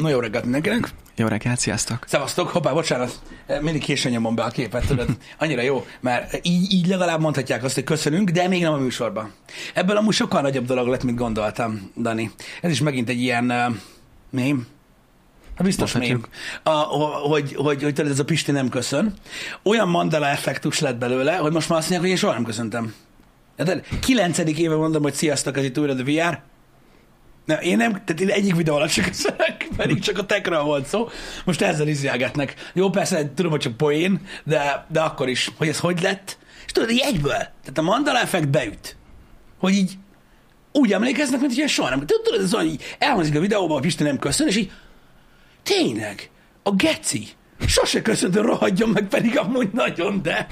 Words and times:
No 0.00 0.08
jó 0.08 0.20
reggelt 0.20 0.44
mindenkinek. 0.44 0.88
Jó 1.16 1.26
reggelt, 1.26 1.58
sziasztok! 1.58 2.04
Szevasztok, 2.06 2.48
hoppá, 2.48 2.72
bocsánat, 2.72 3.20
mindig 3.60 3.82
későn 3.82 4.12
nyomom 4.12 4.34
be 4.34 4.42
a 4.42 4.48
képet, 4.48 4.86
tudod. 4.86 5.08
Annyira 5.38 5.62
jó, 5.62 5.86
mert 6.00 6.46
így, 6.46 6.72
így 6.72 6.86
legalább 6.86 7.20
mondhatják 7.20 7.64
azt, 7.64 7.74
hogy 7.74 7.84
köszönünk, 7.84 8.30
de 8.30 8.48
még 8.48 8.62
nem 8.62 8.72
a 8.72 8.76
műsorban. 8.76 9.32
Ebből 9.74 9.96
amúgy 9.96 10.14
sokkal 10.14 10.40
nagyobb 10.40 10.64
dolog 10.64 10.86
lett, 10.86 11.02
mint 11.02 11.18
gondoltam, 11.18 11.90
Dani. 11.96 12.30
Ez 12.60 12.70
is 12.70 12.80
megint 12.80 13.08
egy 13.08 13.20
ilyen 13.20 13.50
uh, 13.50 13.76
mém. 14.30 14.66
Hát 15.54 15.66
biztos 15.66 15.92
mém. 15.92 16.24
A, 16.62 16.70
hogy, 16.70 17.54
hogy, 17.54 17.82
hogy 17.82 18.00
ez 18.00 18.18
a 18.18 18.24
Pisti 18.24 18.50
nem 18.50 18.68
köszön. 18.68 19.14
Olyan 19.62 19.88
mandala 19.88 20.26
effektus 20.26 20.78
lett 20.78 20.96
belőle, 20.96 21.36
hogy 21.36 21.52
most 21.52 21.68
már 21.68 21.78
azt 21.78 21.90
mondják, 21.90 22.00
hogy 22.00 22.10
én 22.10 22.16
soha 22.16 22.32
nem 22.32 22.44
köszöntem. 22.44 22.94
De 23.56 23.80
kilencedik 24.00 24.58
éve 24.58 24.74
mondom, 24.74 25.02
hogy 25.02 25.14
sziasztok, 25.14 25.56
ez 25.56 25.64
itt 25.64 25.78
újra 25.78 25.92
a 25.92 26.04
VR. 26.04 26.42
Nem, 27.50 27.60
én 27.60 27.76
nem, 27.76 27.90
tehát 27.90 28.20
én 28.20 28.28
egyik 28.28 28.54
videó 28.54 28.74
alatt 28.74 28.90
csak 28.90 29.04
köszönök, 29.10 29.56
pedig 29.76 29.98
csak 29.98 30.18
a 30.18 30.26
tekra 30.26 30.64
volt 30.64 30.86
szó. 30.86 31.08
Most 31.44 31.62
ezzel 31.62 31.88
izjálgetnek. 31.88 32.54
Jó, 32.74 32.90
persze, 32.90 33.30
tudom, 33.34 33.50
hogy 33.50 33.60
csak 33.60 33.76
poén, 33.76 34.20
de, 34.44 34.86
de 34.88 35.00
akkor 35.00 35.28
is, 35.28 35.50
hogy 35.56 35.68
ez 35.68 35.78
hogy 35.78 36.02
lett. 36.02 36.38
És 36.66 36.72
tudod, 36.72 36.90
így 36.90 37.02
egyből. 37.04 37.32
Tehát 37.32 37.78
a 37.78 37.82
mandala 37.82 38.18
effekt 38.18 38.48
beüt. 38.48 38.96
Hogy 39.58 39.72
így 39.72 39.92
úgy 40.72 40.92
emlékeznek, 40.92 41.40
mint 41.40 41.54
hogy 41.54 41.68
soha 41.68 41.88
nem. 41.88 42.06
Tudod, 42.06 42.40
ez 42.40 42.54
olyan, 42.54 42.78
elhangzik 42.98 43.36
a 43.36 43.40
videóban, 43.40 43.76
a 43.76 43.80
Pisti 43.80 44.02
nem 44.02 44.18
köszön, 44.18 44.46
és 44.46 44.56
így 44.56 44.72
tényleg, 45.62 46.30
a 46.62 46.70
geci. 46.70 47.28
Sose 47.66 48.02
köszöntő 48.02 48.40
rohadjon 48.40 48.88
meg, 48.88 49.08
pedig 49.08 49.38
amúgy 49.38 49.70
nagyon, 49.72 50.22
de... 50.22 50.46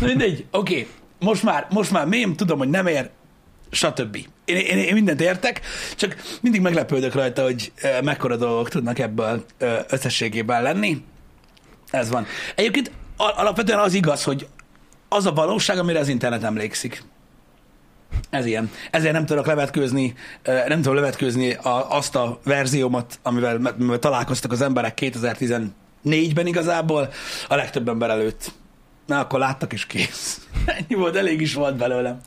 Mindegy, 0.00 0.46
oké. 0.50 0.72
Okay. 0.72 0.88
Most 1.18 1.42
már, 1.42 1.66
most 1.70 1.90
már 1.90 2.06
mém, 2.06 2.34
tudom, 2.34 2.58
hogy 2.58 2.68
nem 2.68 2.86
ér, 2.86 3.10
stb. 3.72 4.16
Én, 4.44 4.56
én, 4.56 4.78
én 4.78 4.94
mindent 4.94 5.20
értek, 5.20 5.60
csak 5.96 6.16
mindig 6.40 6.60
meglepődök 6.60 7.14
rajta, 7.14 7.42
hogy 7.42 7.72
mekkora 8.02 8.36
dolgok 8.36 8.68
tudnak 8.68 8.98
ebből 8.98 9.44
összességében 9.88 10.62
lenni. 10.62 11.04
Ez 11.90 12.10
van. 12.10 12.26
Egyébként 12.54 12.90
alapvetően 13.16 13.78
az 13.78 13.94
igaz, 13.94 14.22
hogy 14.22 14.46
az 15.08 15.26
a 15.26 15.32
valóság, 15.32 15.78
amire 15.78 15.98
az 15.98 16.08
internet 16.08 16.42
emlékszik. 16.42 17.02
Ez 18.30 18.46
ilyen. 18.46 18.70
Ezért 18.90 19.12
nem 19.12 19.26
tudok 19.26 19.46
levetkőzni, 19.46 20.14
nem 20.44 20.76
tudom 20.82 20.94
levetkőzni 20.94 21.56
azt 21.88 22.16
a 22.16 22.40
verziómat, 22.44 23.18
amivel, 23.22 23.74
amivel 23.78 23.98
találkoztak 23.98 24.52
az 24.52 24.60
emberek 24.60 24.98
2014-ben 25.00 26.46
igazából, 26.46 27.12
a 27.48 27.54
legtöbb 27.54 27.88
ember 27.88 28.10
előtt. 28.10 28.52
Na, 29.06 29.18
akkor 29.18 29.38
láttak 29.38 29.72
is 29.72 29.86
kész. 29.86 30.40
Ennyi 30.64 30.94
volt, 30.94 31.16
elég 31.16 31.40
is 31.40 31.54
volt 31.54 31.76
belőlem. 31.76 32.20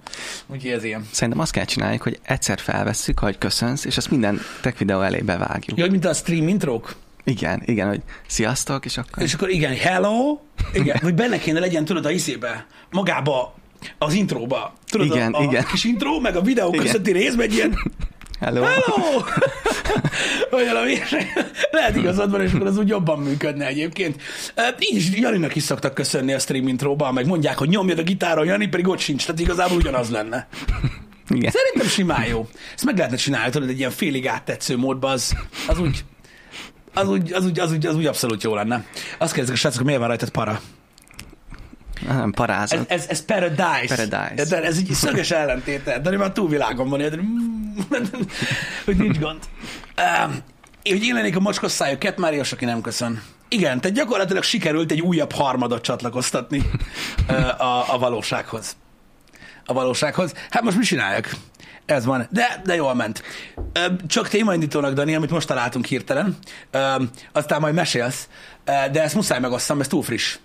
Úgyhogy 0.47 0.71
ez 0.71 0.83
ilyen. 0.83 1.07
Szerintem 1.11 1.41
azt 1.41 1.51
kell 1.51 1.65
csináljuk, 1.65 2.01
hogy 2.01 2.19
egyszer 2.23 2.59
felvesszük, 2.59 3.19
hogy 3.19 3.37
köszönsz, 3.37 3.85
és 3.85 3.97
azt 3.97 4.11
minden 4.11 4.39
tech 4.61 4.77
videó 4.77 5.01
elé 5.01 5.19
bevágjuk. 5.19 5.77
Jó, 5.77 5.89
mint 5.89 6.05
a 6.05 6.13
stream 6.13 6.47
intrók? 6.47 6.95
Igen, 7.23 7.61
igen, 7.65 7.87
hogy 7.87 8.01
sziasztok, 8.27 8.85
és 8.85 8.97
akkor... 8.97 9.23
És 9.23 9.33
akkor 9.33 9.49
igen, 9.49 9.75
hello, 9.75 10.39
igen, 10.73 10.97
hogy 11.03 11.13
benne 11.13 11.37
kéne 11.37 11.59
legyen, 11.59 11.85
tudod, 11.85 12.05
a 12.05 12.11
izébe, 12.11 12.65
magába, 12.91 13.55
az 13.97 14.13
intróba. 14.13 14.73
Tudod, 14.85 15.07
igen, 15.07 15.33
a, 15.33 15.39
a 15.39 15.43
igen. 15.43 15.63
kis 15.63 15.83
intro, 15.83 16.19
meg 16.19 16.35
a 16.35 16.41
videó 16.41 16.71
közötti 16.71 17.11
rész, 17.11 17.35
meg 17.35 17.51
ilyen 17.51 17.73
Hello! 18.39 18.61
Hello! 18.63 19.23
Olyan, 20.51 20.73
valami, 20.73 20.97
lehet 21.71 21.95
igazad 21.95 22.31
van, 22.31 22.41
és 22.41 22.53
akkor 22.53 22.67
az 22.67 22.77
úgy 22.77 22.87
jobban 22.87 23.19
működne 23.19 23.65
egyébként. 23.65 24.21
Így 24.79 24.95
is 24.95 25.11
Janinak 25.11 25.55
is 25.55 25.63
szoktak 25.63 25.93
köszönni 25.93 26.33
a 26.33 26.39
stream 26.39 26.67
intróban, 26.67 27.13
meg 27.13 27.25
mondják, 27.25 27.57
hogy 27.57 27.69
nyomjad 27.69 27.99
a 27.99 28.03
gitáron, 28.03 28.45
Jani 28.45 28.67
pedig 28.67 28.87
ott 28.87 28.99
sincs, 28.99 29.25
tehát 29.25 29.41
igazából 29.41 29.77
ugyanaz 29.77 30.09
lenne. 30.09 30.47
Igen. 31.29 31.51
Szerintem 31.51 31.87
simán 31.87 32.25
jó. 32.25 32.47
Ezt 32.75 32.85
meg 32.85 32.95
lehetne 32.95 33.17
csinálni, 33.17 33.51
tudod, 33.51 33.69
egy 33.69 33.79
ilyen 33.79 33.91
félig 33.91 34.27
áttetsző 34.27 34.77
módban, 34.77 35.11
az, 35.11 35.35
az 35.67 35.79
úgy, 35.79 36.03
az 36.93 37.09
úgy, 37.09 37.33
az 37.33 37.45
úgy, 37.45 37.59
az 37.59 37.71
úgy, 37.71 37.85
az 37.85 37.95
úgy 37.95 38.05
abszolút 38.05 38.43
jó 38.43 38.55
lenne. 38.55 38.85
Azt 39.17 39.33
kérdezik 39.33 39.55
a 39.55 39.59
srácok, 39.59 39.83
miért 39.83 39.99
van 39.99 40.07
rajtad 40.07 40.29
para? 40.29 40.61
Nem, 42.07 42.31
parázat. 42.31 42.79
Ez, 42.79 43.01
ez, 43.01 43.05
ez 43.09 43.25
paradise. 43.25 43.95
Paradise. 43.95 44.45
De 44.45 44.63
ez 44.63 44.77
egy 44.77 44.89
szöges 44.91 45.31
ellentéte. 45.31 45.99
De 45.99 46.17
már 46.17 46.31
túlvilágon 46.31 46.89
van, 46.89 46.99
de 46.99 47.19
hogy 48.85 48.97
nincs 48.97 49.19
gond. 49.19 49.39
Um, 50.25 50.37
hogy 50.83 51.03
én 51.03 51.13
lennék 51.13 51.35
a 51.35 51.39
mocskos 51.39 51.71
szájú 51.71 51.97
Cat 51.97 52.17
Marios, 52.17 52.51
aki 52.51 52.65
nem 52.65 52.81
köszön. 52.81 53.21
Igen, 53.49 53.81
tehát 53.81 53.97
gyakorlatilag 53.97 54.43
sikerült 54.43 54.91
egy 54.91 55.01
újabb 55.01 55.31
harmadot 55.31 55.81
csatlakoztatni 55.81 56.61
a, 57.57 57.93
a 57.93 57.97
valósághoz. 57.99 58.75
A 59.65 59.73
valósághoz. 59.73 60.33
Hát 60.49 60.63
most 60.63 60.77
mit 60.77 60.85
csináljak? 60.85 61.29
Ez 61.85 62.05
van. 62.05 62.27
De, 62.31 62.61
de 62.65 62.75
jól 62.75 62.93
ment. 62.93 63.23
Csak 64.07 64.27
témaindítónak, 64.27 64.93
Dani, 64.93 65.15
amit 65.15 65.29
most 65.29 65.47
találtunk 65.47 65.85
hirtelen. 65.85 66.37
Aztán 67.31 67.61
majd 67.61 67.73
mesélsz. 67.73 68.27
De 68.63 69.03
ezt 69.03 69.15
muszáj 69.15 69.39
megosztam, 69.39 69.79
ez 69.79 69.87
túl 69.87 70.03
friss. 70.03 70.37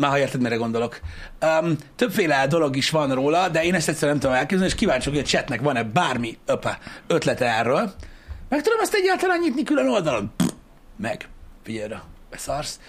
Már 0.00 0.10
ha 0.10 0.18
érted, 0.18 0.40
mire 0.40 0.56
gondolok. 0.56 1.00
Um, 1.42 1.76
többféle 1.96 2.46
dolog 2.46 2.76
is 2.76 2.90
van 2.90 3.14
róla, 3.14 3.48
de 3.48 3.64
én 3.64 3.74
ezt 3.74 3.88
egyszerűen 3.88 4.12
nem 4.12 4.20
tudom 4.20 4.36
elképzelni, 4.36 4.72
és 4.72 4.78
kíváncsi 4.78 5.08
hogy 5.08 5.18
a 5.18 5.22
chatnek 5.22 5.60
van-e 5.60 5.82
bármi 5.82 6.38
öpe, 6.46 6.78
ötlete 7.06 7.46
erről. 7.46 7.94
Meg 8.48 8.62
tudom 8.62 8.80
ezt 8.80 8.94
egyáltalán 8.94 9.38
nyitni 9.40 9.62
külön 9.62 9.88
oldalon? 9.88 10.32
Meg. 10.96 11.28
Figyelj 11.62 11.88
rá, 11.88 12.02
beszarsz. 12.30 12.80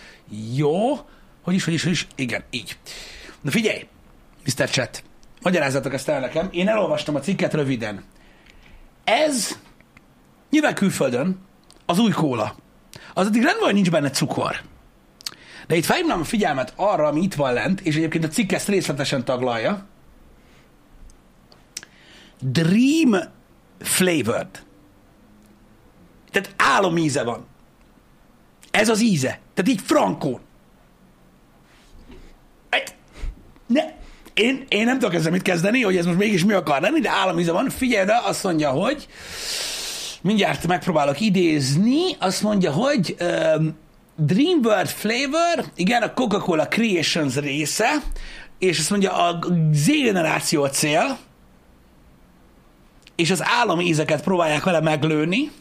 Jó. 0.55 0.99
Hogy 1.41 1.53
is, 1.53 1.63
hogy 1.63 1.73
is, 1.73 1.83
hogy 1.83 1.91
is. 1.91 2.07
Igen, 2.15 2.43
így. 2.49 2.77
Na 3.41 3.51
figyelj, 3.51 3.87
Mr. 4.45 4.69
Chat, 4.69 5.03
magyarázzatok 5.41 5.93
ezt 5.93 6.09
el 6.09 6.19
nekem. 6.19 6.47
Én 6.51 6.67
elolvastam 6.67 7.15
a 7.15 7.19
cikket 7.19 7.53
röviden. 7.53 8.03
Ez 9.03 9.57
nyilván 10.49 10.73
külföldön 10.73 11.39
az 11.85 11.99
új 11.99 12.11
kóla. 12.11 12.55
Az 13.13 13.25
addig 13.25 13.43
rendben, 13.43 13.65
hogy 13.65 13.73
nincs 13.73 13.91
benne 13.91 14.09
cukor. 14.09 14.61
De 15.67 15.75
itt 15.75 15.85
felhívnám 15.85 16.19
a 16.19 16.23
figyelmet 16.23 16.73
arra, 16.75 17.07
ami 17.07 17.21
itt 17.21 17.33
van 17.33 17.53
lent, 17.53 17.81
és 17.81 17.95
egyébként 17.95 18.23
a 18.23 18.27
cikk 18.27 18.51
ezt 18.51 18.67
részletesen 18.67 19.25
taglalja. 19.25 19.85
Dream 22.39 23.15
flavored. 23.79 24.63
Tehát 26.31 26.53
álomíze 26.57 27.23
van. 27.23 27.45
Ez 28.71 28.89
az 28.89 29.01
íze. 29.01 29.39
Tehát 29.53 29.71
így 29.71 29.81
frankó. 29.81 30.39
Ne, 33.71 33.83
én, 34.33 34.65
én 34.67 34.85
nem 34.85 34.99
tudok 34.99 35.13
ezzel 35.13 35.31
mit 35.31 35.41
kezdeni, 35.41 35.81
hogy 35.81 35.97
ez 35.97 36.05
most 36.05 36.17
mégis 36.17 36.45
mi 36.45 36.53
akar 36.53 36.81
lenni, 36.81 36.99
de 36.99 37.09
álomíze 37.09 37.51
van. 37.51 37.69
Figyelj 37.69 38.05
de 38.05 38.21
azt 38.23 38.43
mondja, 38.43 38.69
hogy 38.69 39.07
mindjárt 40.21 40.67
megpróbálok 40.67 41.19
idézni, 41.19 42.15
azt 42.19 42.41
mondja, 42.41 42.71
hogy 42.71 43.15
um, 43.57 43.77
Dreamworld 44.23 44.87
Flavor, 44.87 45.65
igen, 45.75 46.01
a 46.01 46.13
Coca-Cola 46.13 46.67
Creations 46.67 47.35
része, 47.35 47.89
és 48.59 48.79
azt 48.79 48.89
mondja, 48.89 49.13
a 49.13 49.39
Z 49.71 49.85
generáció 49.85 50.63
a 50.63 50.69
cél, 50.69 51.17
és 53.15 53.31
az 53.31 53.43
állami 53.43 53.85
ízeket 53.85 54.23
próbálják 54.23 54.63
vele 54.63 54.81
meglőni, 54.81 55.51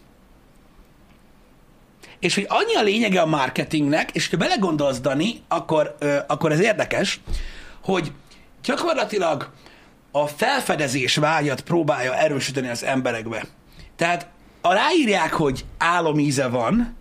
és 2.19 2.35
hogy 2.35 2.47
annyi 2.49 2.75
a 2.75 2.83
lényege 2.83 3.21
a 3.21 3.27
marketingnek, 3.27 4.11
és 4.13 4.29
ha 4.29 4.37
belegondolsz, 4.37 5.01
Dani, 5.01 5.43
akkor, 5.49 5.97
ö, 5.99 6.19
akkor 6.27 6.53
ez 6.53 6.61
érdekes, 6.61 7.21
hogy 7.85 8.13
gyakorlatilag 8.63 9.51
a 10.11 10.27
felfedezés 10.27 11.17
vágyat 11.17 11.61
próbálja 11.61 12.17
erősíteni 12.17 12.69
az 12.69 12.85
emberekbe. 12.85 13.45
Tehát 13.97 14.29
a 14.61 14.73
ráírják, 14.73 15.33
hogy 15.33 15.65
álomíze 15.79 16.49
van, 16.49 16.99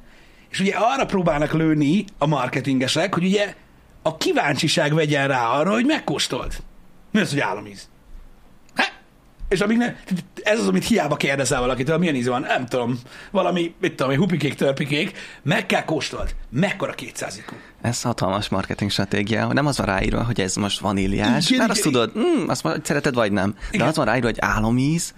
és 0.50 0.60
ugye 0.60 0.76
arra 0.76 1.06
próbálnak 1.06 1.54
lőni 1.54 2.06
a 2.18 2.26
marketingesek, 2.26 3.14
hogy 3.14 3.24
ugye 3.24 3.56
a 4.02 4.18
kíváncsiság 4.18 4.94
vegyen 4.94 5.28
rá 5.28 5.48
arra, 5.48 5.72
hogy 5.72 5.86
megkóstold. 5.86 6.54
Mi 7.12 7.20
az, 7.20 7.30
hogy 7.30 7.40
államíz? 7.40 7.90
Hát, 8.74 9.00
és 9.50 9.60
amíg 9.60 9.78
ne, 9.78 9.96
ez 10.44 10.60
az, 10.60 10.68
amit 10.68 10.88
hiába 10.88 11.16
kérdezel 11.16 11.60
valakitől, 11.60 11.98
milyen 11.98 12.16
íz 12.16 12.28
van, 12.28 12.42
nem 12.42 12.66
tudom, 12.66 13.00
valami, 13.32 13.74
mit 13.80 13.96
tudom, 13.96 14.16
hupikék, 14.16 14.54
törpikék, 14.54 15.18
meg 15.44 15.66
kell 15.66 15.84
kóstold. 15.84 16.36
Mekkora 16.50 16.94
200 16.94 17.38
ikú? 17.38 17.56
Ez 17.82 18.02
hatalmas 18.02 18.50
marketing 18.50 18.92
stratégia. 18.92 19.54
Nem 19.54 19.66
az 19.66 19.78
van 19.78 19.86
ráírva, 19.86 20.24
hogy 20.24 20.42
ez 20.42 20.56
most 20.56 20.80
vaníliás, 20.80 21.46
Igen, 21.46 21.58
mert 21.58 21.72
azt 21.72 21.86
igen, 21.86 21.92
tudod, 21.92 22.12
mm, 22.18 22.48
azt 22.48 22.64
mondod, 22.64 22.86
szereted 22.86 23.14
vagy 23.14 23.32
nem. 23.32 23.52
De 23.52 23.68
Igen. 23.72 23.88
az 23.88 23.96
van 23.96 24.06
ráírva, 24.06 24.28
hogy 24.28 24.38
álomíz. 24.40 25.14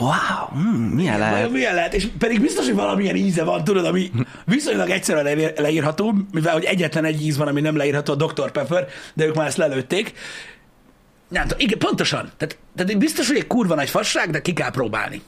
Wow, 0.00 0.62
mm, 0.62 0.82
milyen 0.82 1.18
Vajon 1.18 1.32
lehet? 1.32 1.50
milyen 1.50 1.74
lehet? 1.74 1.94
És 1.94 2.08
pedig 2.18 2.40
biztos, 2.40 2.64
hogy 2.64 2.74
valamilyen 2.74 3.16
íze 3.16 3.44
van, 3.44 3.64
tudod, 3.64 3.84
ami 3.84 4.10
viszonylag 4.44 4.90
egyszerűen 4.90 5.24
leír- 5.24 5.58
leírható, 5.58 6.14
mivel 6.32 6.52
hogy 6.52 6.64
egyetlen 6.64 7.04
egy 7.04 7.26
íz 7.26 7.36
van, 7.36 7.48
ami 7.48 7.60
nem 7.60 7.76
leírható, 7.76 8.12
a 8.12 8.16
Dr. 8.16 8.50
Pepper, 8.50 8.86
de 9.14 9.26
ők 9.26 9.34
már 9.34 9.46
ezt 9.46 9.56
lelőtték. 9.56 10.12
Nem 11.28 11.42
tudom, 11.42 11.58
igen, 11.58 11.78
pontosan. 11.78 12.30
Tehát, 12.36 12.58
tehát 12.76 12.98
biztos, 12.98 13.28
hogy 13.28 13.36
egy 13.36 13.46
kurva 13.46 13.74
nagy 13.74 13.90
fasság, 13.90 14.30
de 14.30 14.42
ki 14.42 14.52
kell 14.52 14.70
próbálni. 14.70 15.22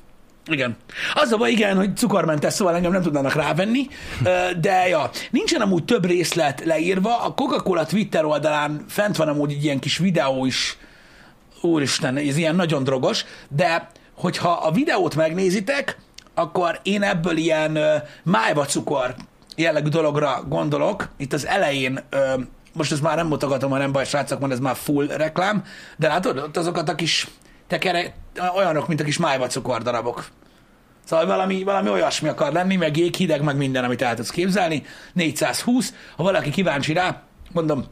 Igen. 0.46 0.76
Az 1.14 1.32
a 1.32 1.36
baj, 1.36 1.50
igen, 1.50 1.76
hogy 1.76 1.96
cukormentes, 1.96 2.52
szóval 2.52 2.74
engem 2.74 2.92
nem 2.92 3.02
tudnának 3.02 3.34
rávenni, 3.34 3.86
de 4.60 4.88
ja, 4.88 5.10
nincsen 5.30 5.60
amúgy 5.60 5.84
több 5.84 6.06
részlet 6.06 6.64
leírva. 6.64 7.22
A 7.22 7.34
Coca-Cola 7.34 7.86
Twitter 7.86 8.24
oldalán 8.24 8.84
fent 8.88 9.16
van 9.16 9.28
amúgy 9.28 9.52
egy 9.52 9.64
ilyen 9.64 9.78
kis 9.78 9.98
videó 9.98 10.44
is, 10.44 10.76
úristen, 11.60 12.16
ez 12.16 12.36
ilyen 12.36 12.56
nagyon 12.56 12.84
drogos, 12.84 13.24
de 13.48 13.90
hogyha 14.14 14.50
a 14.50 14.70
videót 14.70 15.14
megnézitek, 15.14 15.98
akkor 16.34 16.80
én 16.82 17.02
ebből 17.02 17.36
ilyen 17.36 17.78
májva 18.22 18.64
cukor 18.64 19.14
jellegű 19.56 19.88
dologra 19.88 20.44
gondolok. 20.48 21.08
Itt 21.16 21.32
az 21.32 21.46
elején, 21.46 22.00
most 22.72 22.92
ezt 22.92 23.02
már 23.02 23.16
nem 23.16 23.26
mutogatom, 23.26 23.70
ha 23.70 23.78
nem 23.78 23.92
baj, 23.92 24.04
srácok, 24.04 24.40
mert 24.40 24.52
ez 24.52 24.58
már 24.58 24.76
full 24.76 25.06
reklám, 25.06 25.64
de 25.96 26.08
látod, 26.08 26.38
ott 26.38 26.56
azokat 26.56 26.88
a 26.88 26.94
kis 26.94 27.26
tekere, 27.66 28.14
olyanok, 28.56 28.88
mint 28.88 29.00
a 29.00 29.04
kis 29.04 29.18
májva 29.18 29.46
cukor 29.46 29.82
darabok. 29.82 30.28
Szóval 31.04 31.26
valami, 31.26 31.62
valami 31.62 31.88
olyasmi 31.88 32.28
akar 32.28 32.52
lenni, 32.52 32.76
meg 32.76 32.96
jéghideg, 32.96 33.42
meg 33.42 33.56
minden, 33.56 33.84
amit 33.84 34.02
el 34.02 34.14
tudsz 34.14 34.30
képzelni. 34.30 34.82
420, 35.12 35.94
ha 36.16 36.22
valaki 36.22 36.50
kíváncsi 36.50 36.92
rá, 36.92 37.22
mondom, 37.52 37.84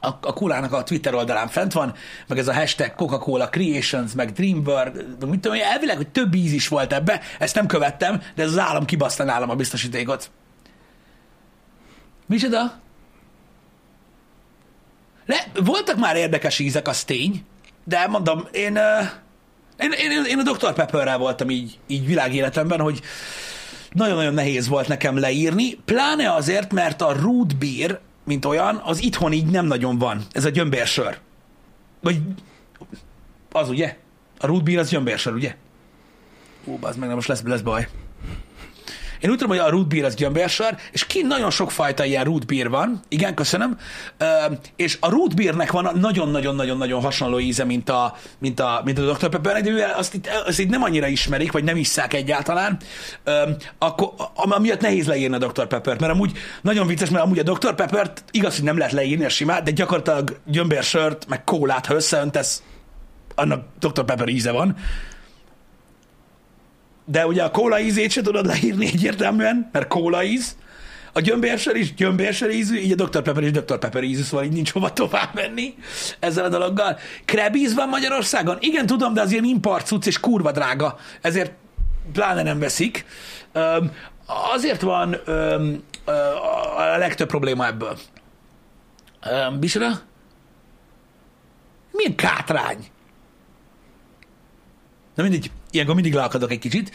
a, 0.00 0.06
a 0.06 0.32
Kulának 0.32 0.72
a 0.72 0.82
Twitter 0.82 1.14
oldalán 1.14 1.48
fent 1.48 1.72
van, 1.72 1.94
meg 2.26 2.38
ez 2.38 2.48
a 2.48 2.54
hashtag 2.54 2.94
Coca-Cola 2.94 3.48
Creations, 3.48 4.12
meg 4.12 4.32
Dreamworld, 4.32 5.26
mit 5.28 5.40
tudom, 5.40 5.58
elvileg, 5.60 5.96
hogy 5.96 6.08
több 6.08 6.34
íz 6.34 6.52
is 6.52 6.68
volt 6.68 6.92
ebbe, 6.92 7.20
ezt 7.38 7.54
nem 7.54 7.66
követtem, 7.66 8.22
de 8.34 8.42
ez 8.42 8.50
az 8.50 8.58
állam 8.58 8.84
kibaszta 8.84 9.24
nálam 9.24 9.50
a 9.50 9.54
biztosítékot. 9.54 10.30
Micsoda? 12.26 12.80
Le, 15.26 15.46
voltak 15.54 15.96
már 15.96 16.16
érdekes 16.16 16.58
ízek, 16.58 16.88
az 16.88 17.04
tény, 17.04 17.44
de 17.84 18.06
mondom, 18.06 18.48
én, 18.52 18.78
én, 19.78 19.92
én, 19.92 20.24
én 20.24 20.38
a 20.38 20.52
Dr. 20.52 20.72
Pepperrel 20.72 21.18
voltam 21.18 21.50
így, 21.50 21.78
így 21.86 22.06
világéletemben, 22.06 22.80
hogy 22.80 23.00
nagyon-nagyon 23.92 24.34
nehéz 24.34 24.68
volt 24.68 24.88
nekem 24.88 25.18
leírni, 25.18 25.74
pláne 25.74 26.34
azért, 26.34 26.72
mert 26.72 27.02
a 27.02 27.12
root 27.12 27.56
beer, 27.56 28.00
mint 28.24 28.44
olyan, 28.44 28.80
az 28.84 29.02
itthon 29.02 29.32
így 29.32 29.46
nem 29.46 29.66
nagyon 29.66 29.98
van. 29.98 30.22
Ez 30.32 30.44
a 30.44 30.48
gyömbérsör. 30.48 31.18
Vagy 32.00 32.20
az 33.52 33.68
ugye? 33.68 33.96
A 34.38 34.46
root 34.46 34.64
beer 34.64 34.78
az 34.78 34.88
gyömbérsör, 34.88 35.34
ugye? 35.34 35.54
Ó, 36.66 36.78
az 36.80 36.96
meg, 36.96 37.14
most 37.14 37.28
lesz, 37.28 37.42
lesz 37.42 37.60
baj. 37.60 37.88
Én 39.24 39.30
úgy 39.30 39.36
tudom, 39.36 39.56
hogy 39.56 39.66
a 39.66 39.70
root 39.70 39.88
beer 39.88 40.04
az 40.04 40.14
gyömbérsör, 40.14 40.76
és 40.92 41.06
ki 41.06 41.22
nagyon 41.22 41.50
sok 41.50 41.70
fajta 41.70 42.04
ilyen 42.04 42.24
root 42.24 42.68
van, 42.68 43.00
igen, 43.08 43.34
köszönöm, 43.34 43.78
és 44.76 44.96
a 45.00 45.10
root 45.10 45.32
van 45.70 45.90
nagyon-nagyon-nagyon-nagyon 45.94 47.00
hasonló 47.00 47.38
íze, 47.38 47.64
mint 47.64 47.88
a, 47.88 48.16
mint 48.38 48.60
a, 48.60 48.82
mint 48.84 48.98
a 48.98 49.02
Dr. 49.02 49.28
Peppernek, 49.28 49.62
de 49.62 49.70
mivel 49.70 49.94
azt 49.96 50.14
itt, 50.14 50.28
azt 50.46 50.58
itt 50.58 50.68
nem 50.68 50.82
annyira 50.82 51.06
ismerik, 51.06 51.52
vagy 51.52 51.64
nem 51.64 51.76
isszák 51.76 52.14
egyáltalán, 52.14 52.78
akkor 53.78 54.12
amiatt 54.34 54.80
nehéz 54.80 55.06
leírni 55.06 55.36
a 55.36 55.46
Dr. 55.46 55.66
Peppert, 55.66 56.00
mert 56.00 56.12
amúgy 56.12 56.32
nagyon 56.62 56.86
vicces, 56.86 57.10
mert 57.10 57.24
amúgy 57.24 57.38
a 57.38 57.42
Dr. 57.42 57.74
Peppert 57.74 58.24
igaz, 58.30 58.54
hogy 58.54 58.64
nem 58.64 58.78
lehet 58.78 58.92
leírni 58.92 59.24
a 59.24 59.28
simát, 59.28 59.62
de 59.62 59.70
gyakorlatilag 59.70 60.40
gyömbérsört, 60.46 61.26
meg 61.28 61.44
kólát, 61.44 61.86
ha 61.86 61.94
összeöntesz, 61.94 62.62
annak 63.34 63.64
Dr. 63.78 64.04
Pepper 64.04 64.28
íze 64.28 64.50
van. 64.50 64.76
De 67.04 67.26
ugye 67.26 67.42
a 67.42 67.50
kóla 67.50 67.80
ízét 67.80 68.10
se 68.10 68.22
tudod 68.22 68.46
leírni 68.46 68.86
egyértelműen, 68.86 69.68
mert 69.72 69.88
kóla 69.88 70.22
íz. 70.22 70.56
A 71.12 71.20
gyömbérsör 71.20 71.76
is 71.76 71.94
gyömbérsör 71.94 72.50
ízű, 72.50 72.76
így 72.76 72.92
a 73.00 73.06
Dr. 73.06 73.22
Pepper 73.22 73.42
is 73.42 73.50
Dr. 73.50 73.78
Pepper 73.78 74.02
ízű, 74.02 74.22
szóval 74.22 74.44
így 74.44 74.52
nincs 74.52 74.72
hova 74.72 74.92
tovább 74.92 75.34
menni 75.34 75.74
ezzel 76.18 76.44
a 76.44 76.48
dologgal. 76.48 76.98
Krebíz 77.24 77.74
van 77.74 77.88
Magyarországon? 77.88 78.56
Igen, 78.60 78.86
tudom, 78.86 79.14
de 79.14 79.20
az 79.20 79.32
ilyen 79.32 79.44
import 79.44 79.86
cucc 79.86 80.06
és 80.06 80.20
kurva 80.20 80.52
drága, 80.52 80.96
ezért 81.20 81.52
pláne 82.12 82.42
nem 82.42 82.58
veszik. 82.58 83.04
Öm, 83.52 83.92
azért 84.26 84.80
van 84.80 85.16
öm, 85.24 85.82
a 86.76 86.96
legtöbb 86.96 87.28
probléma 87.28 87.66
ebből. 87.66 87.98
Bisra? 89.58 90.00
Milyen 91.90 92.16
kátrány? 92.16 92.84
Na 95.14 95.22
mindegy, 95.22 95.50
ilyenkor 95.74 95.94
mindig 95.94 96.14
leakadok 96.14 96.50
egy 96.50 96.58
kicsit, 96.58 96.90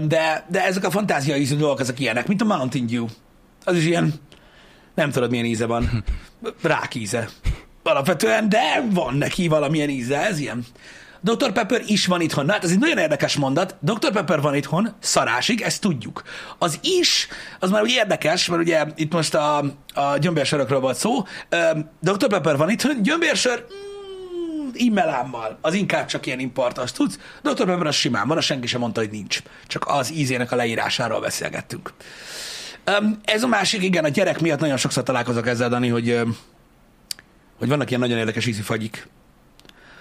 de, 0.00 0.46
de 0.48 0.64
ezek 0.64 0.84
a 0.84 0.90
fantázia 0.90 1.36
ízű 1.36 1.56
dolgok, 1.56 1.80
ezek 1.80 2.00
ilyenek, 2.00 2.26
mint 2.26 2.42
a 2.42 2.44
Mountain 2.44 2.86
Dew. 2.86 3.06
Az 3.64 3.76
is 3.76 3.84
ilyen, 3.84 4.14
nem 4.94 5.10
tudod 5.10 5.30
milyen 5.30 5.44
íze 5.44 5.66
van. 5.66 6.04
Rák 6.62 6.94
íze. 6.94 7.28
Alapvetően, 7.82 8.48
de 8.48 8.86
van 8.90 9.14
neki 9.14 9.48
valamilyen 9.48 9.88
íze, 9.88 10.26
ez 10.26 10.38
ilyen. 10.38 10.64
Dr. 11.20 11.52
Pepper 11.52 11.82
is 11.86 12.06
van 12.06 12.20
itthon. 12.20 12.44
Na, 12.46 12.52
hát 12.52 12.64
ez 12.64 12.70
egy 12.70 12.78
nagyon 12.78 12.98
érdekes 12.98 13.36
mondat. 13.36 13.76
Dr. 13.80 14.10
Pepper 14.12 14.40
van 14.40 14.54
itthon, 14.54 14.94
szarásig, 14.98 15.60
ezt 15.60 15.80
tudjuk. 15.80 16.22
Az 16.58 16.78
is, 16.82 17.28
az 17.60 17.70
már 17.70 17.82
úgy 17.82 17.90
érdekes, 17.90 18.46
mert 18.46 18.62
ugye 18.62 18.84
itt 18.94 19.12
most 19.12 19.34
a, 19.34 19.58
a 19.94 20.16
gyömbérsörökről 20.18 20.80
volt 20.80 20.96
szó. 20.96 21.24
Dr. 22.00 22.26
Pepper 22.26 22.56
van 22.56 22.70
itthon, 22.70 23.02
gyömbérsör, 23.02 23.64
immelámmal, 24.78 25.58
az 25.60 25.74
inkább 25.74 26.06
csak 26.06 26.26
ilyen 26.26 26.38
importos 26.38 26.92
tudsz. 26.92 27.18
Dr. 27.42 27.64
Pepper 27.64 27.86
az 27.86 27.94
simán 27.94 28.28
van, 28.28 28.40
senki 28.40 28.66
sem 28.66 28.80
mondta, 28.80 29.00
hogy 29.00 29.10
nincs. 29.10 29.42
Csak 29.66 29.84
az 29.88 30.12
ízének 30.12 30.52
a 30.52 30.56
leírásáról 30.56 31.20
beszélgettünk. 31.20 31.92
Ez 33.24 33.42
a 33.42 33.46
másik, 33.46 33.82
igen, 33.82 34.04
a 34.04 34.08
gyerek 34.08 34.40
miatt 34.40 34.60
nagyon 34.60 34.76
sokszor 34.76 35.02
találkozok 35.02 35.46
ezzel, 35.46 35.68
Dani, 35.68 35.88
hogy, 35.88 36.20
hogy 37.58 37.68
vannak 37.68 37.88
ilyen 37.88 38.00
nagyon 38.00 38.18
érdekes 38.18 38.46
ízű 38.46 38.62
fagyik. 38.62 39.08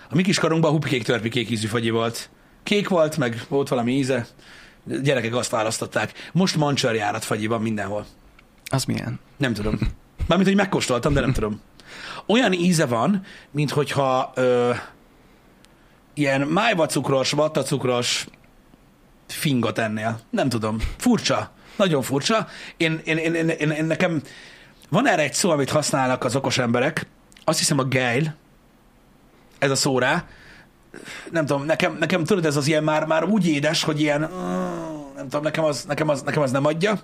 A 0.10 0.16
mi 0.16 0.24
kiskorunkban 0.24 0.72
hupikék, 0.72 1.04
törpikék 1.04 1.50
ízű 1.50 1.68
fagyi 1.68 1.90
volt. 1.90 2.30
Kék 2.64 2.88
volt, 2.88 3.18
meg 3.18 3.42
volt 3.48 3.70
valami 3.70 3.98
íze. 3.98 4.28
Gyerekek 5.02 5.36
azt 5.36 5.50
választották. 5.50 6.30
Most 6.32 6.56
mancsarjárat 6.56 7.24
fagyi 7.24 7.48
van 7.48 7.62
mindenhol. 7.62 8.06
Az 8.66 8.84
milyen? 8.84 9.20
Nem 9.38 9.54
tudom. 9.54 9.80
Mármint, 10.28 10.50
hogy 10.50 10.58
megkóstoltam, 10.58 11.14
de 11.14 11.20
nem 11.20 11.34
tudom 11.34 11.62
olyan 12.26 12.54
íze 12.54 12.86
van, 12.86 13.22
mint 13.52 13.72
hogyha 13.72 14.32
ö, 14.36 14.72
ilyen 16.14 16.42
májvacukros, 16.42 17.32
vattacukros 17.32 18.28
fingot 19.28 19.78
ennél. 19.78 20.20
Nem 20.30 20.50
tudom. 20.50 20.78
Furcsa. 20.98 21.52
Nagyon 21.76 22.02
furcsa. 22.02 22.48
Én, 22.78 23.02
én, 23.04 23.18
én, 23.18 23.34
én, 23.34 23.50
én, 23.50 23.70
én 23.70 23.86
nekem 23.86 24.22
van 24.90 25.08
erre 25.08 25.22
egy 25.22 25.34
szó, 25.34 25.50
amit 25.50 25.70
használnak 25.70 26.24
az 26.24 26.36
okos 26.36 26.58
emberek. 26.58 27.08
Azt 27.44 27.60
hiszem 27.60 27.80
a 27.80 27.84
geil. 27.84 28.36
Ez 29.60 29.72
a 29.72 29.76
szó 29.76 30.00
rá. 30.00 30.26
Nem 31.32 31.46
tudom, 31.46 31.66
nekem, 31.66 31.98
nekem 32.00 32.24
tudod, 32.24 32.46
ez 32.46 32.56
az 32.56 32.68
ilyen 32.68 32.84
már, 32.84 33.06
már 33.06 33.24
úgy 33.24 33.48
édes, 33.48 33.84
hogy 33.84 34.02
ilyen, 34.02 34.20
nem 35.16 35.24
tudom, 35.24 35.42
nekem 35.42 35.64
az, 35.64 35.84
nekem, 35.84 36.10
az, 36.10 36.22
nekem 36.22 36.42
az 36.42 36.52
nem 36.52 36.66
adja. 36.66 37.00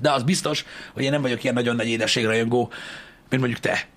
De 0.00 0.12
az 0.12 0.22
biztos, 0.22 0.64
hogy 0.92 1.02
én 1.02 1.10
nem 1.10 1.22
vagyok 1.22 1.42
ilyen 1.42 1.54
nagyon 1.54 1.76
nagy 1.76 1.88
édességrajongó, 1.88 2.70
mint 3.28 3.42
mondjuk 3.42 3.60
te 3.60 3.88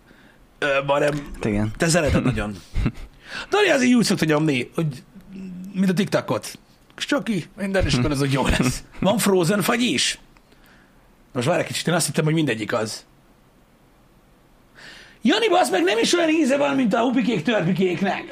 hanem 0.88 1.32
Igen. 1.42 1.72
te 1.78 1.88
szereted 1.88 2.24
nagyon. 2.24 2.56
Dani 3.50 3.70
azért 3.70 3.94
úgy 3.94 4.04
szokta 4.04 4.26
nyomni, 4.26 4.72
hogy 4.76 5.04
mint 5.74 5.90
a 5.90 5.94
TikTokot. 5.94 6.60
Csak 6.96 7.24
ki, 7.24 7.46
minden, 7.58 7.86
és 7.86 7.94
akkor 7.94 8.12
az 8.12 8.22
úgy 8.22 8.32
jó 8.34 8.46
lesz. 8.48 8.84
Van 9.00 9.18
Frozen 9.18 9.62
fagy 9.62 9.82
is? 9.82 10.20
Most 11.34 11.48
várj 11.48 11.60
egy 11.60 11.68
kicsit, 11.68 11.88
én 11.88 11.94
azt 11.94 12.06
hittem, 12.06 12.26
hogy 12.26 12.34
mindegyik 12.34 12.74
az. 12.74 13.06
Jani, 15.22 15.46
az 15.48 15.70
meg 15.70 15.84
nem 15.84 15.98
is 15.98 16.14
olyan 16.14 16.30
íze 16.30 16.58
van, 16.58 16.76
mint 16.76 16.94
a 16.94 17.00
hupikék 17.00 17.44
törpikéknek. 17.44 18.24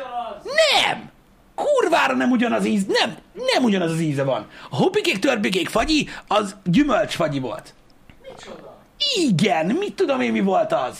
Nem! 0.43 1.09
Kurvára 1.55 2.13
nem 2.15 2.31
ugyanaz 2.31 2.65
íz, 2.65 2.85
nem, 2.85 3.17
nem 3.53 3.63
ugyanaz 3.63 3.91
az 3.91 3.99
íze 3.99 4.23
van. 4.23 4.47
A 4.69 4.75
hupikék 4.75 5.19
törpikék 5.19 5.69
fagyi, 5.69 6.09
az 6.27 6.55
gyümölcsfagyi 6.63 7.39
volt. 7.39 7.73
Micsoda? 8.21 8.77
Igen, 9.17 9.65
mit 9.65 9.93
tudom 9.93 10.21
én, 10.21 10.31
mi 10.31 10.39
volt 10.39 10.73
az? 10.73 10.97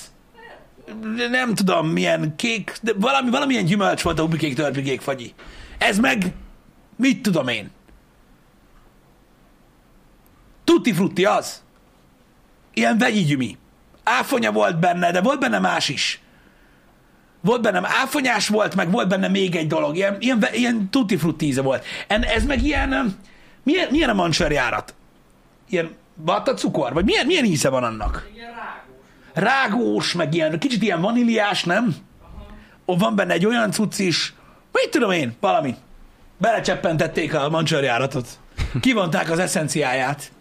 Nem 1.30 1.56
tudom, 1.56 1.88
milyen 1.88 2.36
kék, 2.36 2.78
de 2.82 2.94
valami, 2.96 3.30
valamilyen 3.30 3.66
gyümölcs 3.66 4.02
volt 4.02 4.20
a 4.20 4.24
ubikék, 4.24 4.56
törpikék, 4.56 5.02
fagyi. 5.02 5.34
Ez 5.78 6.00
meg, 6.00 6.34
mit 6.96 7.22
tudom 7.22 7.48
én? 7.48 7.72
Tutti 10.64 10.94
frutti 10.94 11.26
az. 11.26 11.62
Ilyen 12.74 12.98
vegyi 12.98 13.24
gyümi. 13.24 13.58
Áfonya 14.04 14.52
volt 14.52 14.80
benne, 14.80 15.12
de 15.12 15.22
volt 15.22 15.40
benne 15.40 15.60
más 15.60 15.90
is. 15.90 16.22
Volt 17.42 17.62
bennem 17.62 17.86
áfonyás 17.86 18.48
volt, 18.48 18.76
meg 18.76 18.92
volt 18.92 19.08
benne 19.08 19.28
még 19.28 19.56
egy 19.56 19.68
dolog. 19.68 19.96
Ilyen, 19.96 20.18
ilyen, 20.20 20.46
ilyen 20.52 20.90
tutti 20.90 21.18
frutti 21.18 21.46
íze 21.46 21.62
volt. 21.62 21.86
En, 22.08 22.24
ez 22.24 22.46
meg 22.46 22.64
ilyen, 22.64 23.16
milyen, 23.64 23.88
milyen 23.92 24.10
a 24.10 24.14
mancsörjárat? 24.14 24.94
Ilyen 25.70 25.96
batta 26.24 26.54
cukor? 26.54 26.94
Vagy 26.94 27.06
milyen, 27.06 27.26
milyen 27.26 27.46
íze 27.46 27.70
van 27.70 27.84
annak? 27.84 28.30
Igen, 28.34 28.50
rágós, 29.38 30.14
meg 30.14 30.34
ilyen, 30.34 30.60
kicsit 30.60 30.82
ilyen 30.82 31.02
vaníliás, 31.02 31.64
nem? 31.64 31.96
Ott 32.86 33.00
van 33.00 33.16
benne 33.16 33.34
egy 33.34 33.46
olyan 33.46 33.72
cucc 33.72 34.00
is, 34.00 34.34
mit 34.72 34.90
tudom 34.90 35.12
én, 35.12 35.36
valami. 35.40 35.76
Belecseppentették 36.38 37.34
a 37.34 37.50
mancsörjáratot. 37.50 38.28
Kivonták 38.82 39.30
az 39.30 39.40
eszenciáját. 39.40 40.32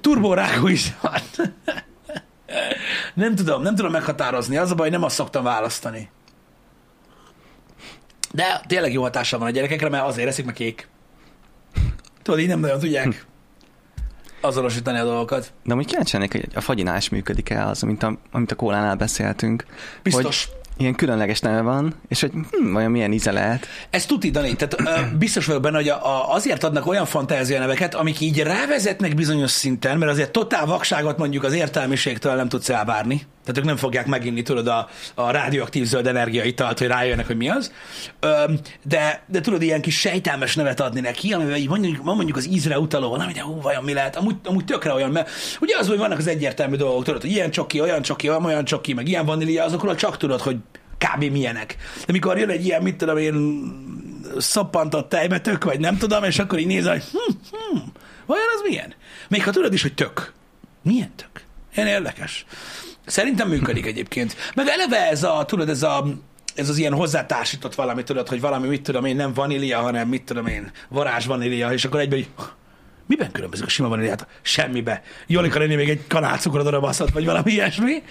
Turbórágó 0.00 0.68
is 0.68 0.92
van. 1.00 1.20
nem 3.14 3.34
tudom, 3.34 3.62
nem 3.62 3.74
tudom 3.74 3.92
meghatározni. 3.92 4.56
Az 4.56 4.70
a 4.70 4.74
baj, 4.74 4.90
nem 4.90 5.02
azt 5.02 5.14
szoktam 5.14 5.44
választani. 5.44 6.10
De 8.32 8.60
tényleg 8.66 8.92
jó 8.92 9.02
hatással 9.02 9.38
van 9.38 9.48
a 9.48 9.50
gyerekekre, 9.50 9.88
mert 9.88 10.04
azért 10.04 10.28
eszik 10.28 10.44
meg 10.44 10.54
kék. 10.54 10.88
Tudod, 12.22 12.40
így 12.40 12.48
nem 12.48 12.60
nagyon 12.60 12.78
tudják 12.78 13.26
azonosítani 14.42 14.98
a 14.98 15.04
dolgokat. 15.04 15.52
De 15.64 15.72
amúgy 15.72 15.86
kíváncsi 15.86 16.12
lennék, 16.16 16.32
hogy 16.32 16.48
a 16.54 16.60
fagyinál 16.60 16.96
is 16.96 17.08
működik 17.08 17.50
el 17.50 17.68
az, 17.68 17.82
amit 17.82 18.02
a, 18.02 18.18
amit 18.30 18.52
a 18.52 18.54
kólánál 18.54 18.96
beszéltünk. 18.96 19.64
Biztos. 20.02 20.44
Hogy, 20.44 20.60
Ilyen 20.76 20.94
különleges 20.94 21.40
neve 21.40 21.60
van, 21.60 21.94
és 22.08 22.20
hogy 22.20 22.30
hm, 22.30 22.72
vajon 22.72 22.90
milyen 22.90 23.12
íze 23.12 23.32
lehet. 23.32 23.66
Ez 23.90 24.06
tuti, 24.06 24.30
Dani. 24.30 24.56
Tehát 24.56 24.80
ö, 24.80 25.16
biztos 25.16 25.46
vagyok 25.46 25.62
benne, 25.62 25.76
hogy 25.76 25.88
a, 25.88 26.06
a, 26.06 26.34
azért 26.34 26.64
adnak 26.64 26.86
olyan 26.86 27.06
fantázia 27.06 27.58
neveket, 27.58 27.94
amik 27.94 28.20
így 28.20 28.42
rávezetnek 28.42 29.14
bizonyos 29.14 29.50
szinten, 29.50 29.98
mert 29.98 30.10
azért 30.10 30.30
totál 30.30 30.66
vakságot 30.66 31.18
mondjuk 31.18 31.44
az 31.44 31.52
értelmiségtől 31.52 32.34
nem 32.34 32.48
tudsz 32.48 32.68
elvárni. 32.68 33.22
Tehát 33.44 33.58
ők 33.58 33.64
nem 33.64 33.76
fogják 33.76 34.06
meginni, 34.06 34.42
tudod, 34.42 34.66
a, 34.66 34.88
a 35.14 35.30
radioaktív 35.30 35.84
zöld 35.84 36.06
energiaitalt, 36.06 36.78
hogy 36.78 36.86
rájönnek, 36.86 37.26
hogy 37.26 37.36
mi 37.36 37.48
az. 37.48 37.72
Ö, 38.20 38.52
de, 38.82 39.22
de 39.26 39.40
tudod, 39.40 39.62
ilyen 39.62 39.80
kis 39.80 39.98
sejtelmes 39.98 40.54
nevet 40.56 40.80
adni 40.80 41.00
neki, 41.00 41.32
amivel 41.32 41.56
így 41.56 41.68
mondjuk, 41.68 42.04
mondjuk 42.04 42.36
az 42.36 42.48
ízre 42.48 42.78
utaló 42.78 43.10
valami, 43.10 43.32
de 43.32 43.42
hú, 43.42 43.60
vajon 43.60 43.84
mi 43.84 43.92
lehet? 43.92 44.16
Amúgy, 44.16 44.36
amúgy 44.44 44.64
tökre 44.64 44.92
olyan, 44.92 45.10
mert 45.10 45.30
ugye 45.60 45.76
az, 45.78 45.88
hogy 45.88 45.98
vannak 45.98 46.18
az 46.18 46.26
egyértelmű 46.26 46.76
dolgok, 46.76 47.04
tudod, 47.04 47.20
hogy 47.20 47.30
ilyen 47.30 47.50
csoki, 47.50 47.80
olyan 47.80 48.02
csoki, 48.02 48.30
olyan 48.30 48.64
csoki, 48.64 48.92
meg 48.92 49.08
ilyen 49.08 49.24
vanília, 49.24 49.64
azokról 49.64 49.94
csak 49.94 50.16
tudod, 50.16 50.40
hogy 50.40 50.56
kb. 50.98 51.24
milyenek. 51.24 51.76
De 52.06 52.12
mikor 52.12 52.38
jön 52.38 52.48
egy 52.48 52.64
ilyen, 52.64 52.82
mit 52.82 52.96
tudom 52.96 53.16
én, 53.16 53.34
szappantott 54.38 55.08
tejbetök, 55.08 55.64
vagy 55.64 55.80
nem 55.80 55.96
tudom, 55.96 56.24
és 56.24 56.38
akkor 56.38 56.58
így 56.58 56.66
nézel, 56.66 56.92
hogy 56.92 57.04
hm, 57.12 57.56
hm, 57.56 57.78
vajon 58.26 58.46
az 58.54 58.62
milyen? 58.68 58.94
Még 59.28 59.44
ha 59.44 59.50
tudod 59.50 59.72
is, 59.72 59.82
hogy 59.82 59.94
tök. 59.94 60.32
Milyen 60.82 61.12
tök? 61.16 61.44
Ilyen 61.74 61.88
érdekes. 61.88 62.46
Szerintem 63.06 63.48
működik 63.48 63.86
egyébként. 63.86 64.36
Meg 64.54 64.66
eleve 64.68 65.08
ez 65.08 65.22
a, 65.22 65.44
tudod, 65.46 65.68
ez 65.68 65.82
a, 65.82 66.06
ez 66.54 66.68
az 66.68 66.78
ilyen 66.78 66.92
hozzátársított 66.92 67.74
valami, 67.74 68.02
tudod, 68.02 68.28
hogy 68.28 68.40
valami, 68.40 68.68
mit 68.68 68.82
tudom 68.82 69.04
én, 69.04 69.16
nem 69.16 69.32
vanília, 69.32 69.80
hanem 69.80 70.08
mit 70.08 70.22
tudom 70.22 70.46
én, 70.46 70.70
varázs 70.88 71.26
vanília, 71.26 71.72
és 71.72 71.84
akkor 71.84 72.00
egyben 72.00 72.18
így, 72.18 72.28
miben 73.06 73.32
különbözik 73.32 73.66
a 73.66 73.68
sima 73.68 73.88
vaníliát? 73.88 74.26
Semmibe. 74.42 75.02
Jolika 75.26 75.58
lenni 75.58 75.74
még 75.74 75.88
egy 75.88 76.06
kanál 76.08 76.38
cukrot 76.38 76.66
oda 76.66 76.92
vagy 77.12 77.24
valami 77.24 77.52
ilyesmi. 77.52 78.02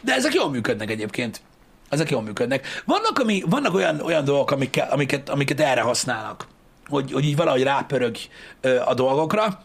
De 0.00 0.14
ezek 0.14 0.34
jól 0.34 0.50
működnek 0.50 0.90
egyébként. 0.90 1.40
Ezek 1.88 2.10
jól 2.10 2.22
működnek. 2.22 2.82
Vannak, 2.84 3.18
ami, 3.18 3.42
vannak 3.46 3.74
olyan, 3.74 4.00
olyan 4.00 4.24
dolgok, 4.24 4.50
amiket, 4.50 4.92
amiket, 4.92 5.28
amiket 5.28 5.60
erre 5.60 5.80
használnak, 5.80 6.46
hogy, 6.88 7.12
hogy 7.12 7.24
így 7.24 7.36
valahogy 7.36 7.62
rápörög 7.62 8.16
a 8.84 8.94
dolgokra. 8.94 9.64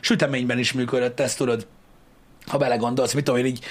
Süteményben 0.00 0.58
is 0.58 0.72
működött, 0.72 1.20
ezt 1.20 1.36
tudod, 1.36 1.66
ha 2.46 2.58
belegondolsz, 2.58 3.12
mit 3.12 3.24
tudom 3.24 3.40
én 3.40 3.46
így, 3.46 3.64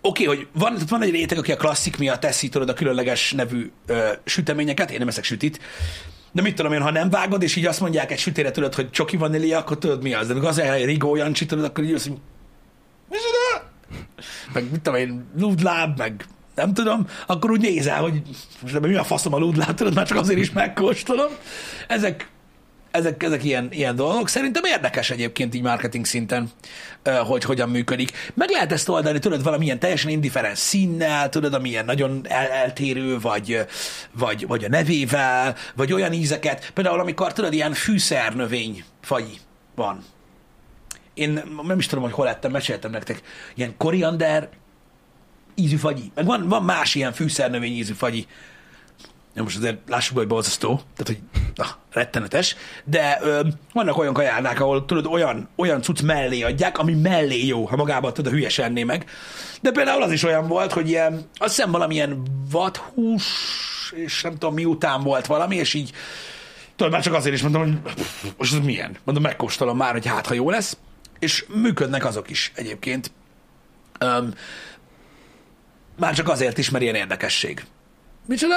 oké, 0.00 0.24
okay, 0.24 0.36
hogy 0.36 0.48
van, 0.52 0.76
van 0.88 1.02
egy 1.02 1.10
réteg, 1.10 1.38
aki 1.38 1.52
a 1.52 1.56
klasszik 1.56 1.98
miatt 1.98 2.20
teszi, 2.20 2.48
tudod, 2.48 2.68
a 2.68 2.72
különleges 2.72 3.32
nevű 3.32 3.70
ö, 3.86 4.08
süteményeket, 4.24 4.90
én 4.90 4.98
nem 4.98 5.08
eszek 5.08 5.24
sütit, 5.24 5.60
de 6.32 6.42
mit 6.42 6.54
tudom 6.54 6.72
én, 6.72 6.80
ha 6.80 6.90
nem 6.90 7.10
vágod, 7.10 7.42
és 7.42 7.56
így 7.56 7.66
azt 7.66 7.80
mondják 7.80 8.12
egy 8.12 8.18
sütére, 8.18 8.50
tudod, 8.50 8.74
hogy 8.74 8.90
csoki 8.90 9.16
vanília, 9.16 9.58
akkor 9.58 9.78
tudod 9.78 10.02
mi 10.02 10.14
az. 10.14 10.26
De 10.26 10.48
az 10.48 10.58
egy 10.58 10.84
Rigó 10.84 11.16
Jancsi, 11.16 11.46
tudod, 11.46 11.64
akkor 11.64 11.84
így 11.84 11.92
azt 11.92 12.06
mondja, 12.06 12.24
meg 14.52 14.70
mit 14.70 14.80
tudom 14.80 15.00
én, 15.00 15.26
nudláb, 15.36 15.98
meg 15.98 16.24
nem 16.54 16.74
tudom, 16.74 17.06
akkor 17.26 17.50
úgy 17.50 17.60
nézel, 17.60 18.00
hogy 18.00 18.22
most 18.62 18.80
mi 18.80 18.94
a 18.94 19.04
faszom 19.04 19.34
a 19.34 19.38
ludláb, 19.38 19.74
tudod, 19.74 19.94
már 19.94 20.06
csak 20.06 20.18
azért 20.18 20.38
is 20.38 20.50
megkóstolom. 20.50 21.30
Ezek, 21.88 22.28
ezek, 22.90 23.22
ezek 23.22 23.44
ilyen, 23.44 23.68
ilyen 23.70 23.96
dolgok. 23.96 24.28
Szerintem 24.28 24.64
érdekes 24.64 25.10
egyébként 25.10 25.54
így 25.54 25.62
marketing 25.62 26.04
szinten, 26.04 26.50
hogy 27.26 27.44
hogyan 27.44 27.68
működik. 27.68 28.32
Meg 28.34 28.50
lehet 28.50 28.72
ezt 28.72 28.88
oldani, 28.88 29.18
tudod, 29.18 29.42
valamilyen 29.42 29.78
teljesen 29.78 30.10
indiferens 30.10 30.58
színnel, 30.58 31.28
tudod, 31.28 31.54
amilyen 31.54 31.84
nagyon 31.84 32.20
el, 32.28 32.46
eltérő, 32.46 33.18
vagy, 33.18 33.66
vagy, 34.12 34.46
vagy 34.46 34.64
a 34.64 34.68
nevével, 34.68 35.54
vagy 35.74 35.92
olyan 35.92 36.12
ízeket. 36.12 36.70
Például, 36.74 37.00
amikor 37.00 37.32
tudod, 37.32 37.52
ilyen 37.52 37.72
fűszernövény 37.72 38.84
faji 39.00 39.38
van. 39.74 40.04
Én 41.14 41.42
nem 41.66 41.78
is 41.78 41.86
tudom, 41.86 42.04
hogy 42.04 42.12
hol 42.12 42.24
lettem, 42.24 42.50
meséltem 42.50 42.90
nektek. 42.90 43.22
Ilyen 43.54 43.74
koriander 43.76 44.48
ízű 45.54 45.76
fagyi. 45.76 46.10
Meg 46.14 46.24
van, 46.24 46.48
van 46.48 46.62
más 46.62 46.94
ilyen 46.94 47.12
fűszernövény 47.12 47.72
ízű 47.76 47.92
fagyi. 47.92 48.26
Ja, 49.34 49.42
most 49.42 49.56
azért 49.56 49.78
lássuk 49.86 50.14
be, 50.14 50.20
hogy 50.20 50.28
borzasztó, 50.28 50.80
tehát 50.96 51.06
hogy 51.06 51.18
na, 51.54 51.66
rettenetes, 51.92 52.56
de 52.84 53.18
ö, 53.22 53.40
vannak 53.72 53.98
olyan 53.98 54.12
kajánák, 54.12 54.60
ahol 54.60 54.84
tudod, 54.84 55.06
olyan, 55.06 55.48
olyan 55.56 55.82
cucc 55.82 56.00
mellé 56.00 56.42
adják, 56.42 56.78
ami 56.78 56.94
mellé 56.94 57.46
jó, 57.46 57.64
ha 57.64 57.76
magában 57.76 58.12
tudod, 58.12 58.32
a 58.32 58.34
hülyes 58.34 58.58
enné 58.58 58.82
meg. 58.82 59.04
De 59.60 59.70
például 59.70 60.02
az 60.02 60.12
is 60.12 60.22
olyan 60.22 60.48
volt, 60.48 60.72
hogy 60.72 60.88
ilyen, 60.88 61.24
azt 61.34 61.54
hiszem 61.54 61.70
valamilyen 61.70 62.22
vadhús, 62.50 63.24
és 63.94 64.22
nem 64.22 64.32
tudom 64.32 64.54
miután 64.54 65.02
volt 65.02 65.26
valami, 65.26 65.56
és 65.56 65.74
így 65.74 65.92
tudod, 66.76 66.92
már 66.92 67.02
csak 67.02 67.14
azért 67.14 67.34
is 67.34 67.42
mondom, 67.42 67.62
hogy 67.62 67.92
most 68.36 68.54
ez 68.54 68.64
milyen. 68.64 68.96
Mondom, 69.04 69.22
megkóstolom 69.22 69.76
már, 69.76 69.92
hogy 69.92 70.06
hát, 70.06 70.26
ha 70.26 70.34
jó 70.34 70.50
lesz. 70.50 70.76
És 71.18 71.44
működnek 71.54 72.04
azok 72.04 72.30
is 72.30 72.52
egyébként. 72.54 73.12
Um, 74.00 74.34
már 75.98 76.14
csak 76.14 76.28
azért 76.28 76.58
is, 76.58 76.70
mert 76.70 76.82
ilyen 76.82 76.94
érdekesség. 76.94 77.64
Micsoda? 78.26 78.56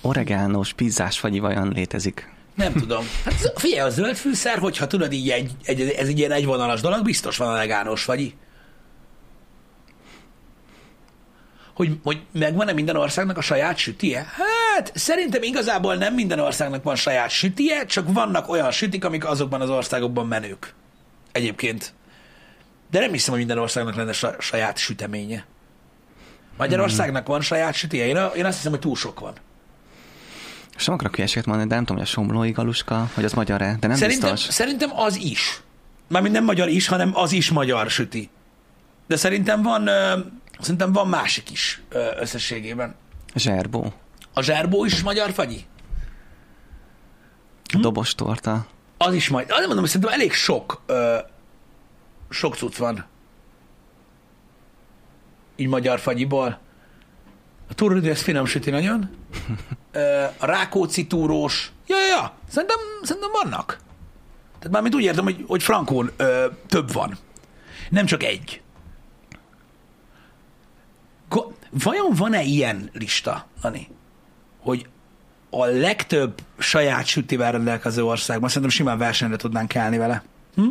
Oregánós 0.00 0.72
pizzás 0.72 1.18
fagyi 1.18 1.38
vajon 1.38 1.68
létezik? 1.68 2.36
Nem 2.54 2.72
tudom. 2.72 3.04
Hát 3.24 3.52
figyelj, 3.56 3.88
a 3.88 3.90
zöld 3.90 4.16
fűszer, 4.16 4.58
hogyha 4.58 4.86
tudod 4.86 5.12
így 5.12 5.30
egy, 5.30 5.50
egy, 5.64 5.80
ez 5.80 6.08
egy 6.08 6.18
ilyen 6.18 6.32
egyvonalas 6.32 6.80
dolog, 6.80 7.04
biztos 7.04 7.36
van 7.36 7.52
oregánós 7.52 8.02
fagyi. 8.02 8.34
Hogy, 11.74 11.98
hogy 12.02 12.22
megvan-e 12.32 12.72
minden 12.72 12.96
országnak 12.96 13.36
a 13.36 13.40
saját 13.40 13.76
sütie? 13.76 14.26
Hát 14.36 14.92
szerintem 14.94 15.42
igazából 15.42 15.94
nem 15.94 16.14
minden 16.14 16.38
országnak 16.38 16.82
van 16.82 16.96
saját 16.96 17.30
sütie, 17.30 17.86
csak 17.86 18.12
vannak 18.12 18.48
olyan 18.48 18.70
sütik, 18.70 19.04
amik 19.04 19.28
azokban 19.28 19.60
az 19.60 19.70
országokban 19.70 20.26
menők. 20.26 20.74
Egyébként. 21.32 21.92
De 22.90 23.00
nem 23.00 23.12
hiszem, 23.12 23.30
hogy 23.30 23.38
minden 23.38 23.58
országnak 23.58 23.94
lenne 23.94 24.12
saját 24.38 24.76
süteménye. 24.76 25.46
Magyarországnak 26.56 27.26
van 27.26 27.40
saját 27.40 27.74
sütije? 27.74 28.06
Én, 28.06 28.16
én 28.36 28.44
azt 28.44 28.56
hiszem, 28.56 28.70
hogy 28.70 28.80
túl 28.80 28.96
sok 28.96 29.20
van. 29.20 29.34
Sem 30.78 30.94
akarok 30.94 31.14
hülyeséget 31.14 31.46
mondani, 31.46 31.68
de 31.68 31.74
nem 31.74 31.84
tudom, 31.84 32.02
hogy 32.02 32.10
a 32.10 32.10
somlói 32.10 32.50
galuska, 32.50 33.10
hogy 33.14 33.24
az 33.24 33.32
magyar-e, 33.32 33.76
de 33.80 33.86
nem 33.86 33.96
szerintem, 33.96 34.30
biztos. 34.30 34.54
Szerintem 34.54 34.90
az 34.94 35.16
is. 35.16 35.60
Mármint 36.08 36.34
nem 36.34 36.44
magyar 36.44 36.68
is, 36.68 36.86
hanem 36.88 37.10
az 37.14 37.32
is 37.32 37.50
magyar 37.50 37.90
süti. 37.90 38.30
De 39.06 39.16
szerintem 39.16 39.62
van, 39.62 39.86
ö, 39.86 40.18
szerintem 40.60 40.92
van 40.92 41.08
másik 41.08 41.50
is 41.50 41.82
ö, 41.88 42.06
összességében. 42.20 42.94
Zserbó. 43.34 43.92
A 44.34 44.42
zserbó 44.42 44.84
is 44.84 45.02
magyar 45.02 45.32
fagyi? 45.32 45.64
Hm? 47.72 47.80
Dobos 47.80 48.14
torta. 48.14 48.66
Az 48.98 49.14
is 49.14 49.28
majd. 49.28 49.46
Azért 49.46 49.66
mondom, 49.66 49.80
hogy 49.80 49.88
szerintem 49.88 50.12
elég 50.12 50.32
sok, 50.32 50.82
ö, 50.86 51.18
sok 52.30 52.56
cucc 52.56 52.76
van. 52.76 53.04
Így 55.56 55.68
magyar 55.68 55.98
fagyiból. 55.98 56.58
A 57.68 57.74
turridő, 57.74 58.10
ez 58.10 58.22
finom 58.22 58.44
süti 58.44 58.70
nagyon. 58.70 59.10
A 60.38 60.46
rákóczi 60.46 61.06
túrós. 61.06 61.72
Ja, 61.86 61.96
ja, 61.98 62.06
ja. 62.06 62.32
Szerintem, 62.48 62.76
szerintem 63.02 63.30
vannak. 63.42 63.78
Tehát 64.58 64.70
mármint 64.72 64.94
úgy 64.94 65.02
értem, 65.02 65.24
hogy, 65.24 65.44
hogy 65.46 65.62
frankón 65.62 66.10
ö, 66.16 66.46
több 66.66 66.92
van. 66.92 67.18
Nem 67.90 68.06
csak 68.06 68.22
egy. 68.22 68.62
Go- 71.28 71.54
Vajon 71.70 72.14
van-e 72.14 72.42
ilyen 72.42 72.90
lista, 72.92 73.46
Ani? 73.60 73.88
Hogy 74.60 74.88
a 75.50 75.64
legtöbb 75.64 76.40
saját 76.58 77.06
sütivel 77.06 77.52
rendelkező 77.52 78.04
országban 78.04 78.48
szerintem 78.48 78.70
simán 78.70 78.98
versenyre 78.98 79.36
tudnánk 79.36 79.68
kelni 79.68 79.98
vele. 79.98 80.22
Hm? 80.54 80.66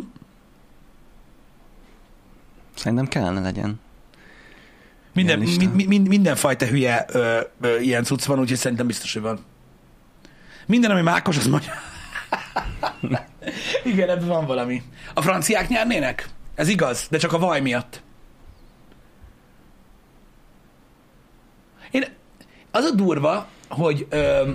Szerintem 2.74 3.06
kellene 3.06 3.40
legyen. 3.40 3.80
Minden, 5.18 5.38
mi, 5.74 5.84
mi, 5.84 5.98
mindenfajta 5.98 6.66
hülye 6.66 7.04
ö, 7.08 7.40
ö, 7.60 7.78
ilyen 7.78 8.04
cucc 8.04 8.24
van, 8.24 8.38
úgyhogy 8.38 8.56
szerintem 8.56 8.86
biztos, 8.86 9.12
hogy 9.12 9.22
van. 9.22 9.44
Minden, 10.66 10.90
ami 10.90 11.00
mákos, 11.00 11.36
az 11.36 11.46
magyar. 11.46 11.72
Igen, 13.84 14.08
ebben 14.08 14.28
van 14.28 14.46
valami. 14.46 14.82
A 15.14 15.22
franciák 15.22 15.68
nyernének? 15.68 16.28
Ez 16.54 16.68
igaz, 16.68 17.06
de 17.10 17.18
csak 17.18 17.32
a 17.32 17.38
vaj 17.38 17.60
miatt. 17.60 18.02
Én, 21.90 22.04
az 22.70 22.84
a 22.84 22.90
durva, 22.90 23.48
hogy, 23.68 24.06
ö, 24.10 24.50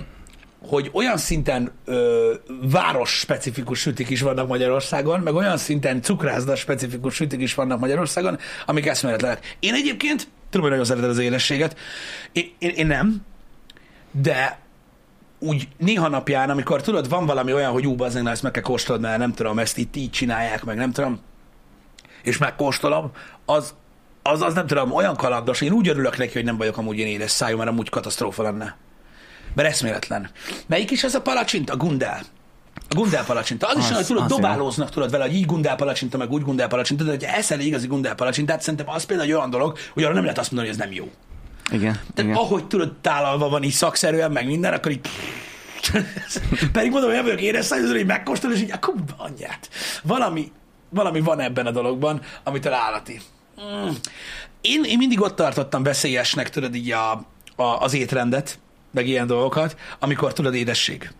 hogy 0.68 0.90
olyan 0.92 1.16
szinten 1.16 1.70
ö, 1.84 2.34
város 2.62 3.18
specifikus 3.18 3.80
sütik 3.80 4.10
is 4.10 4.20
vannak 4.20 4.48
Magyarországon, 4.48 5.20
meg 5.20 5.34
olyan 5.34 5.56
szinten 5.56 6.02
cukrászda 6.02 6.56
specifikus 6.56 7.14
sütik 7.14 7.40
is 7.40 7.54
vannak 7.54 7.80
Magyarországon, 7.80 8.38
amik 8.66 8.86
eszméletlenek. 8.86 9.56
Én 9.60 9.74
egyébként, 9.74 10.28
tudom, 10.54 10.68
hogy 10.68 10.78
nagyon 10.78 10.84
szereted 10.84 11.10
az 11.10 11.24
édességet, 11.24 11.78
én, 12.32 12.54
én, 12.58 12.70
én 12.70 12.86
nem, 12.86 13.22
de 14.10 14.58
úgy 15.38 15.68
néha 15.78 16.08
napján, 16.08 16.50
amikor 16.50 16.82
tudod, 16.82 17.08
van 17.08 17.26
valami 17.26 17.52
olyan, 17.52 17.72
hogy 17.72 17.86
ú, 17.86 17.94
bazdmeg, 17.94 18.32
ezt 18.32 18.42
meg 18.42 18.52
kell 18.52 18.62
kóstolod, 18.62 19.00
mert 19.00 19.18
nem 19.18 19.32
tudom, 19.32 19.58
ezt 19.58 19.78
itt 19.78 19.96
így 19.96 20.10
csinálják, 20.10 20.64
meg 20.64 20.76
nem 20.76 20.92
tudom, 20.92 21.20
és 22.22 22.38
megkóstolom, 22.38 23.10
az, 23.44 23.74
az, 24.22 24.42
az 24.42 24.54
nem 24.54 24.66
tudom, 24.66 24.92
olyan 24.92 25.16
kalandos, 25.16 25.60
én 25.60 25.72
úgy 25.72 25.88
örülök 25.88 26.18
neki, 26.18 26.32
hogy 26.32 26.44
nem 26.44 26.56
vagyok 26.56 26.76
amúgy 26.76 26.98
én 26.98 27.06
édes 27.06 27.30
szájú, 27.30 27.56
mert 27.56 27.70
amúgy 27.70 27.88
katasztrófa 27.88 28.42
lenne. 28.42 28.76
Mert 29.54 29.68
eszméletlen. 29.68 30.30
Melyik 30.66 30.90
is 30.90 31.04
az 31.04 31.14
a 31.14 31.22
palacsint? 31.22 31.70
A 31.70 31.76
gundel. 31.76 32.22
A 32.88 32.94
gundálpalacsinta. 32.94 33.66
Az, 33.66 33.76
az 33.76 33.78
is 33.78 33.84
olyan, 33.84 33.96
hogy 33.96 34.06
tudod, 34.06 34.28
dobálóznak 34.28 34.90
tudod 34.90 35.10
vele, 35.10 35.24
hogy 35.24 35.34
így 35.34 35.46
gundálpalacsinta, 35.46 36.16
meg 36.18 36.30
úgy 36.30 36.42
gundálpalacsinta, 36.42 37.04
de 37.04 37.10
hogyha 37.10 37.32
eszel 37.32 37.60
igazi 37.60 37.86
gundálpalacsintát, 37.86 38.60
szerintem 38.60 38.88
az 38.88 39.04
például 39.04 39.28
egy 39.28 39.34
olyan 39.34 39.50
dolog, 39.50 39.78
hogy 39.92 40.02
arra 40.02 40.14
nem 40.14 40.22
lehet 40.22 40.38
azt 40.38 40.50
mondani, 40.50 40.72
hogy 40.72 40.80
ez 40.80 40.86
nem 40.86 40.96
jó. 40.96 41.10
Igen, 41.70 41.92
Tehát 41.92 42.18
igen. 42.30 42.34
ahogy 42.34 42.66
tudod, 42.66 42.92
tálalva 43.00 43.48
van 43.48 43.62
így 43.62 43.72
szakszerűen, 43.72 44.32
meg 44.32 44.46
minden, 44.46 44.72
akkor 44.72 44.90
így... 44.90 45.00
Pedig 46.72 46.90
mondom, 46.90 47.10
hogy 47.10 47.24
nem 47.24 47.36
vagyok 47.36 47.62
szájú, 47.62 47.88
hogy 47.88 48.06
megkóstol, 48.06 48.52
és 48.52 48.60
így, 48.60 48.72
a 48.72 48.78
kurva 48.78 49.14
anyját. 49.16 49.68
Valami, 50.02 50.52
valami 50.88 51.20
van 51.20 51.40
ebben 51.40 51.66
a 51.66 51.70
dologban, 51.70 52.20
amitől 52.42 52.72
állati. 52.72 53.20
Mm. 53.62 53.88
Én, 54.60 54.84
én 54.84 54.98
mindig 54.98 55.20
ott 55.20 55.36
tartottam 55.36 55.82
veszélyesnek, 55.82 56.50
tudod, 56.50 56.74
így 56.74 56.90
a, 56.90 57.12
a, 57.56 57.62
az 57.62 57.94
étrendet, 57.94 58.58
meg 58.90 59.06
ilyen 59.06 59.26
dolgokat, 59.26 59.76
amikor 59.98 60.32
tudod 60.32 60.54
édesség. 60.54 61.10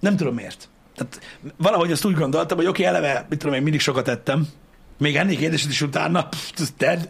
Nem 0.00 0.16
tudom 0.16 0.34
miért. 0.34 0.68
Tehát 0.98 1.20
valahogy 1.56 1.92
azt 1.92 2.04
úgy 2.04 2.14
gondoltam, 2.14 2.56
hogy 2.56 2.66
oké, 2.66 2.84
eleve, 2.84 3.26
mit 3.28 3.38
tudom 3.38 3.54
én, 3.54 3.62
mindig 3.62 3.80
sokat 3.80 4.08
ettem, 4.08 4.48
még 4.98 5.16
ennék 5.16 5.38
édeset 5.38 5.70
is 5.70 5.80
utána, 5.80 6.28
pff, 6.28 6.68
dead. 6.78 7.08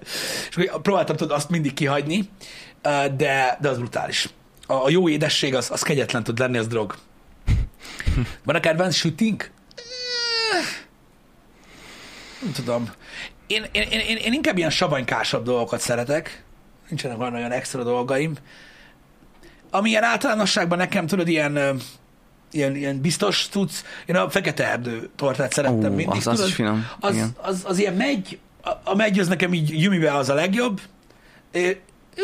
És 0.49 0.57
akkor 0.57 0.81
próbáltam 0.81 1.17
tudod 1.17 1.37
azt 1.37 1.51
mindig 1.51 1.75
kihagyni, 1.75 2.29
de, 3.17 3.59
de 3.61 3.69
az 3.69 3.79
brutális. 3.79 4.29
A, 4.67 4.73
a 4.73 4.91
jó 4.91 5.09
édesség 5.09 5.55
az, 5.55 5.71
az 5.71 5.83
kegyetlen 5.83 6.23
tud 6.23 6.39
lenni, 6.39 6.59
az 6.59 6.67
drog. 6.67 6.95
Van 8.45 8.55
a 8.55 8.61
kedvenc 8.61 8.95
sütink? 8.95 9.51
Nem 12.43 12.53
tudom. 12.53 12.91
Én, 13.47 13.65
én, 13.73 13.83
én, 13.91 14.17
én, 14.17 14.33
inkább 14.33 14.57
ilyen 14.57 14.71
savanykásabb 14.71 15.45
dolgokat 15.45 15.81
szeretek. 15.81 16.45
Nincsenek 16.89 17.19
olyan 17.21 17.33
nagyon 17.33 17.53
extra 17.53 17.83
dolgaim. 17.83 18.35
Ami 19.71 19.89
ilyen 19.89 20.03
általánosságban 20.03 20.79
nekem, 20.79 21.07
tudod, 21.07 21.29
ilyen, 21.29 21.81
ilyen, 22.51 22.77
ilyen 22.77 23.01
biztos 23.01 23.49
tudsz. 23.49 23.85
Én 24.07 24.17
a 24.17 24.31
fekete 24.31 24.71
erdő 24.71 25.09
tortát 25.17 25.53
szerettem 25.53 25.93
Ó, 25.93 25.95
mindig, 25.95 26.09
az- 26.09 26.27
az 26.27 26.35
tudod? 26.35 26.49
is 26.49 26.55
finom, 26.55 26.87
Az, 27.01 27.15
igen. 27.15 27.31
az, 27.37 27.63
az, 27.67 27.79
ilyen 27.79 27.95
megy, 27.95 28.39
a, 28.63 28.71
a 28.85 28.95
megy 28.95 29.19
az 29.19 29.29
nekem 29.29 29.55
így 29.55 29.77
gyümibe 29.79 30.15
az 30.15 30.29
a 30.29 30.35
legjobb. 30.35 30.81
É, 31.53 31.81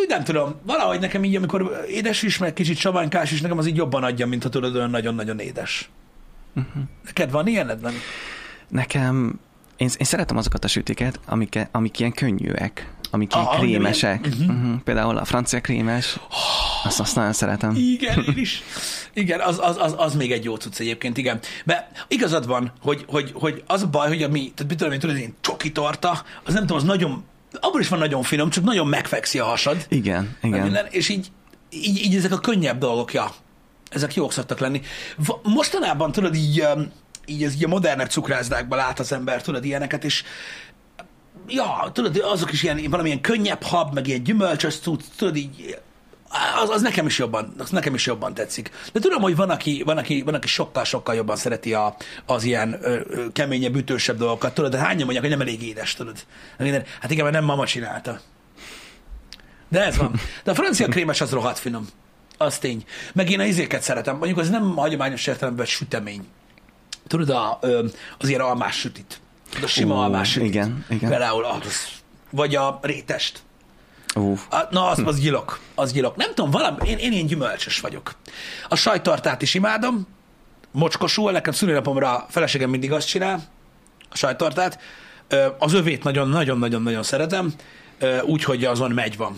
nem 0.09 0.25
tudom, 0.25 0.54
valahogy 0.62 1.00
nekem 1.00 1.25
így, 1.25 1.37
amikor 1.37 1.85
édes 1.88 2.23
is, 2.23 2.38
meg 2.38 2.52
kicsit 2.52 2.76
savanykás 2.76 3.31
is, 3.33 3.40
nekem 3.40 3.59
az 3.59 3.66
így 3.66 3.76
jobban 3.76 4.04
adja, 4.04 4.26
mint 4.26 4.43
ha 4.43 4.49
tudod, 4.49 4.76
olyan 4.76 4.90
nagyon-nagyon 4.90 5.38
édes. 5.38 5.90
Uh-huh. 6.57 6.83
Neked 7.04 7.31
van 7.31 7.47
ilyened, 7.47 7.81
nem? 7.81 7.95
Nekem, 8.69 9.38
én, 9.76 9.88
én 9.99 10.07
szeretem 10.07 10.37
azokat 10.37 10.64
a 10.64 10.69
sütiket, 10.69 11.21
amik, 11.26 11.59
amik 11.71 11.99
ilyen 11.99 12.12
könnyűek, 12.12 12.93
amik 13.14 13.33
Ah, 13.35 13.59
krémesek. 13.59 14.26
Uh-huh. 14.26 14.56
Uh-huh. 14.56 14.80
Például 14.85 15.16
a 15.16 15.25
francia 15.25 15.61
krémes, 15.61 16.18
azt, 16.85 17.00
azt 17.00 17.14
nagyon 17.14 17.33
szeretem. 17.33 17.75
Igen, 17.76 18.25
én 18.28 18.38
is. 18.47 18.62
Igen, 19.12 19.40
az, 19.40 19.59
az, 19.62 19.76
az, 19.78 19.94
az 19.97 20.14
még 20.14 20.33
egy 20.33 20.44
jó 20.44 20.56
cucc 20.56 20.80
egyébként, 20.80 21.16
igen. 21.16 21.40
De 21.64 21.90
igazad 22.09 22.47
van, 22.47 22.73
hogy, 22.83 23.04
hogy, 23.09 23.30
hogy 23.35 23.62
az 23.66 23.83
a 23.83 23.87
baj, 23.87 24.09
hogy 24.09 24.23
a 24.23 24.28
mi, 24.28 24.52
tehát 24.54 24.66
mit 24.68 24.78
tudom 24.78 24.92
én, 24.92 24.99
tudod, 24.99 25.16
én 25.16 25.35
csoki 25.40 25.73
torta, 25.73 26.23
az 26.44 26.52
nem 26.52 26.62
tudom, 26.62 26.76
az 26.76 26.83
nagyon, 26.83 27.25
abból 27.61 27.80
is 27.80 27.88
van 27.88 27.99
nagyon 27.99 28.23
finom, 28.23 28.50
csak 28.50 28.64
nagyon 28.64 28.87
megfekszi 28.87 29.38
a 29.38 29.44
hasad. 29.44 29.87
Igen, 29.88 30.37
igen. 30.42 30.62
Minden, 30.62 30.87
és 30.90 31.09
így, 31.09 31.33
így, 31.71 32.04
így, 32.04 32.16
ezek 32.16 32.33
a 32.33 32.38
könnyebb 32.38 32.78
dolgok, 32.78 33.12
ja, 33.12 33.30
ezek 33.90 34.14
jók 34.14 34.33
szoktak 34.33 34.59
lenni. 34.59 34.80
Mostanában, 35.42 36.12
tudod, 36.12 36.35
így, 36.35 36.61
öm, 36.61 36.90
így, 37.26 37.42
ez 37.42 37.54
így 37.54 37.64
a 37.64 37.68
modernebb 37.68 38.11
cukrászdákban 38.11 38.78
lát 38.78 38.99
az 38.99 39.12
ember, 39.12 39.42
tudod, 39.42 39.64
ilyeneket, 39.64 40.04
és 40.04 40.25
ja, 41.49 41.91
tudod, 41.93 42.17
azok 42.17 42.53
is 42.53 42.63
ilyen, 42.63 42.91
valamilyen 42.91 43.21
könnyebb 43.21 43.63
hab, 43.63 43.95
meg 43.95 44.07
ilyen 44.07 44.23
gyümölcsös 44.23 44.79
cucc, 44.79 45.03
tudod, 45.17 45.37
így, 45.37 45.79
az, 46.63 46.69
az 46.69 46.83
nekem 46.83 47.07
is 47.07 47.19
jobban, 47.19 47.55
az 47.59 47.71
nekem 47.71 47.95
is 47.95 48.07
jobban 48.07 48.35
tetszik. 48.35 48.71
De 48.93 49.01
tudom, 49.01 49.23
hogy 49.23 49.37
van, 49.37 49.51
aki, 49.51 49.83
van, 49.85 49.99
aki, 49.99 50.23
van, 50.23 50.35
aki 50.35 50.47
sokkal-sokkal 50.47 51.15
jobban 51.15 51.37
szereti 51.37 51.75
a, 51.75 51.97
az 52.27 52.45
ilyen 52.45 52.79
ö, 52.83 53.01
ö, 53.09 53.33
keményebb, 53.33 53.77
ütősebb 53.77 54.19
dolgokat. 54.19 54.55
Tudod, 54.55 54.71
de 54.71 54.79
hányan 54.79 54.97
mondják, 55.05 55.21
hogy 55.21 55.31
nem 55.31 55.41
elég 55.41 55.63
édes, 55.63 55.95
tudod. 55.95 56.17
Minden- 56.59 56.85
Hát 57.01 57.11
igen, 57.11 57.25
mert 57.25 57.37
nem 57.37 57.45
mama 57.45 57.67
csinálta. 57.67 58.21
De 59.69 59.85
ez 59.85 59.97
van. 59.97 60.21
De 60.45 60.51
a 60.51 60.55
francia 60.55 60.89
krémes 60.89 61.21
az 61.21 61.31
rohadt 61.31 61.59
finom. 61.59 61.89
Az 62.39 62.59
tény. 62.59 62.85
Meg 63.13 63.31
én 63.31 63.41
a 63.41 63.45
izéket 63.45 63.83
szeretem. 63.83 64.17
Mondjuk 64.17 64.39
az 64.39 64.51
nem 64.51 64.77
hagyományos 64.77 65.26
értelemben 65.26 65.67
sütemény. 65.67 66.26
Tudod, 67.07 67.30
a, 67.30 67.59
ö, 67.63 67.85
az 68.19 68.28
ilyen 68.28 68.41
almás 68.41 68.76
sütit. 68.78 69.21
A 69.62 69.67
sima 69.67 69.95
Ó, 69.95 69.99
almás 69.99 70.36
igen, 70.36 70.84
igen. 70.88 71.10
Például 71.10 71.45
az. 71.45 71.88
Vagy 72.30 72.54
a 72.54 72.78
rétest. 72.82 73.43
Ú, 74.14 74.38
A, 74.50 74.58
na, 74.71 74.88
az, 74.88 75.02
az 75.04 75.21
gyilok. 75.21 75.60
Az 75.75 75.93
gyilok. 75.93 76.17
Nem 76.17 76.34
tudom, 76.34 76.50
valami, 76.50 76.88
én, 76.88 76.99
én 76.99 77.12
ilyen 77.12 77.26
gyümölcsös 77.26 77.80
vagyok. 77.80 78.14
A 78.69 78.75
sajtartát 78.76 79.43
is 79.43 79.54
imádom, 79.54 80.06
mocskosul, 80.71 81.32
nekem 81.32 81.52
szülinapomra 81.52 82.17
a 82.17 82.26
feleségem 82.28 82.71
mindig 82.71 82.93
azt 82.93 83.08
csinál, 83.08 83.43
a 84.10 84.17
sajtartát. 84.17 84.78
Az 85.58 85.73
övét 85.73 86.04
nagyon-nagyon-nagyon-nagyon 86.04 87.02
szeretem, 87.02 87.52
úgyhogy 88.23 88.64
azon 88.64 88.90
megy 88.90 89.17
van. 89.17 89.36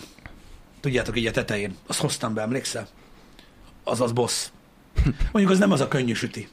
Tudjátok, 0.79 1.17
így 1.17 1.25
a 1.25 1.31
tetején. 1.31 1.75
Azt 1.87 1.99
hoztam 1.99 2.33
be, 2.33 2.41
emlékszel? 2.41 2.87
Az 3.83 4.01
az 4.01 4.11
boss. 4.11 4.47
Mondjuk 5.31 5.53
az 5.53 5.59
nem 5.59 5.71
az 5.71 5.81
a 5.81 5.87
könnyű 5.87 6.13
süti. 6.13 6.47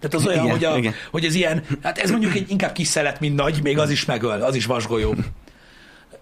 Tehát 0.00 0.14
az 0.14 0.26
olyan, 0.26 0.44
Igen, 0.44 0.50
hogy, 0.50 0.64
a, 0.64 0.76
igen. 0.76 0.94
hogy 1.10 1.24
ez 1.24 1.34
ilyen, 1.34 1.64
hát 1.82 1.98
ez 1.98 2.10
mondjuk 2.10 2.34
egy 2.34 2.50
inkább 2.50 2.72
kis 2.72 2.86
szelet, 2.86 3.20
mint 3.20 3.36
nagy, 3.36 3.62
még 3.62 3.78
az 3.78 3.90
is 3.90 4.04
megöl, 4.04 4.42
az 4.42 4.54
is 4.54 4.66
vasgolyó. 4.66 5.14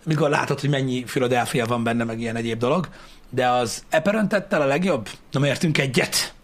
Mikor 0.05 0.31
látod, 0.31 0.61
hogy 0.61 0.71
mennyi 0.71 1.03
Philadelphia 1.03 1.67
van 1.67 1.83
benne, 1.83 2.05
meg 2.05 2.21
ilyen 2.21 2.37
egyéb 2.37 2.59
dolog. 2.59 2.89
De 3.31 3.49
az 3.49 3.85
eperentettel 3.89 4.61
a 4.61 4.67
legjobb? 4.67 5.09
Na, 5.31 5.47
értünk 5.47 5.79
egyet. 5.79 6.35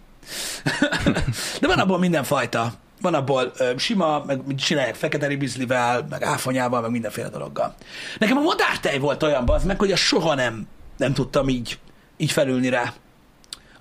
De 1.60 1.66
van 1.66 1.78
abból 1.78 1.98
mindenfajta. 1.98 2.72
Van 3.00 3.14
abból 3.14 3.52
ö, 3.56 3.72
sima, 3.76 4.22
meg 4.26 4.40
csinálják 4.56 4.94
fekete 4.94 5.26
ribizlivel, 5.26 6.06
meg 6.10 6.22
áfonyával, 6.22 6.80
meg 6.80 6.90
mindenféle 6.90 7.28
dologgal. 7.28 7.74
Nekem 8.18 8.36
a 8.36 8.40
madártej 8.40 8.98
volt 8.98 9.22
olyan, 9.22 9.48
az 9.48 9.64
meg, 9.64 9.78
hogy 9.78 9.92
a 9.92 9.96
soha 9.96 10.34
nem, 10.34 10.66
nem 10.96 11.12
tudtam 11.12 11.48
így, 11.48 11.78
így 12.16 12.32
felülni 12.32 12.68
rá 12.68 12.92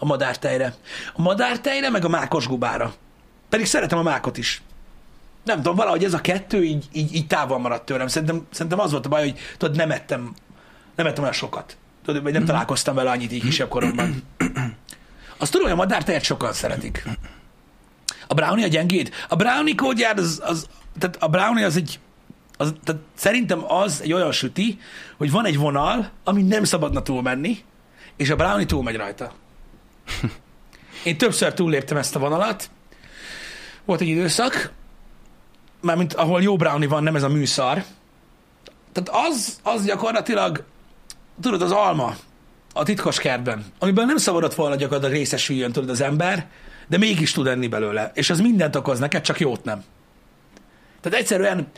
a 0.01 0.05
madártejre. 0.05 0.73
A 1.13 1.21
madártejre, 1.21 1.89
meg 1.89 2.05
a 2.05 2.09
mákos 2.09 2.47
gubára. 2.47 2.93
Pedig 3.51 3.65
szeretem 3.65 3.97
a 3.97 4.03
mákot 4.03 4.37
is. 4.37 4.61
Nem 5.43 5.55
tudom, 5.55 5.75
valahogy 5.75 6.03
ez 6.03 6.13
a 6.13 6.21
kettő 6.21 6.63
így, 6.63 6.85
így, 6.91 7.15
így 7.15 7.27
távol 7.27 7.59
maradt 7.59 7.85
tőlem. 7.85 8.07
Szerintem, 8.07 8.47
szerintem 8.51 8.79
az 8.79 8.91
volt 8.91 9.05
a 9.05 9.09
baj, 9.09 9.21
hogy 9.21 9.39
tudod, 9.57 9.75
nem 9.75 9.91
ettem, 9.91 10.33
nem 10.95 11.05
ettem 11.05 11.23
olyan 11.23 11.35
sokat. 11.35 11.77
Tudod, 12.05 12.23
vagy 12.23 12.33
nem 12.33 12.45
találkoztam 12.45 12.95
vele 12.95 13.09
annyit 13.09 13.31
így 13.31 13.41
kisebb 13.41 13.67
koromban. 13.67 14.23
Azt 15.37 15.51
tudom, 15.51 15.67
hogy 15.67 15.75
a 15.75 15.81
madártejet 15.81 16.23
sokan 16.23 16.53
szeretik. 16.53 17.03
A 18.27 18.33
brownie 18.33 18.65
a 18.65 18.67
gyengéd? 18.67 19.11
A 19.29 19.35
brownie 19.35 19.75
kódjár 19.75 20.17
az, 20.17 20.41
az 20.43 20.67
tehát 20.99 21.15
a 21.19 21.27
brownie 21.27 21.65
az 21.65 21.75
egy, 21.75 21.99
az, 22.57 22.73
tehát 22.83 23.01
szerintem 23.13 23.63
az 23.71 24.01
egy 24.01 24.13
olyan 24.13 24.31
süti, 24.31 24.79
hogy 25.17 25.31
van 25.31 25.45
egy 25.45 25.57
vonal, 25.57 26.09
ami 26.23 26.41
nem 26.41 26.63
szabadna 26.63 27.01
túlmenni, 27.01 27.57
és 28.17 28.29
a 28.29 28.35
brownie 28.35 28.65
túlmegy 28.65 28.95
rajta. 28.95 29.33
Én 31.03 31.17
többször 31.17 31.53
túlléptem 31.53 31.97
ezt 31.97 32.15
a 32.15 32.19
vonalat. 32.19 32.69
Volt 33.85 34.01
egy 34.01 34.07
időszak, 34.07 34.71
mármint 35.81 36.13
ahol 36.13 36.41
jó 36.41 36.55
brownie 36.55 36.87
van, 36.87 37.03
nem 37.03 37.15
ez 37.15 37.23
a 37.23 37.29
műszar. 37.29 37.83
Tehát 38.91 39.27
az, 39.27 39.59
az 39.63 39.85
gyakorlatilag, 39.85 40.63
tudod, 41.41 41.61
az 41.61 41.71
alma 41.71 42.15
a 42.73 42.83
titkos 42.83 43.19
kertben, 43.19 43.65
amiben 43.79 44.05
nem 44.05 44.17
szabadott 44.17 44.53
volna 44.53 44.75
gyakorlatilag 44.75 45.15
részesüljön, 45.15 45.71
tudod, 45.71 45.89
az 45.89 46.01
ember, 46.01 46.49
de 46.87 46.97
mégis 46.97 47.31
tud 47.31 47.47
enni 47.47 47.67
belőle. 47.67 48.11
És 48.13 48.29
az 48.29 48.39
mindent 48.39 48.75
okoz 48.75 48.99
neked, 48.99 49.21
csak 49.21 49.39
jót 49.39 49.63
nem. 49.63 49.83
Tehát 51.01 51.19
egyszerűen 51.19 51.71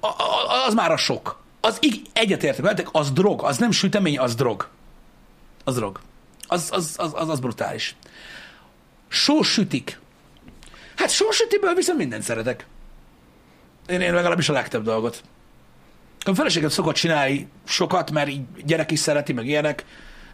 a, 0.00 0.06
a, 0.06 0.64
az 0.66 0.74
már 0.74 0.90
a 0.90 0.96
sok. 0.96 1.42
Az 1.60 1.78
egyetértek 2.12 2.62
veletek, 2.62 2.88
az 2.92 3.12
drog, 3.12 3.42
az 3.42 3.58
nem 3.58 3.70
sütemény, 3.70 4.18
az 4.18 4.34
drog. 4.34 4.68
Az 5.64 5.74
drog. 5.74 6.00
Az, 6.46 6.68
az, 6.72 6.94
az, 6.98 7.12
az, 7.14 7.28
az 7.28 7.40
brutális. 7.40 7.96
Sós 9.08 9.52
sütik. 9.52 9.98
Hát 10.96 11.10
sós 11.10 11.36
sütiből 11.36 11.74
viszont 11.74 11.98
mindent 11.98 12.22
szeretek. 12.22 12.66
Én, 13.88 14.00
én 14.00 14.14
legalábbis 14.14 14.48
a 14.48 14.52
legtöbb 14.52 14.84
dolgot. 14.84 15.22
A 16.18 16.34
feleséget 16.34 16.70
szokott 16.70 16.94
csinálni 16.94 17.48
sokat, 17.64 18.10
mert 18.10 18.28
így 18.28 18.40
gyerek 18.64 18.90
is 18.90 18.98
szereti, 18.98 19.32
meg 19.32 19.46
ilyenek. 19.46 19.84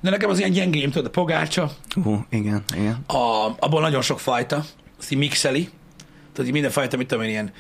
De 0.00 0.10
nekem 0.10 0.30
az 0.30 0.38
ilyen 0.38 0.50
gyengém, 0.50 0.90
tudod, 0.90 1.06
a 1.06 1.10
pogácsa, 1.10 1.70
ú, 2.04 2.24
igen, 2.28 2.62
igen. 2.76 3.04
a, 3.06 3.54
abból 3.58 3.80
nagyon 3.80 4.02
sok 4.02 4.20
fajta, 4.20 4.64
azt 4.98 5.12
így 5.12 5.18
mixeli. 5.18 5.68
Tudod, 6.32 6.46
így 6.46 6.52
minden 6.52 6.70
fajta, 6.70 6.96
mit 6.96 7.06
tudom 7.06 7.24
én, 7.24 7.30
ilyen, 7.30 7.52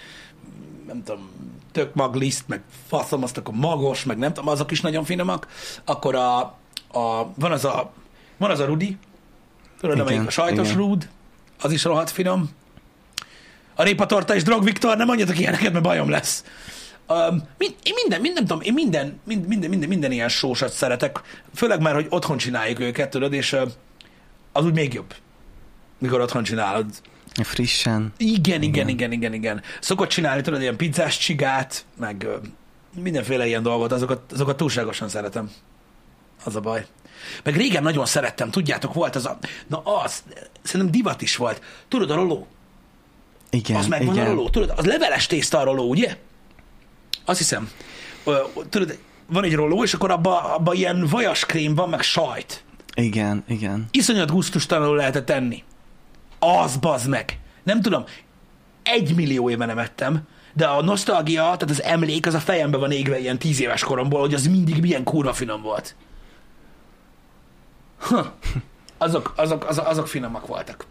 nem 0.86 1.02
tudom, 1.02 1.30
tök 1.72 1.94
magliszt, 1.94 2.48
meg 2.48 2.62
faszom, 2.86 3.22
azt 3.22 3.36
akkor 3.36 3.54
magos, 3.54 4.04
meg 4.04 4.18
nem 4.18 4.32
tudom, 4.32 4.48
azok 4.48 4.70
is 4.70 4.80
nagyon 4.80 5.04
finomak. 5.04 5.46
Akkor 5.84 6.14
a, 6.14 6.38
a 6.92 7.32
van 7.34 7.52
az 7.52 7.64
a, 7.64 7.92
van 8.36 8.50
az 8.50 8.60
a 8.60 8.64
rudi, 8.64 8.96
tudod, 9.80 9.96
Igen, 9.96 10.06
amelyik 10.06 10.26
a 10.26 10.30
sajtos 10.30 10.66
igen. 10.66 10.78
rúd, 10.78 11.08
az 11.60 11.72
is 11.72 11.84
rohadt 11.84 12.10
finom. 12.10 12.50
A 13.74 13.82
répatorta 13.82 14.34
és 14.34 14.42
drog 14.42 14.64
Viktor, 14.64 14.96
nem 14.96 15.06
mondjatok 15.06 15.38
ilyeneket, 15.38 15.72
mert 15.72 15.84
bajom 15.84 16.10
lesz. 16.10 16.44
Um, 17.08 17.42
mind, 17.58 17.74
én 17.82 17.92
minden, 17.94 18.20
minden, 18.20 18.46
tudom, 18.46 18.60
én 18.60 18.72
minden, 18.72 19.20
mind, 19.24 19.46
minden, 19.46 19.70
minden, 19.70 19.88
minden 19.88 20.12
ilyen 20.12 20.28
sósat 20.28 20.72
szeretek, 20.72 21.20
főleg 21.54 21.80
már, 21.80 21.94
hogy 21.94 22.06
otthon 22.08 22.36
csináljuk 22.36 22.80
őket, 22.80 23.10
tudod, 23.10 23.32
és 23.32 23.52
uh, 23.52 23.70
az 24.52 24.64
úgy 24.64 24.72
még 24.72 24.94
jobb, 24.94 25.14
mikor 25.98 26.20
otthon 26.20 26.42
csinálod. 26.42 26.86
Frissen. 27.42 28.12
Igen, 28.16 28.62
igen, 28.62 28.62
igen, 28.62 28.88
Igen. 28.88 29.12
igen, 29.12 29.32
igen. 29.32 29.62
Szokott 29.80 30.08
csinálni, 30.08 30.42
tudod, 30.42 30.60
ilyen 30.60 30.76
pizzás 30.76 31.18
csigát, 31.18 31.84
meg 31.98 32.22
ö, 32.22 32.36
mindenféle 33.00 33.46
ilyen 33.46 33.62
dolgot, 33.62 33.92
azokat, 33.92 34.32
azokat 34.32 34.56
túlságosan 34.56 35.08
szeretem. 35.08 35.50
Az 36.44 36.56
a 36.56 36.60
baj. 36.60 36.86
Meg 37.42 37.56
régen 37.56 37.82
nagyon 37.82 38.06
szerettem, 38.06 38.50
tudjátok, 38.50 38.94
volt 38.94 39.16
az 39.16 39.26
a, 39.26 39.38
na 39.66 39.82
az, 39.84 40.22
szerintem 40.62 40.90
divat 40.90 41.22
is 41.22 41.36
volt. 41.36 41.62
Tudod, 41.88 42.10
a 42.10 42.14
roló? 42.14 42.46
Igen, 43.54 43.76
Az 43.76 43.86
megvan 43.86 44.14
igen. 44.14 44.26
a 44.26 44.28
roló, 44.28 44.48
tudod, 44.48 44.72
az 44.76 44.84
leveles 44.84 45.26
tészta 45.26 45.58
a 45.58 45.64
roló, 45.64 45.88
ugye? 45.88 46.16
Azt 47.24 47.38
hiszem. 47.38 47.70
Tudod, 48.68 48.98
van 49.26 49.44
egy 49.44 49.54
roló, 49.54 49.82
és 49.82 49.94
akkor 49.94 50.10
abba, 50.10 50.54
abba 50.54 50.74
ilyen 50.74 51.06
vajas 51.10 51.46
krém 51.46 51.74
van, 51.74 51.88
meg 51.88 52.02
sajt. 52.02 52.64
Igen, 52.94 53.44
igen. 53.48 53.86
Iszonyat 53.90 54.30
gusztustalanul 54.30 54.96
lehetett 54.96 55.30
enni. 55.30 55.64
Az 56.38 56.76
bazd 56.76 57.08
meg. 57.08 57.38
Nem 57.62 57.80
tudom, 57.80 58.04
egy 58.82 59.14
millió 59.14 59.50
éve 59.50 59.66
nem 59.66 59.78
ettem, 59.78 60.22
de 60.54 60.66
a 60.66 60.82
nosztalgia, 60.82 61.42
tehát 61.42 61.70
az 61.70 61.82
emlék, 61.82 62.26
az 62.26 62.34
a 62.34 62.40
fejembe 62.40 62.76
van 62.76 62.90
égve 62.90 63.18
ilyen 63.18 63.38
tíz 63.38 63.60
éves 63.60 63.84
koromból, 63.84 64.20
hogy 64.20 64.34
az 64.34 64.46
mindig 64.46 64.80
milyen 64.80 65.04
kurva 65.04 65.32
finom 65.32 65.62
volt. 65.62 65.94
Huh. 67.98 68.26
Azok, 68.98 69.32
azok, 69.36 69.64
azok, 69.68 69.86
azok 69.86 70.06
finomak 70.08 70.46
voltak. 70.46 70.86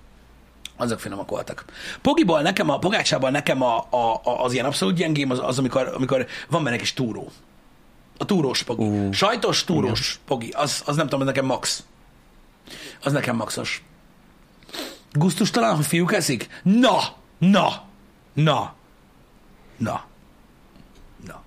Azok 0.81 0.99
finomak 0.99 1.29
voltak. 1.29 1.65
Pogiból 2.01 2.41
nekem, 2.41 2.69
a 2.69 2.79
pogácsából 2.79 3.29
nekem 3.29 3.61
a, 3.61 3.87
a, 3.89 4.21
a, 4.23 4.43
az 4.43 4.53
ilyen 4.53 4.65
abszolút 4.65 4.95
gyengém 4.95 5.29
az, 5.29 5.39
az 5.43 5.59
amikor, 5.59 5.91
amikor 5.95 6.27
van 6.49 6.63
benne 6.63 6.75
kis 6.75 6.93
túró. 6.93 7.31
A 8.17 8.25
túrós 8.25 8.63
pogi. 8.63 8.83
Ú. 8.83 9.11
Sajtos 9.11 9.63
túrós 9.63 10.19
pogi. 10.25 10.49
Az, 10.49 10.81
az 10.85 10.95
nem 10.95 11.05
tudom, 11.05 11.19
az 11.19 11.25
nekem 11.25 11.45
max. 11.45 11.83
Az 13.03 13.11
nekem 13.11 13.35
maxos. 13.35 13.83
Gusztustalan, 15.11 15.75
ha 15.75 15.81
fiúk 15.81 16.13
eszik? 16.13 16.61
Na! 16.63 16.99
Na! 17.37 17.83
Na! 18.33 18.73
Na! 19.77 20.03
Na! 21.25 21.41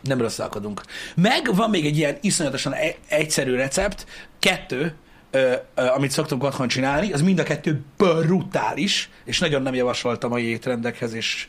Nem 0.00 0.20
rosszalkodunk. 0.20 0.82
Meg 1.14 1.54
van 1.54 1.70
még 1.70 1.86
egy 1.86 1.96
ilyen 1.96 2.18
iszonyatosan 2.20 2.72
e- 2.72 2.96
egyszerű 3.08 3.54
recept, 3.54 4.06
kettő, 4.38 4.94
amit 5.74 6.10
szoktunk 6.10 6.42
otthon 6.42 6.68
csinálni, 6.68 7.12
az 7.12 7.22
mind 7.22 7.38
a 7.38 7.42
kettő 7.42 7.82
brutális, 7.96 9.10
és 9.24 9.38
nagyon 9.38 9.62
nem 9.62 9.74
javasolt 9.74 10.24
a 10.24 10.28
mai 10.28 10.44
étrendekhez 10.44 11.12
és 11.12 11.48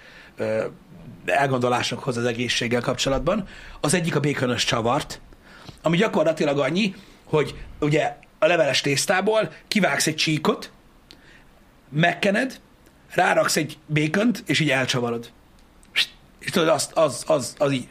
elgondolásokhoz 1.25 2.17
az 2.17 2.25
egészséggel 2.25 2.81
kapcsolatban. 2.81 3.47
Az 3.79 3.93
egyik 3.93 4.15
a 4.15 4.19
békönös 4.19 4.63
csavart, 4.63 5.21
ami 5.81 5.97
gyakorlatilag 5.97 6.59
annyi, 6.59 6.95
hogy 7.23 7.55
ugye 7.79 8.15
a 8.39 8.45
leveles 8.45 8.81
tésztából 8.81 9.51
kivágsz 9.67 10.07
egy 10.07 10.15
csíkot, 10.15 10.71
megkened, 11.89 12.59
ráraksz 13.13 13.55
egy 13.55 13.77
békönt, 13.85 14.43
és 14.45 14.59
így 14.59 14.69
elcsavarod. 14.69 15.31
És 16.39 16.51
tudod, 16.51 16.67
az, 16.67 16.89
az, 16.93 17.23
az, 17.27 17.55
az 17.57 17.71
így, 17.71 17.87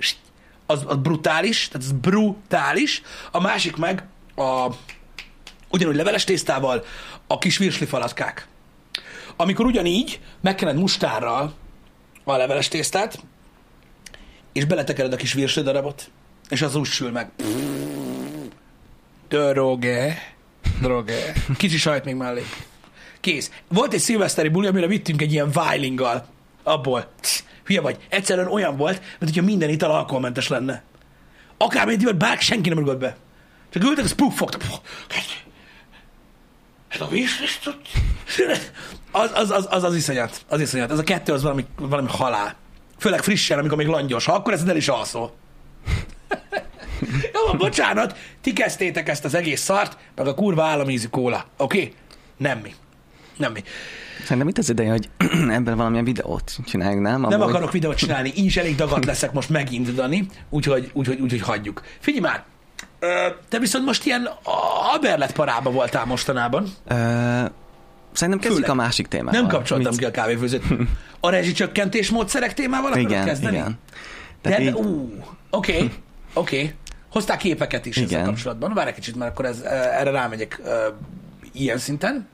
az, 0.66 0.85
az 0.87 0.96
brutális, 0.96 1.68
tehát 1.68 1.87
az 1.87 1.92
brutális. 1.92 3.03
A 3.31 3.40
másik 3.40 3.76
meg 3.76 4.05
a, 4.35 4.66
ugyanúgy 5.70 5.96
leveles 5.96 6.24
tésztával 6.24 6.85
a 7.26 7.38
kis 7.38 7.59
virsli 7.59 7.87
falatkák. 7.87 8.46
Amikor 9.37 9.66
ugyanígy 9.66 10.20
megkened 10.40 10.76
mustárral 10.76 11.54
a 12.24 12.37
leveles 12.37 12.68
tésztát, 12.68 13.18
és 14.52 14.64
beletekered 14.64 15.12
a 15.12 15.16
kis 15.16 15.33
virsli 15.33 15.62
darabot, 15.62 16.11
és 16.48 16.62
az 16.62 16.74
úgy 16.74 16.87
sül 16.87 17.11
meg. 17.11 17.30
Droge. 19.28 20.35
Droge. 20.80 21.33
Kicsi 21.56 21.76
sajt 21.76 22.04
még 22.04 22.14
mellé. 22.14 22.42
Kész. 23.20 23.50
Volt 23.68 23.92
egy 23.92 24.00
szilveszteri 24.00 24.48
buli, 24.48 24.66
amire 24.66 24.87
vittünk 24.87 25.22
egy 25.22 25.33
ilyen 25.33 25.50
Weilinggal. 25.54 26.26
Abból. 26.62 27.11
Tsz, 27.20 27.44
hülye 27.64 27.80
vagy. 27.80 27.96
Egyszerűen 28.09 28.46
olyan 28.46 28.76
volt, 28.76 29.00
mint 29.00 29.35
hogyha 29.35 29.42
minden 29.42 29.68
ital 29.68 29.90
alkoholmentes 29.90 30.48
lenne. 30.48 30.83
Akármilyen 31.56 32.00
volt, 32.02 32.16
bárki 32.16 32.44
senki 32.44 32.68
nem 32.68 32.78
rugott 32.78 32.98
be. 32.98 33.16
Csak 33.70 33.83
ültek, 33.83 34.04
az 34.04 34.12
puf, 34.12 34.37
fogta. 34.37 34.59
Hát 36.90 37.00
a 37.00 37.09
vízlistot. 37.09 37.81
Az, 39.11 39.31
az, 39.35 39.50
az, 39.50 39.66
az, 39.70 39.83
az 39.83 39.94
iszonyat. 39.94 40.44
Az 40.48 40.61
iszonyat. 40.61 40.90
Ez 40.90 40.98
a 40.98 41.03
kettő 41.03 41.33
az 41.33 41.42
valami, 41.42 41.64
valami 41.76 42.09
halál. 42.09 42.57
Főleg 42.98 43.22
frissen, 43.22 43.59
amikor 43.59 43.76
még 43.76 43.87
langyos. 43.87 44.24
Ha 44.24 44.33
akkor 44.33 44.53
ez 44.53 44.62
el 44.62 44.76
is 44.76 44.88
alszol. 44.88 45.33
Jó, 47.35 47.57
bocsánat, 47.57 48.16
ti 48.40 48.53
kezdtétek 48.53 49.09
ezt 49.09 49.24
az 49.24 49.35
egész 49.35 49.61
szart, 49.61 49.96
meg 50.14 50.26
a 50.26 50.35
kurva 50.35 50.64
államízű 50.64 51.07
kóla. 51.07 51.44
Oké? 51.57 51.79
Okay? 51.79 51.94
Nem 52.37 52.59
mi. 52.59 52.74
Nem 53.37 53.53
mi. 53.53 53.62
Szerintem 54.22 54.48
itt 54.48 54.59
az 54.59 54.70
ideje, 54.70 54.90
hogy 54.90 55.09
ebben 55.59 55.76
valamilyen 55.76 56.05
videót 56.05 56.57
csináljunk, 56.66 57.03
nem? 57.03 57.20
Nem 57.20 57.33
Amúgy- 57.33 57.48
akarok 57.48 57.72
videót 57.72 57.96
csinálni, 57.96 58.33
így 58.37 58.44
is 58.44 58.57
elég 58.57 58.74
dagat 58.76 59.05
leszek 59.05 59.33
most 59.33 59.48
megint, 59.48 59.94
Dani, 59.94 60.26
úgyhogy, 60.50 60.90
úgyhogy, 60.92 61.20
úgyhogy 61.20 61.40
hagyjuk. 61.40 61.83
Figyelj 61.98 62.22
már, 62.22 62.44
te 63.48 63.58
viszont 63.58 63.84
most 63.84 64.06
ilyen 64.06 64.28
haberlet 64.92 65.32
parába 65.32 65.70
voltál 65.70 66.04
mostanában. 66.04 66.62
Ö, 66.86 66.94
szerintem 68.12 68.38
kezdjük 68.40 68.52
Főleg. 68.52 68.70
a 68.70 68.74
másik 68.74 69.06
témával. 69.06 69.40
Nem 69.40 69.48
kapcsoltam 69.50 69.90
Mit- 69.90 69.98
ki 70.00 70.04
a 70.04 70.10
kávéfőzőt. 70.10 70.62
A 71.20 71.30
rezsicsökkentés 71.30 72.10
módszerek 72.10 72.54
témával 72.54 72.90
akarod 72.90 73.10
Igen, 73.10 73.24
kezdeni? 73.24 73.56
igen. 73.56 73.78
De, 74.42 74.60
így, 74.60 74.72
ú, 74.72 75.12
oké, 75.50 75.90
oké. 76.34 76.74
Hozták 77.10 77.38
képeket 77.38 77.86
is 77.86 77.96
ezzel 77.96 78.08
Igen. 78.08 78.24
kapcsolatban. 78.24 78.72
Várj 78.74 78.88
egy 78.88 78.94
kicsit, 78.94 79.16
mert 79.16 79.30
akkor 79.30 79.44
ez, 79.44 79.60
erre 79.60 80.10
rámegyek 80.10 80.60
ilyen 81.52 81.78
szinten. 81.78 82.28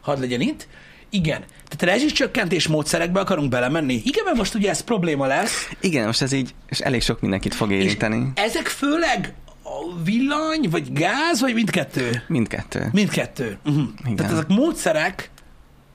Hadd 0.00 0.20
legyen 0.20 0.40
itt. 0.40 0.66
Igen. 1.10 1.44
Tehát 1.68 1.96
rezsicsökkentés 1.96 2.68
módszerekbe 2.68 3.20
akarunk 3.20 3.48
belemenni. 3.50 4.00
Igen, 4.04 4.24
mert 4.24 4.36
most 4.36 4.54
ugye 4.54 4.70
ez 4.70 4.80
probléma 4.80 5.26
lesz. 5.26 5.68
igen, 5.80 6.06
most 6.06 6.22
ez 6.22 6.32
így, 6.32 6.54
és 6.68 6.78
elég 6.80 7.02
sok 7.02 7.20
mindenkit 7.20 7.54
fog 7.54 7.72
És 7.72 7.84
érinteni. 7.84 8.32
ezek 8.34 8.66
főleg 8.66 9.34
a 9.68 10.02
villany, 10.04 10.68
vagy 10.70 10.92
gáz, 10.92 11.40
vagy 11.40 11.54
mindkettő? 11.54 12.22
Mindkettő. 12.28 12.88
Mindkettő. 12.92 13.58
Uh-huh. 13.64 13.82
Igen. 14.04 14.16
Tehát 14.16 14.32
ezek 14.32 14.48
módszerek 14.48 15.30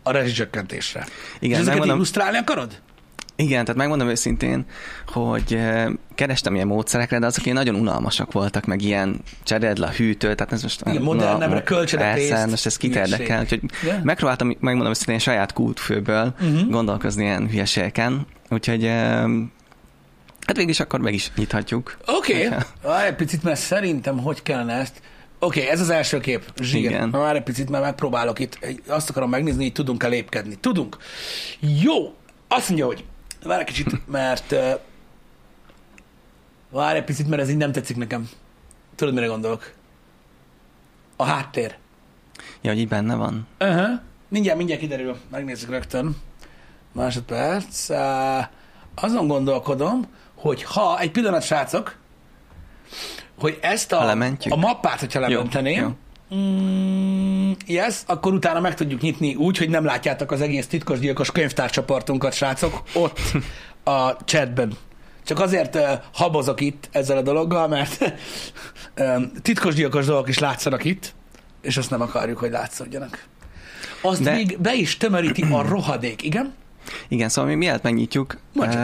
a 0.04 0.12
rezsicsökkentésre. 0.12 1.00
Igen, 1.00 1.10
És 1.40 1.50
ezeket 1.50 1.66
megmondom- 1.68 1.96
illusztrálni 1.96 2.38
akarod? 2.38 2.80
Igen, 3.36 3.62
tehát 3.66 3.80
megmondom 3.80 4.08
őszintén, 4.08 4.66
hogy 5.08 5.54
eh, 5.54 5.86
kerestem 6.16 6.56
ilyen 6.56 6.68
módszerekre, 6.68 7.20
de 7.20 7.26
azok 7.26 7.44
ilyen 7.46 7.58
nagyon 7.58 7.76
unalmasak 7.76 8.32
voltak, 8.32 8.66
meg 8.66 8.82
ilyen 8.82 9.22
cseréld 9.44 9.78
le 9.78 9.86
a 9.88 9.90
hűtőt, 9.90 10.36
tehát 10.36 10.54
ez 10.54 10.62
most... 10.62 10.82
Igen, 10.86 11.02
modernembre 11.02 11.46
unalmas. 11.46 11.64
költsed 11.66 12.02
a 12.02 12.14
pénzt. 12.14 12.48
most 12.50 12.66
ez 12.66 12.78
kit 12.78 12.96
érdekel, 12.96 13.42
úgyhogy 13.42 13.62
Ja. 13.86 14.00
megpróbáltam, 14.04 14.48
megmondom 14.48 14.90
őszintén, 14.90 15.20
saját 15.20 15.54
kútfőből 15.54 16.34
uh-huh. 16.42 16.70
gondolkozni 16.70 17.24
ilyen 17.24 17.50
hülyeségeken, 17.50 18.26
úgyhogy 18.50 18.92
hát 20.48 20.56
végig 20.56 20.70
is 20.70 20.80
akkor 20.80 21.00
meg 21.00 21.14
is 21.14 21.32
nyithatjuk. 21.36 21.98
Oké, 22.06 22.48
okay. 22.48 23.08
Egy 23.08 23.16
picit, 23.16 23.44
mert 23.44 23.60
szerintem 23.60 24.18
hogy 24.18 24.44
kellene 24.44 24.74
ezt. 24.74 25.02
Oké, 25.40 25.60
okay, 25.60 25.72
ez 25.72 25.82
az 25.82 25.90
első 25.90 26.20
kép. 26.20 26.54
Zsiger. 26.62 26.92
Igen. 26.92 27.10
Na, 27.10 27.20
várj 27.20 27.38
egy 27.38 27.44
picit, 27.44 27.70
mert 27.70 27.84
megpróbálok 27.84 28.40
itt. 28.40 28.60
Azt 28.88 29.10
akarom 29.10 29.30
megnézni, 29.30 29.64
hogy 29.64 29.72
tudunk-e 29.72 30.08
lépkedni. 30.08 30.56
Tudunk. 30.56 30.98
Jó. 31.60 32.14
Azt 32.48 32.68
mondja, 32.68 32.86
hogy 32.86 33.06
várj 33.44 33.62
egy 33.62 33.68
kicsit, 33.68 34.08
mert 34.08 34.52
uh, 34.52 34.72
várj 36.70 36.98
egy 36.98 37.04
picit, 37.04 37.28
mert 37.28 37.42
ez 37.42 37.50
így 37.50 37.58
nem 37.58 37.72
tetszik 37.72 37.98
nekem. 37.98 38.30
Tudod, 38.96 39.14
mire 39.14 39.26
gondolok? 39.26 39.74
A 41.16 41.24
háttér. 41.24 41.76
Ja, 42.62 42.72
hogy 42.72 42.80
így 42.80 42.88
benne 42.88 43.16
van. 43.16 43.48
Uh-huh. 43.60 44.00
Mindjárt, 44.28 44.58
mindjárt 44.58 44.82
kiderül. 44.82 45.18
Megnézzük 45.32 45.70
rögtön. 45.70 46.16
Másodperc. 46.92 47.90
Uh, 47.90 48.46
azon 48.96 49.28
gondolkodom, 49.28 50.08
hogy 50.42 50.64
ha, 50.64 51.00
egy 51.00 51.12
pillanat, 51.12 51.44
srácok, 51.44 51.96
hogy 53.40 53.58
ezt 53.62 53.92
a, 53.92 54.10
a 54.50 54.56
mappát, 54.56 55.00
hogyha 55.00 55.20
lementeném, 55.20 55.82
jó. 55.82 55.96
Mm, 56.36 57.52
yes, 57.66 58.02
akkor 58.06 58.34
utána 58.34 58.60
meg 58.60 58.76
tudjuk 58.76 59.02
nyitni 59.02 59.36
úgy, 59.36 59.58
hogy 59.58 59.70
nem 59.70 59.86
látjátok 59.86 60.32
az 60.32 60.42
egész 60.42 60.68
titkosgyilkos 60.68 61.32
könyvtárcsapartunkat, 61.32 62.34
srácok, 62.34 62.82
ott 62.94 63.20
a 63.84 64.24
chatben. 64.26 64.78
Csak 65.26 65.40
azért 65.40 65.76
uh, 65.76 65.82
habozok 66.14 66.62
itt 66.62 66.90
ezzel 66.92 67.18
a 67.18 67.22
dologgal, 67.22 67.68
mert 67.68 68.14
um, 68.98 69.32
titkosgyilkos 69.42 70.06
dolgok 70.06 70.30
is 70.30 70.40
látszanak 70.40 70.84
itt, 70.84 71.14
és 71.62 71.78
azt 71.78 71.90
nem 71.90 72.02
akarjuk, 72.02 72.38
hogy 72.38 72.52
látszódjanak. 72.52 73.26
Azt 74.02 74.22
De... 74.22 74.34
Még 74.34 74.58
be 74.60 74.74
is 74.74 74.98
tömöríti 74.98 75.46
a 75.52 75.62
rohadék, 75.62 76.24
igen? 76.24 76.54
Igen, 77.08 77.30
szóval 77.30 77.50
mi 77.50 77.58
mielőtt 77.58 77.84
megnyitjuk, 77.84 78.38
Mondj. 78.54 78.78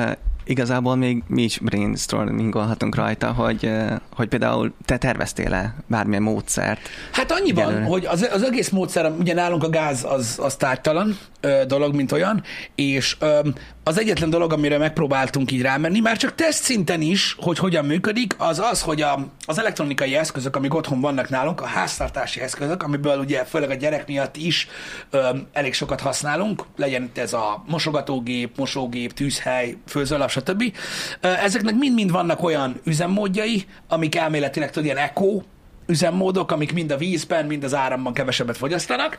Igazából 0.48 0.96
még 0.96 1.24
mi 1.28 1.42
is 1.42 1.58
brainstormingolhatunk 1.58 2.96
rajta, 2.96 3.32
hogy, 3.32 3.72
hogy 4.16 4.28
például 4.28 4.74
te 4.86 4.98
terveztél-e 4.98 5.76
bármilyen 5.88 6.22
módszert? 6.22 6.80
Hát 7.12 7.32
annyiban, 7.32 7.64
Egyelőre. 7.64 7.86
hogy 7.86 8.06
az, 8.06 8.30
az 8.34 8.44
egész 8.44 8.70
módszer, 8.70 9.12
ugye 9.20 9.34
nálunk 9.34 9.64
a 9.64 9.70
gáz 9.70 10.06
az, 10.10 10.40
az 10.42 10.56
tártalan 10.56 11.18
ö, 11.42 11.62
dolog, 11.68 11.96
mint 11.96 12.12
olyan, 12.12 12.44
és 12.76 13.18
ö, 13.20 13.40
az 13.84 14.00
egyetlen 14.00 14.30
dolog, 14.30 14.54
amire 14.54 14.78
megpróbáltunk 14.78 15.52
így 15.52 15.62
rámenni, 15.62 16.00
már 16.00 16.18
csak 16.18 16.36
teszt 16.36 16.64
szinten 16.64 17.02
is, 17.02 17.36
hogy 17.40 17.58
hogyan 17.58 17.86
működik, 17.86 18.36
az 18.38 18.60
az, 18.60 18.82
hogy 18.82 19.02
a, 19.02 19.28
az 19.46 19.60
elektronikai 19.60 20.16
eszközök, 20.16 20.56
amik 20.56 20.74
otthon 20.74 21.02
vannak 21.02 21.30
nálunk, 21.30 21.62
a 21.62 21.66
háztartási 21.66 22.42
eszközök, 22.42 22.84
amiből 22.84 23.20
ugye 23.20 23.44
főleg 23.44 23.70
a 23.70 23.74
gyerek 23.74 24.08
miatt 24.08 24.36
is 24.38 24.68
ö, 25.10 25.30
elég 25.54 25.74
sokat 25.74 26.02
használunk, 26.02 26.64
legyen 26.76 27.04
itt 27.04 27.18
ez 27.18 27.34
a 27.34 27.64
mosogatógép, 27.68 28.58
mosógép, 28.58 29.14
tűzhely, 29.14 29.78
főzőlap, 29.88 30.30
stb. 30.40 30.74
Ezeknek 31.22 31.76
mind-mind 31.76 32.12
vannak 32.12 32.44
olyan 32.44 32.80
üzemmódjai, 32.84 33.66
amik 33.88 34.16
elméletileg 34.16 34.70
tudod, 34.70 34.86
ilyen 34.86 34.98
eco 34.98 35.42
üzemmódok, 35.88 36.52
amik 36.52 36.74
mind 36.74 36.92
a 36.92 36.98
vízben, 36.98 37.46
mind 37.46 37.64
az 37.64 37.74
áramban 37.74 38.14
kevesebbet 38.14 38.58
fogyasztanak, 38.58 39.18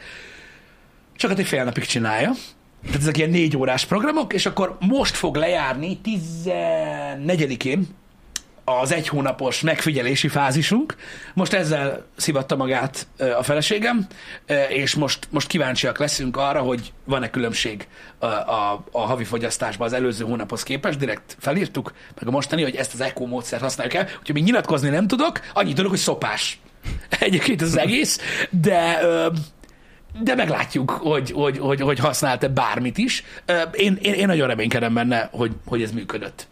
csak 1.16 1.30
hát 1.30 1.38
egy 1.38 1.46
fél 1.46 1.64
napig 1.64 1.84
csinálja. 1.84 2.32
Tehát 2.84 3.00
ezek 3.00 3.16
ilyen 3.16 3.30
négy 3.30 3.56
órás 3.56 3.84
programok, 3.84 4.32
és 4.32 4.46
akkor 4.46 4.76
most 4.80 5.16
fog 5.16 5.36
lejárni 5.36 6.00
14-én 6.04 7.86
az 8.68 8.92
egy 8.92 9.08
hónapos 9.08 9.60
megfigyelési 9.60 10.28
fázisunk. 10.28 10.96
Most 11.34 11.52
ezzel 11.52 12.06
szivatta 12.16 12.56
magát 12.56 13.06
a 13.38 13.42
feleségem, 13.42 14.06
és 14.68 14.94
most, 14.94 15.28
most 15.30 15.46
kíváncsiak 15.46 15.98
leszünk 15.98 16.36
arra, 16.36 16.60
hogy 16.60 16.92
van-e 17.04 17.30
különbség 17.30 17.86
a, 18.18 18.26
a, 18.26 18.84
a 18.90 19.00
havi 19.00 19.24
fogyasztásban 19.24 19.86
az 19.86 19.92
előző 19.92 20.24
hónaphoz 20.24 20.62
képest. 20.62 20.98
Direkt 20.98 21.36
felírtuk, 21.40 21.92
meg 22.18 22.28
a 22.28 22.30
mostani, 22.30 22.62
hogy 22.62 22.74
ezt 22.74 22.94
az 22.94 23.00
ECO 23.00 23.26
módszert 23.26 23.62
használjuk 23.62 23.94
el. 23.94 24.02
Úgyhogy 24.18 24.34
még 24.34 24.44
nyilatkozni 24.44 24.88
nem 24.88 25.06
tudok, 25.06 25.40
annyit 25.52 25.74
tudok, 25.74 25.90
hogy 25.90 26.00
szopás. 26.00 26.60
Egyébként 27.20 27.62
az 27.62 27.78
egész, 27.78 28.20
de... 28.50 29.00
De 30.22 30.34
meglátjuk, 30.34 30.90
hogy, 30.90 31.30
hogy, 31.30 31.58
hogy, 31.58 31.80
hogy 31.80 31.98
használt-e 31.98 32.48
bármit 32.48 32.98
is. 32.98 33.24
Én, 33.72 33.98
én, 34.00 34.12
én 34.12 34.26
nagyon 34.26 34.48
reménykedem 34.48 34.94
benne, 34.94 35.28
hogy, 35.32 35.52
hogy 35.66 35.82
ez 35.82 35.90
működött. 35.92 36.47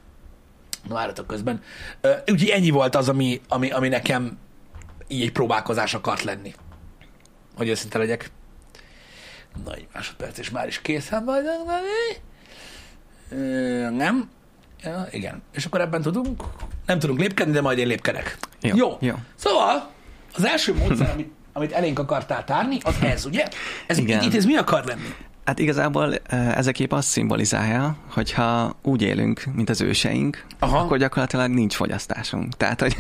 Na, 0.89 0.95
várjatok 0.95 1.27
közben. 1.27 1.63
Úgyhogy 2.03 2.49
ennyi 2.49 2.71
volt 2.71 2.95
az, 2.95 3.09
ami, 3.09 3.41
ami, 3.49 3.71
ami 3.71 3.89
nekem 3.89 4.39
így 5.09 5.23
egy 5.23 5.33
próbálkozás 5.33 5.95
akart 5.95 6.23
lenni. 6.23 6.55
Hogy 7.57 7.69
őszinte 7.69 7.99
legyek. 7.99 8.31
Na, 9.65 9.75
egy 9.75 9.87
másodperc, 9.93 10.39
és 10.39 10.51
már 10.51 10.67
is 10.67 10.81
készen 10.83 11.25
vagyok. 11.25 11.67
Nem? 13.97 14.31
Ja, 14.83 15.07
igen. 15.11 15.43
És 15.53 15.65
akkor 15.65 15.81
ebben 15.81 16.03
tudunk? 16.03 16.43
Nem 16.87 16.99
tudunk 16.99 17.19
lépkedni, 17.19 17.53
de 17.53 17.61
majd 17.61 17.79
én 17.79 17.87
lépkedek. 17.87 18.39
Jó, 18.61 18.77
Jó. 18.77 18.97
jó. 19.01 19.15
Szóval 19.35 19.91
az 20.37 20.45
első 20.45 20.75
módszer, 20.75 21.11
amit, 21.11 21.33
amit 21.53 21.73
elénk 21.73 21.99
akartál 21.99 22.45
tárni, 22.45 22.79
az 22.85 22.95
ez, 23.03 23.25
ugye? 23.25 23.49
Ez, 23.87 23.99
Igen. 23.99 24.23
itt 24.23 24.35
ez 24.35 24.45
mi 24.45 24.57
akar 24.57 24.85
lenni? 24.85 25.15
Hát 25.47 25.59
igazából 25.59 26.15
ez 26.31 26.67
a 26.67 26.73
kép 26.73 26.93
azt 26.93 27.09
szimbolizálja, 27.09 27.97
hogyha 28.11 28.77
úgy 28.83 29.03
élünk, 29.03 29.45
mint 29.55 29.71
az 29.71 29.81
őseink, 29.81 30.45
Aha. 30.59 30.79
akkor 30.79 30.99
gyakorlatilag 30.99 31.51
nincs 31.51 31.75
fogyasztásunk. 31.75 32.57
Tehát, 32.57 32.81
hogy 32.81 32.97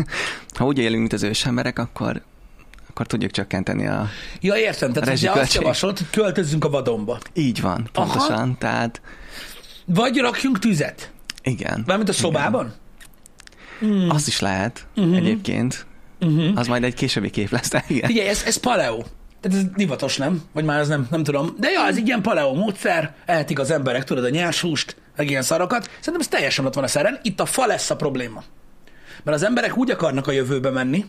ha 0.54 0.64
úgy 0.64 0.78
élünk, 0.78 0.98
mint 0.98 1.12
az 1.12 1.22
ősemberek, 1.22 1.78
akkor, 1.78 2.22
akkor 2.88 3.06
tudjuk 3.06 3.30
csökkenteni 3.30 3.86
a... 3.86 4.08
Ja, 4.40 4.56
értem. 4.56 4.92
Tehát 4.92 5.16
ugye 5.18 5.30
azt 5.30 5.54
javaslod, 5.54 5.98
hogy 5.98 6.10
költözzünk 6.10 6.64
a 6.64 6.70
vadonba. 6.70 7.18
Így 7.34 7.60
van, 7.60 7.88
pontosan. 7.92 8.38
Aha. 8.38 8.56
Tehát 8.58 9.00
Vagy 9.84 10.16
rakjunk 10.16 10.58
tüzet. 10.58 11.12
igen. 11.42 11.82
Mármint 11.86 12.08
a 12.08 12.12
szobában. 12.12 12.74
Igen. 13.80 14.10
Azt 14.10 14.26
is 14.26 14.40
lehet 14.40 14.86
uh-huh. 14.96 15.16
egyébként. 15.16 15.86
Uh-huh. 16.20 16.58
Az 16.58 16.66
majd 16.66 16.84
egy 16.84 16.94
későbbi 16.94 17.30
kép 17.30 17.50
lesz, 17.50 17.70
igen. 17.88 18.08
Figyelj, 18.08 18.28
ez, 18.28 18.42
ez 18.46 18.56
paleo. 18.56 19.02
Tehát 19.48 19.64
ez 19.64 19.70
divatos, 19.76 20.16
nem? 20.16 20.42
Vagy 20.52 20.64
már 20.64 20.80
ez 20.80 20.88
nem, 20.88 21.06
nem 21.10 21.22
tudom. 21.22 21.54
De 21.58 21.70
ja, 21.70 21.86
ez 21.86 21.96
egy 21.96 22.06
ilyen 22.06 22.22
paleo 22.22 22.54
módszer, 22.54 23.14
ehetik 23.26 23.58
az 23.58 23.70
emberek, 23.70 24.04
tudod, 24.04 24.24
a 24.24 24.28
nyershúst, 24.28 24.96
meg 25.16 25.30
ilyen 25.30 25.42
szarokat. 25.42 25.84
Szerintem 25.84 26.20
ez 26.20 26.28
teljesen 26.28 26.64
ott 26.66 26.74
van 26.74 26.84
a 26.84 26.86
szeren. 26.86 27.18
Itt 27.22 27.40
a 27.40 27.46
fa 27.46 27.66
lesz 27.66 27.90
a 27.90 27.96
probléma. 27.96 28.42
Mert 29.22 29.36
az 29.36 29.42
emberek 29.42 29.76
úgy 29.76 29.90
akarnak 29.90 30.26
a 30.26 30.32
jövőbe 30.32 30.70
menni, 30.70 31.04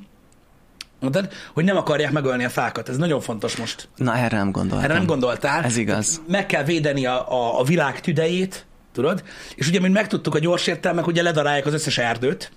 Mondtad, 1.00 1.30
hogy 1.54 1.63
nem 1.63 1.78
akarják 1.78 2.12
megölni 2.12 2.43
a 2.43 2.50
fákat. 2.50 2.89
Ez 2.89 2.97
nagyon 2.97 3.21
fontos 3.21 3.56
most. 3.56 3.89
Na, 3.95 4.15
erre 4.15 4.38
nem 4.38 4.52
gondoltam. 4.52 4.86
Erre 4.86 4.93
nem 4.93 5.06
gondoltál. 5.06 5.63
Ez 5.63 5.78
igaz. 5.78 6.21
Meg 6.28 6.45
kell 6.45 6.63
védeni 6.63 7.06
a, 7.06 7.32
a, 7.32 7.60
a 7.60 7.63
világ 7.63 8.00
tüdejét, 8.02 8.65
tudod? 8.93 9.23
És 9.56 9.67
ugye, 9.67 9.80
mint 9.80 9.93
megtudtuk, 9.93 10.36
a 10.36 10.39
gyors 10.39 10.67
értelmek 10.67 11.08
ugye 11.08 11.21
ledarálják 11.21 11.65
az 11.65 11.73
összes 11.73 11.97
erdőt. 11.97 12.52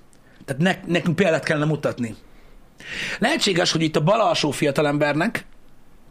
Tehát 0.44 0.62
ne, 0.62 0.92
nekünk 0.92 1.16
példát 1.16 1.44
kellene 1.44 1.66
mutatni. 1.66 2.16
Lehetséges, 3.18 3.72
hogy 3.72 3.82
itt 3.82 3.96
a 3.96 4.02
bal 4.02 4.20
alsó 4.20 4.50
fiatalembernek 4.50 5.44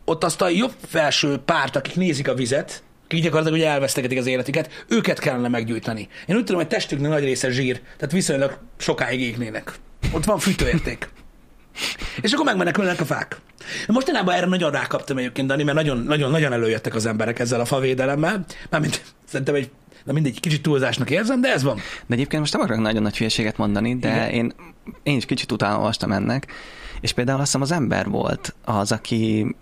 ott 0.09 0.23
azt 0.23 0.41
a 0.41 0.49
jobb 0.49 0.73
felső 0.87 1.37
párt, 1.37 1.75
akik 1.75 1.95
nézik 1.95 2.27
a 2.27 2.33
vizet, 2.33 2.83
akik 3.05 3.21
gyakorlatilag 3.23 3.59
ugye 3.59 3.69
elvesztegetik 3.69 4.17
az 4.17 4.25
életüket, 4.25 4.85
őket 4.87 5.19
kellene 5.19 5.47
meggyújtani. 5.47 6.07
Én 6.25 6.35
úgy 6.35 6.43
tudom, 6.43 6.61
hogy 6.61 6.69
testüknek 6.69 7.11
nagy 7.11 7.23
része 7.23 7.49
zsír, 7.49 7.81
tehát 7.97 8.11
viszonylag 8.11 8.57
sokáig 8.77 9.21
égnének. 9.21 9.73
Ott 10.11 10.25
van 10.25 10.39
fűtőérték. 10.39 11.09
És 12.21 12.31
akkor 12.31 12.45
megmenekülnek 12.45 12.99
a 12.99 13.05
fák. 13.05 13.37
Mostanában 13.87 14.35
erre 14.35 14.45
nagyon 14.45 14.71
rákaptam 14.71 15.17
egyébként, 15.17 15.47
Dani, 15.47 15.63
mert 15.63 15.77
nagyon, 15.77 15.97
nagyon, 15.97 16.31
nagyon 16.31 16.53
előjöttek 16.53 16.95
az 16.95 17.05
emberek 17.05 17.39
ezzel 17.39 17.59
a 17.59 17.65
favédelemmel. 17.65 18.45
Mármint 18.69 19.03
szerintem 19.25 19.55
egy, 19.55 19.69
na 20.03 20.13
mindegy, 20.13 20.39
kicsit 20.39 20.61
túlzásnak 20.61 21.09
érzem, 21.09 21.41
de 21.41 21.53
ez 21.53 21.63
van. 21.63 21.75
De 22.05 22.13
egyébként 22.13 22.41
most 22.41 22.53
nem 22.53 22.61
akarok 22.61 22.81
nagyon 22.81 23.01
nagy 23.01 23.17
hülyeséget 23.17 23.57
mondani, 23.57 23.95
de 23.95 24.09
Igen. 24.09 24.29
én, 24.29 24.53
én 25.03 25.17
is 25.17 25.25
kicsit 25.25 25.51
utána 25.51 25.77
olvastam 25.77 26.11
ennek, 26.11 26.47
és 27.01 27.13
például 27.13 27.39
azt 27.39 27.45
hiszem 27.45 27.61
az 27.61 27.71
ember 27.71 28.09
volt 28.09 28.55
az, 28.63 28.91
aki 28.91 29.55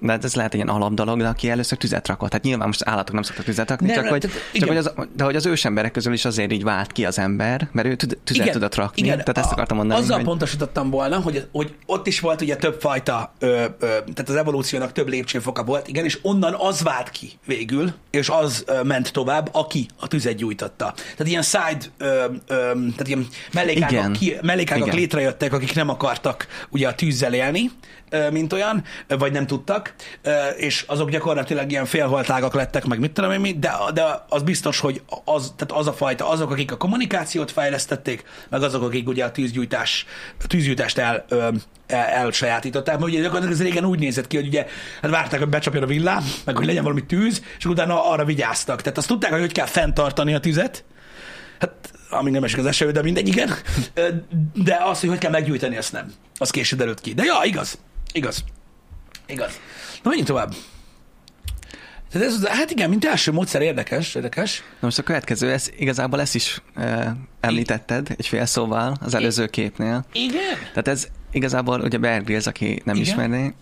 de 0.00 0.18
ez 0.22 0.34
lehet 0.34 0.54
egy 0.54 0.60
ilyen 0.62 0.74
alapdolog, 0.74 1.18
de 1.18 1.28
aki 1.28 1.50
először 1.50 1.78
tüzet 1.78 2.08
rakott. 2.08 2.32
Hát 2.32 2.42
nyilván 2.42 2.66
most 2.66 2.82
állatok 2.84 3.14
nem 3.14 3.22
szoktak 3.22 3.44
tüzet 3.44 3.68
rakni, 3.68 3.86
Nem, 3.86 3.94
csak, 3.94 4.04
nem, 4.04 4.12
hogy, 4.12 4.20
tehát 4.20 4.36
csak 4.36 4.54
igen. 4.54 4.68
hogy 4.68 4.76
az, 4.76 4.92
de 5.16 5.24
hogy 5.24 5.36
az 5.36 5.46
ősemberek 5.46 5.92
közül 5.92 6.12
is 6.12 6.24
azért 6.24 6.52
így 6.52 6.62
vált 6.62 6.92
ki 6.92 7.04
az 7.04 7.18
ember, 7.18 7.68
mert 7.72 7.88
ő 7.88 7.94
tüzet, 7.94 8.18
tüzet 8.24 8.50
tudott 8.50 8.74
rakni. 8.74 9.02
Tehát 9.02 9.38
ezt 9.38 9.52
akartam 9.52 9.76
mondani. 9.76 10.00
Azzal 10.00 10.16
hogy... 10.16 10.26
pontosítottam 10.26 10.90
volna, 10.90 11.20
hogy, 11.20 11.46
hogy 11.52 11.74
ott 11.86 12.06
is 12.06 12.20
volt 12.20 12.40
ugye 12.40 12.56
több 12.56 12.80
fajta, 12.80 13.32
ö, 13.38 13.46
ö, 13.46 13.64
tehát 13.78 14.28
az 14.28 14.34
evolúciónak 14.34 14.92
több 14.92 15.08
lépcsőfoka 15.08 15.64
volt, 15.64 15.88
igen, 15.88 16.04
és 16.04 16.18
onnan 16.22 16.54
az 16.58 16.82
vált 16.82 17.10
ki 17.10 17.30
végül, 17.46 17.92
és 18.10 18.28
az 18.28 18.64
ö, 18.66 18.82
ment 18.82 19.12
tovább, 19.12 19.48
aki 19.52 19.86
a 20.00 20.08
tüzet 20.08 20.34
gyújtotta. 20.34 20.94
Tehát 20.94 21.26
ilyen 21.26 21.42
side, 21.42 21.84
ö, 21.98 22.24
ö, 22.46 22.54
tehát 22.72 23.06
ilyen 23.06 23.26
mellékágak, 23.52 23.90
Igen. 23.92 24.12
ki, 24.12 24.36
mellékágak 24.42 24.86
Igen. 24.86 24.98
létrejöttek, 24.98 25.52
akik 25.52 25.74
nem 25.74 25.88
akartak 25.88 26.46
ugye 26.70 26.88
a 26.88 26.94
tűzzel 26.94 27.34
élni, 27.34 27.70
mint 28.30 28.52
olyan, 28.52 28.84
vagy 29.08 29.32
nem 29.32 29.46
tudtak, 29.46 29.94
és 30.56 30.84
azok 30.86 31.10
gyakorlatilag 31.10 31.70
ilyen 31.70 31.84
félholtágak 31.84 32.54
lettek, 32.54 32.84
meg 32.84 32.98
mit 32.98 33.12
tudom 33.12 33.32
én 33.32 33.40
mi, 33.40 33.52
de, 33.52 33.72
de 33.94 34.24
az 34.28 34.42
biztos, 34.42 34.80
hogy 34.80 35.02
az, 35.24 35.52
tehát 35.56 35.80
az 35.80 35.86
a 35.86 35.92
fajta, 35.92 36.28
azok, 36.28 36.50
akik 36.50 36.72
a 36.72 36.76
kommunikációt 36.76 37.50
fejlesztették, 37.50 38.24
meg 38.48 38.62
azok, 38.62 38.82
akik 38.82 39.08
ugye 39.08 39.24
a 39.24 39.30
tűzgyújtás, 39.30 40.06
a 40.44 40.46
tűzgyújtást 40.46 40.98
el, 40.98 41.24
el, 41.28 41.54
elsajátították, 42.06 42.98
mert 42.98 43.10
ugye 43.10 43.20
gyakorlatilag 43.20 43.54
ez 43.54 43.62
régen 43.62 43.84
úgy 43.84 43.98
nézett 43.98 44.26
ki, 44.26 44.36
hogy 44.36 44.46
ugye 44.46 44.66
hát 45.02 45.10
várták, 45.10 45.40
hogy 45.40 45.48
becsapjon 45.48 45.82
a 45.82 45.86
villám, 45.86 46.24
meg 46.44 46.56
hogy 46.56 46.66
legyen 46.66 46.82
valami 46.82 47.06
tűz, 47.06 47.42
és 47.58 47.64
utána 47.64 48.10
arra 48.10 48.24
vigyáztak. 48.24 48.82
Tehát 48.82 48.98
azt 48.98 49.08
tudták, 49.08 49.30
hogy 49.30 49.40
hogy 49.40 49.52
kell 49.52 49.66
fenntartani 49.66 50.34
a 50.34 50.40
tüzet, 50.40 50.84
Hát, 51.60 51.92
amíg 52.10 52.32
nem 52.32 52.44
esik 52.44 52.58
az 52.58 52.66
eső, 52.66 52.90
de 52.90 53.02
mindegy, 53.02 53.28
igen. 53.28 53.50
De 54.54 54.78
azt, 54.82 55.00
hogy 55.00 55.08
hogy 55.08 55.18
kell 55.18 55.30
meggyújtani, 55.30 55.76
azt 55.76 55.92
nem. 55.92 56.12
Az 56.38 56.50
később 56.50 56.78
derült 56.78 57.00
ki. 57.00 57.14
De 57.14 57.24
ja, 57.24 57.40
igaz. 57.44 57.78
Igaz. 58.12 58.44
Igaz. 59.26 59.60
Na, 60.02 60.08
menjünk 60.08 60.28
tovább. 60.28 60.54
Tehát 62.12 62.26
ez, 62.26 62.46
hát 62.46 62.70
igen, 62.70 62.88
mint 62.88 63.04
első 63.04 63.32
módszer 63.32 63.62
érdekes, 63.62 64.14
érdekes. 64.14 64.58
Na 64.58 64.78
most 64.80 64.98
a 64.98 65.02
következő, 65.02 65.52
ez, 65.52 65.70
igazából 65.76 66.20
ezt 66.20 66.34
is 66.34 66.62
e, 66.74 67.16
említetted 67.40 68.14
egy 68.16 68.26
fél 68.26 68.46
szóval 68.46 68.96
az 69.00 69.14
előző 69.14 69.46
képnél. 69.46 70.04
Igen. 70.12 70.56
Tehát 70.68 70.88
ez 70.88 71.08
igazából 71.32 71.80
ugye 71.80 71.98
Bear 71.98 72.22
Grylls, 72.22 72.46
aki 72.46 72.82
nem 72.84 72.94
Igen. 72.94 73.08
ismerné, 73.08 73.54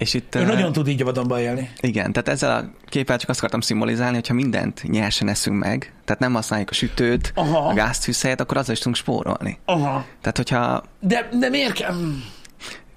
és 0.00 0.14
itt... 0.14 0.34
Ő 0.34 0.40
eh, 0.40 0.46
nagyon 0.46 0.72
tud 0.72 0.88
így 0.88 1.02
a 1.02 1.04
vadonban 1.04 1.38
élni. 1.38 1.70
Igen, 1.80 2.12
tehát 2.12 2.28
ezzel 2.28 2.56
a 2.56 2.88
képpel 2.88 3.18
csak 3.18 3.28
azt 3.28 3.38
akartam 3.38 3.60
szimbolizálni, 3.60 4.14
hogyha 4.14 4.34
mindent 4.34 4.82
nyersen 4.82 5.28
eszünk 5.28 5.58
meg, 5.58 5.92
tehát 6.04 6.20
nem 6.20 6.34
használjuk 6.34 6.70
a 6.70 6.74
sütőt, 6.74 7.32
Aha. 7.34 7.68
a 7.68 7.74
gáztűz 7.74 8.22
helyett, 8.22 8.40
akkor 8.40 8.56
azzal 8.56 8.72
is 8.72 8.78
tudunk 8.78 8.96
spórolni. 8.96 9.58
Aha. 9.64 10.04
Tehát, 10.20 10.36
hogyha... 10.36 10.82
De, 11.00 11.28
de 11.38 11.48
miért 11.48 11.72
kell... 11.72 11.94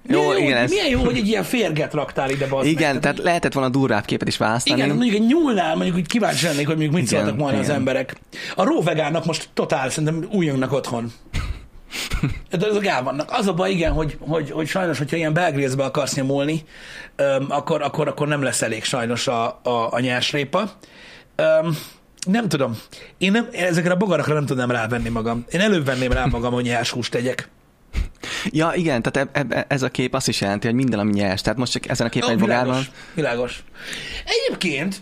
Mm. 0.09 0.13
Jó, 0.13 0.21
milyen, 0.21 0.33
jó, 0.37 0.43
igen, 0.45 0.53
hogy, 0.55 0.63
ez- 0.63 0.69
milyen 0.69 0.89
jó, 0.89 1.03
hogy 1.03 1.17
egy 1.17 1.27
ilyen 1.27 1.43
férget 1.43 1.93
raktál 1.93 2.29
ide, 2.29 2.47
bazd 2.47 2.67
Igen, 2.67 2.91
meg. 2.93 3.01
tehát 3.01 3.17
lehetett 3.17 3.53
volna 3.53 3.69
durvább 3.69 4.05
képet 4.05 4.27
is 4.27 4.37
választani. 4.37 4.81
Igen, 4.81 4.95
mondjuk 4.95 5.15
egy 5.15 5.25
nyúlnál, 5.27 5.75
mondjuk 5.75 5.95
úgy 5.95 6.07
kíváncsi 6.07 6.45
lennék, 6.45 6.65
hogy 6.67 6.75
mondjuk 6.77 6.93
mit 6.93 7.11
Igen, 7.11 7.21
szóltak 7.23 7.39
volna 7.39 7.57
az 7.59 7.69
emberek. 7.69 8.15
A 8.55 8.63
róvegánnak 8.63 9.25
most 9.25 9.49
totál 9.53 9.89
szerintem 9.89 10.27
újjongnak 10.31 10.71
otthon. 10.71 11.11
De 12.59 12.67
azok 12.67 12.85
el 12.85 13.03
vannak. 13.03 13.29
Az 13.31 13.47
a 13.47 13.53
baj, 13.53 13.71
igen, 13.71 13.91
hogy, 13.91 14.17
hogy, 14.19 14.51
hogy 14.51 14.67
sajnos, 14.67 14.97
hogyha 14.97 15.15
ilyen 15.17 15.33
belgrészbe 15.33 15.83
akarsz 15.83 16.15
nyomulni, 16.15 16.63
öm, 17.15 17.45
akkor, 17.49 17.81
akkor, 17.81 18.07
akkor 18.07 18.27
nem 18.27 18.41
lesz 18.43 18.61
elég 18.61 18.83
sajnos 18.83 19.27
a, 19.27 19.45
a, 19.63 19.87
a 19.91 19.99
nyersrépa. 19.99 20.71
Öm, 21.35 21.77
Nem 22.27 22.47
tudom. 22.49 22.77
Én 23.17 23.31
nem, 23.31 23.47
ezekre 23.51 23.91
a 23.91 23.95
bogarakra 23.97 24.33
nem 24.33 24.45
tudnám 24.45 24.71
rávenni 24.71 25.09
magam. 25.09 25.45
Én 25.51 25.59
előbb 25.61 25.85
venném 25.85 26.11
rá 26.11 26.25
magam, 26.25 26.53
hogy 26.53 26.63
nyers 26.63 26.91
húst 26.91 27.11
tegyek. 27.11 27.49
Ja, 28.45 28.71
igen, 28.75 29.01
tehát 29.01 29.29
e, 29.33 29.45
e, 29.49 29.65
ez 29.67 29.81
a 29.81 29.89
kép 29.89 30.13
azt 30.13 30.27
is 30.27 30.41
jelenti, 30.41 30.67
hogy 30.67 30.75
minden, 30.75 30.99
ami 30.99 31.11
nyers. 31.11 31.41
Tehát 31.41 31.59
most 31.59 31.71
csak 31.71 31.89
ezen 31.89 32.07
a 32.07 32.09
képen 32.09 32.29
Ó, 32.29 32.31
egy 32.31 32.39
világos, 32.39 32.91
világos. 33.13 33.63
Egyébként, 34.25 35.01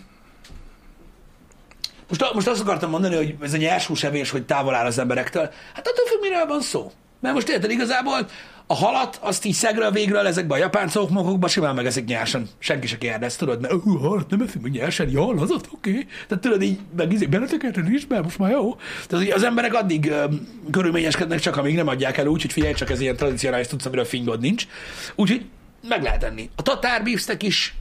most, 2.08 2.34
most 2.34 2.46
azt 2.46 2.60
akartam 2.60 2.90
mondani, 2.90 3.16
hogy 3.16 3.34
ez 3.42 3.54
a 3.54 3.56
nyers 3.56 3.86
húsevés, 3.86 4.30
hogy 4.30 4.46
távol 4.46 4.74
áll 4.74 4.86
az 4.86 4.98
emberektől. 4.98 5.50
Hát 5.74 5.88
attól 5.88 6.06
függ, 6.06 6.20
miről 6.20 6.46
van 6.46 6.60
szó. 6.60 6.92
Mert 7.20 7.34
most 7.34 7.48
érted, 7.48 7.70
igazából 7.70 8.28
a 8.66 8.74
halat, 8.74 9.18
azt 9.20 9.44
így 9.44 9.52
szegről 9.52 9.90
végről 9.90 10.26
ezekbe 10.26 10.54
a 10.54 10.58
japán 10.58 10.88
szókmokokba 10.88 11.48
simán 11.48 11.74
megeszik 11.74 12.04
nyersen. 12.04 12.48
Senki 12.58 12.86
se 12.86 12.98
kérdez, 12.98 13.36
tudod, 13.36 13.60
mert 13.60 13.74
uh, 13.74 14.00
halat 14.00 14.30
nem 14.30 14.40
eszünk 14.40 14.62
meg 14.62 14.72
nyersen, 14.72 15.10
ja, 15.10 15.28
az 15.28 15.50
ott, 15.50 15.68
oké. 15.72 15.90
Okay. 15.90 16.06
Tehát 16.28 16.42
tudod, 16.42 16.62
így 16.62 16.78
meg 16.96 17.12
izé, 17.12 17.26
beletekerten 17.26 17.92
is, 17.92 18.06
mert 18.06 18.22
most 18.22 18.38
már 18.38 18.50
jó. 18.50 18.76
Tehát 19.06 19.32
az 19.32 19.42
emberek 19.42 19.74
addig 19.74 20.12
um, 20.12 20.48
körülményeskednek 20.70 21.40
csak, 21.40 21.56
amíg 21.56 21.74
nem 21.74 21.88
adják 21.88 22.16
el 22.16 22.26
úgy, 22.26 22.42
hogy 22.42 22.52
figyelj, 22.52 22.72
csak 22.74 22.90
ez 22.90 23.00
ilyen 23.00 23.16
tradicionális 23.16 23.66
tudsz, 23.66 23.86
amiről 23.86 24.04
fingod 24.04 24.40
nincs. 24.40 24.66
Úgyhogy 25.14 25.44
meg 25.88 26.02
lehet 26.02 26.22
enni. 26.22 26.50
A 26.56 26.62
tatár 26.62 27.02
beefsteak 27.02 27.42
is 27.42 27.74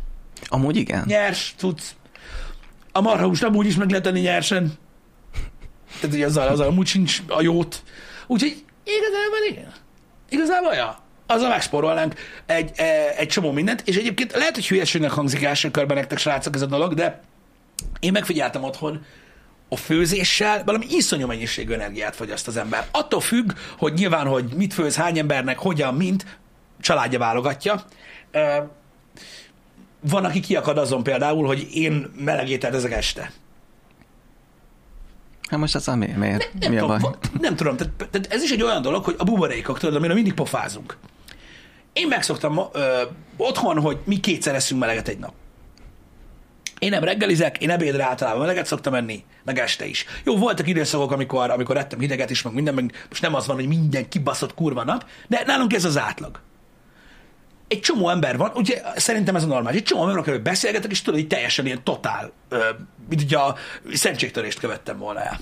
Amúgy 0.48 0.76
igen. 0.76 1.04
nyers 1.08 1.54
tudsz. 1.58 1.96
A 2.92 3.02
marhahúst 3.02 3.44
amúgy 3.44 3.66
is 3.66 3.76
meg 3.76 3.90
lehet 3.90 4.04
tenni 4.04 4.20
nyersen. 4.20 4.72
Tehát, 6.00 6.16
hogy 6.16 6.22
azzal, 6.22 6.48
azzal 6.48 6.68
amúgy 6.68 6.88
sincs 6.88 7.22
a 7.28 7.42
jót. 7.42 7.84
Úgyhogy 8.28 8.64
igazából 8.84 9.40
igen. 9.50 9.74
Igazából, 10.32 10.74
ja. 10.74 11.00
Azzal 11.28 11.50
megspórolnánk 11.50 12.14
egy, 12.46 12.72
e, 12.76 13.14
egy 13.18 13.28
csomó 13.28 13.52
mindent, 13.52 13.82
és 13.86 13.96
egyébként 13.96 14.32
lehet, 14.32 14.56
hogy 14.56 14.68
hülyeségnek 14.68 15.12
hangzik 15.12 15.44
első 15.44 15.72
körben 15.72 15.98
nektek, 15.98 16.18
srácok, 16.18 16.56
ez 16.56 16.62
a 16.62 16.66
dolog, 16.66 16.94
de 16.94 17.22
én 18.00 18.12
megfigyeltem 18.12 18.64
otthon, 18.64 19.06
a 19.70 19.76
főzéssel 19.76 20.64
valami 20.64 20.86
iszonyú 20.90 21.28
mennyiségű 21.28 21.74
energiát 21.74 22.16
fogyaszt 22.16 22.48
az 22.48 22.58
ember. 22.58 22.88
Attól 22.92 23.20
függ, 23.20 23.52
hogy 23.78 23.94
nyilván, 23.94 24.28
hogy 24.28 24.46
mit 24.56 24.74
főz, 24.74 24.96
hány 24.96 25.18
embernek, 25.18 25.58
hogyan, 25.58 25.96
mint, 25.96 26.26
családja 26.82 27.20
válogatja. 27.20 27.86
Van, 30.00 30.26
aki 30.26 30.40
kiakad 30.40 30.78
azon 30.78 31.04
például, 31.04 31.46
hogy 31.46 31.68
én 31.74 32.12
melegételt 32.18 32.74
ezek 32.74 32.92
este. 32.92 33.32
Hát 35.52 35.60
most 35.60 35.76
az 35.76 35.88
a 35.88 35.96
mi, 35.96 36.08
miért? 36.16 36.50
Nem 36.60 36.72
Mi 36.72 36.78
a 36.78 36.82
tudom, 36.82 37.00
baj? 37.02 37.12
va- 37.12 37.42
nem 37.42 37.56
tudom 37.56 37.78
tehát, 37.78 37.94
tehát 38.12 38.28
ez 38.34 38.44
is 38.44 38.52
egy 38.52 38.64
olyan 38.64 38.82
dolog, 38.82 39.04
hogy 39.04 39.16
a 39.18 39.24
buborékok, 39.24 39.80
tudod, 39.80 39.96
amire 39.96 40.14
mindig 40.14 40.34
pofázunk. 40.34 40.98
Én 41.94 42.08
megszoktam 42.08 42.62
ö, 42.74 43.02
otthon, 43.38 43.80
hogy 43.80 43.98
mi 44.04 44.20
kétszer 44.20 44.56
eszünk 44.56 44.80
meleget 44.80 45.08
egy 45.08 45.18
nap. 45.20 45.34
Én 46.80 46.90
nem 46.90 47.04
reggelizek, 47.04 47.58
én 47.58 47.70
ebédre 47.70 48.04
általában 48.04 48.40
meleget 48.42 48.66
szoktam 48.66 48.94
enni, 48.94 49.24
meg 49.44 49.60
este 49.60 49.86
is. 49.86 50.06
Jó, 50.24 50.38
voltak 50.38 50.68
időszakok, 50.68 51.12
amikor, 51.12 51.50
amikor 51.50 51.78
ettem 51.78 52.00
hideget 52.00 52.30
is, 52.30 52.42
meg 52.42 52.54
minden, 52.54 52.74
meg 52.74 53.06
most 53.10 53.22
nem 53.22 53.36
az 53.36 53.48
van, 53.48 53.56
hogy 53.56 53.68
minden 53.68 54.10
kibaszott 54.10 54.54
kurva 54.54 54.84
nap, 54.84 55.06
de 55.28 55.44
nálunk 55.46 55.74
ez 55.74 55.86
az 55.86 55.98
átlag. 55.98 56.40
Egy 57.72 57.80
csomó 57.80 58.10
ember 58.10 58.38
van, 58.38 58.52
ugye 58.56 58.82
szerintem 58.96 59.36
ez 59.36 59.44
a 59.44 59.48
normális, 59.48 59.80
egy 59.80 59.86
csomó 59.86 60.02
ember, 60.02 60.18
akivel 60.18 60.40
beszélgetek, 60.40 60.92
és 60.92 61.02
tudod, 61.02 61.20
hogy 61.20 61.30
teljesen 61.30 61.66
ilyen 61.66 61.84
totál, 61.84 62.32
mint 63.10 63.22
ugye 63.22 63.38
a 63.38 63.56
szentségtörést 63.94 64.60
követtem 64.60 64.98
volna 64.98 65.20
el. 65.20 65.40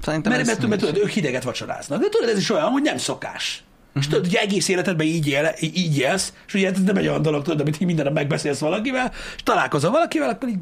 Szerintem 0.00 0.32
Mert, 0.32 0.46
mert, 0.46 0.66
mert, 0.66 0.80
tudod, 0.80 0.96
ők 0.96 1.08
hideget 1.08 1.42
vacsoráznak. 1.42 2.00
De 2.00 2.08
tudod, 2.08 2.28
ez 2.28 2.38
is 2.38 2.50
olyan, 2.50 2.68
hogy 2.68 2.82
nem 2.82 2.96
szokás. 2.96 3.64
Uh-huh. 3.88 4.02
És 4.02 4.08
tudod, 4.08 4.24
hogy 4.24 4.34
egész 4.34 4.68
életedben 4.68 5.06
így, 5.06 5.28
él, 5.28 5.54
így 5.60 5.98
élsz, 5.98 6.32
és 6.46 6.54
ugye 6.54 6.70
ez 6.70 6.82
nem 6.82 6.96
egy 6.96 7.08
olyan 7.08 7.22
dolog, 7.22 7.42
tudod, 7.42 7.60
amit 7.60 7.74
így 7.80 7.86
minden 7.86 8.04
nap 8.04 8.14
megbeszélsz 8.14 8.58
valakivel, 8.58 9.12
és 9.36 9.42
találkozol 9.42 9.90
valakivel, 9.90 10.28
akkor 10.28 10.48
így, 10.48 10.58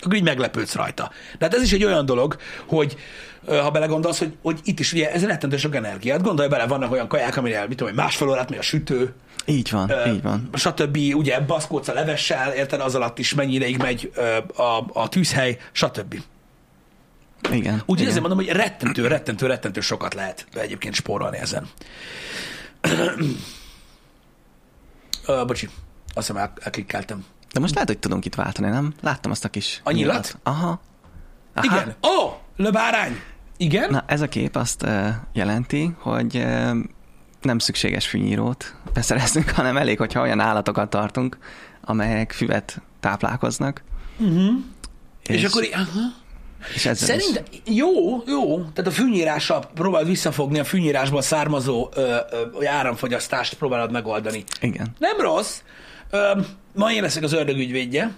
akkor 0.00 0.14
így 0.14 0.22
meglepődsz 0.22 0.74
rajta. 0.74 1.10
De 1.38 1.44
hát 1.44 1.54
ez 1.54 1.62
is 1.62 1.72
egy 1.72 1.84
olyan 1.84 2.06
dolog, 2.06 2.36
hogy 2.66 2.96
ha 3.46 3.70
belegondolsz, 3.70 4.18
hogy, 4.18 4.36
hogy 4.42 4.60
itt 4.64 4.78
is 4.78 4.92
ugye 4.92 5.12
ez 5.12 5.24
rettentő 5.24 5.56
sok 5.56 5.74
energiát, 5.74 6.22
gondolj 6.22 6.48
bele, 6.48 6.66
vannak 6.66 6.92
olyan 6.92 7.08
kaják, 7.08 7.36
amire 7.36 7.66
mit 7.68 7.76
tudom, 7.76 7.94
másfél 7.94 8.28
órát 8.28 8.50
megy 8.50 8.58
a 8.58 8.62
sütő, 8.62 9.14
Így 9.46 9.70
van, 9.70 9.90
ö, 9.90 10.12
így 10.12 10.22
van. 10.22 10.48
stb. 10.54 10.96
Ugye 11.14 11.40
baszkódsz 11.40 11.88
a 11.88 11.92
levessel, 11.92 12.52
érted, 12.52 12.80
az 12.80 12.94
alatt 12.94 13.18
is 13.18 13.34
mennyi 13.34 13.54
ideig 13.54 13.76
megy 13.76 14.10
ö, 14.14 14.36
a, 14.62 14.86
a 14.92 15.08
tűzhely, 15.08 15.58
stb. 15.72 16.20
Igen. 17.50 17.74
Úgyhogy 17.74 17.96
igen. 17.96 18.08
ezért 18.08 18.20
mondom, 18.26 18.38
hogy 18.46 18.48
rettentő, 18.56 19.06
rettentő, 19.06 19.46
rettentő 19.46 19.80
sokat 19.80 20.14
lehet 20.14 20.46
egyébként 20.52 20.94
spórolni 20.94 21.38
ezen. 21.38 21.68
Ö, 25.26 25.44
bocsi, 25.46 25.66
azt 26.14 26.26
hiszem 26.26 26.36
el, 26.36 26.52
elklikkeltem. 26.60 27.24
De 27.58 27.64
most 27.64 27.74
lehet, 27.74 27.88
hogy 27.88 27.98
tudunk 27.98 28.24
itt 28.24 28.34
váltani, 28.34 28.68
nem? 28.68 28.92
Láttam 29.00 29.30
azt 29.30 29.44
a 29.44 29.48
kis... 29.48 29.80
A 29.84 29.90
nyilat? 29.90 30.38
Aha. 30.42 30.80
Aha. 31.54 31.66
Igen. 31.66 31.94
Ó, 32.02 32.24
oh, 32.24 32.32
le 32.56 32.70
bárány! 32.70 33.20
Igen? 33.56 33.90
Na, 33.90 34.04
ez 34.06 34.20
a 34.20 34.28
kép 34.28 34.56
azt 34.56 34.82
uh, 34.82 35.08
jelenti, 35.32 35.94
hogy 35.98 36.36
uh, 36.36 36.76
nem 37.42 37.58
szükséges 37.58 38.06
fűnyírót 38.06 38.74
beszerezünk, 38.92 39.50
hanem 39.58 39.76
elég, 39.76 39.98
hogyha 39.98 40.20
olyan 40.20 40.40
állatokat 40.40 40.90
tartunk, 40.90 41.38
amelyek 41.84 42.32
füvet 42.32 42.82
táplálkoznak. 43.00 43.82
Uh-huh. 44.18 44.54
És, 45.26 45.36
és 45.36 45.44
akkor, 45.44 45.68
aha. 45.72 46.06
és 46.74 46.86
ezzel 46.86 47.18
is- 47.18 47.42
jó, 47.64 48.22
jó. 48.26 48.56
Tehát 48.56 48.86
a 48.86 48.90
fűnyírással 48.90 49.70
próbálod 49.74 50.08
visszafogni 50.08 50.58
a 50.58 50.64
fűnyírásból 50.64 51.22
származó 51.22 51.88
ö, 51.94 52.16
ö, 52.60 52.66
áramfogyasztást 52.66 53.54
próbálod 53.54 53.92
megoldani. 53.92 54.44
Igen. 54.60 54.94
Nem 54.98 55.20
rossz. 55.20 55.60
Ö, 56.10 56.40
ma 56.74 56.92
én 56.92 57.02
leszek 57.02 57.22
az 57.22 57.32
ördög 57.32 57.58
ügyvédje. 57.58 58.16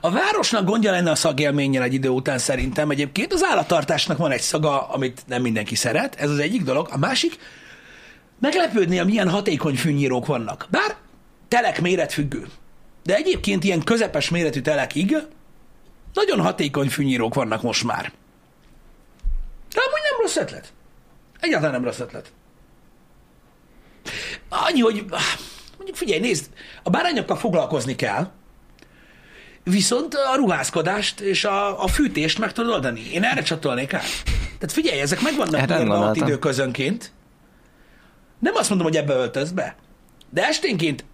A 0.00 0.10
városnak 0.10 0.64
gondja 0.64 0.90
lenne 0.90 1.10
a 1.10 1.14
szagélménnyel 1.14 1.82
egy 1.82 1.94
idő 1.94 2.08
után 2.08 2.38
szerintem. 2.38 2.90
Egyébként 2.90 3.32
az 3.32 3.44
állattartásnak 3.50 4.18
van 4.18 4.30
egy 4.30 4.40
szaga, 4.40 4.88
amit 4.88 5.22
nem 5.26 5.42
mindenki 5.42 5.74
szeret. 5.74 6.14
Ez 6.14 6.30
az 6.30 6.38
egyik 6.38 6.62
dolog. 6.62 6.88
A 6.90 6.98
másik, 6.98 7.38
meglepődnél, 8.40 9.04
milyen 9.04 9.30
hatékony 9.30 9.74
fűnyírók 9.74 10.26
vannak. 10.26 10.66
Bár 10.70 10.96
telek 11.48 11.80
méretfüggő. 11.80 12.46
De 13.02 13.14
egyébként 13.14 13.64
ilyen 13.64 13.84
közepes 13.84 14.28
méretű 14.28 14.60
telekig 14.60 15.16
nagyon 16.14 16.40
hatékony 16.40 16.88
fűnyírók 16.88 17.34
vannak 17.34 17.62
most 17.62 17.84
már. 17.84 18.12
De 19.74 19.80
amúgy 19.80 20.00
nem 20.10 20.20
rossz 20.20 20.36
ötlet. 20.36 20.72
Egyáltalán 21.40 21.74
nem 21.74 21.84
rossz 21.84 21.98
ötlet. 21.98 22.32
Annyi, 24.48 24.80
hogy 24.80 25.04
figyelj, 25.94 26.20
nézd, 26.20 26.46
a 26.82 26.90
bárányokkal 26.90 27.36
foglalkozni 27.36 27.96
kell, 27.96 28.30
viszont 29.64 30.14
a 30.14 30.36
ruházkodást 30.36 31.20
és 31.20 31.44
a, 31.44 31.82
a 31.82 31.86
fűtést 31.86 32.38
meg 32.38 32.52
tudod 32.52 32.72
oldani. 32.72 33.00
Én 33.12 33.24
erre 33.24 33.42
csatolnék 33.42 33.94
át. 33.94 34.22
Tehát 34.42 34.72
figyelj, 34.72 35.00
ezek 35.00 35.20
meg 35.20 35.36
vannak 35.36 35.60
Erre 35.60 35.74
nem 35.74 35.82
írva 35.82 36.08
ott 36.08 36.16
időközönként. 36.16 37.12
Nem 38.38 38.54
azt 38.54 38.68
mondom, 38.68 38.86
hogy 38.86 38.96
ebbe 38.96 39.14
öltöz 39.14 39.52
be, 39.52 39.76
de 40.30 40.46
esténként 40.46 41.04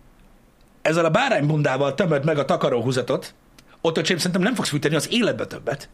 ezzel 0.82 1.04
a 1.04 1.10
báránybundával 1.10 1.94
tömöd 1.94 2.24
meg 2.24 2.38
a 2.38 2.44
takaróhúzatot, 2.44 3.34
ott 3.80 3.96
öcsém 3.96 4.16
szerintem 4.16 4.42
nem 4.42 4.54
fogsz 4.54 4.68
fűteni 4.68 4.94
az 4.94 5.12
életbe 5.12 5.46
többet. 5.46 5.88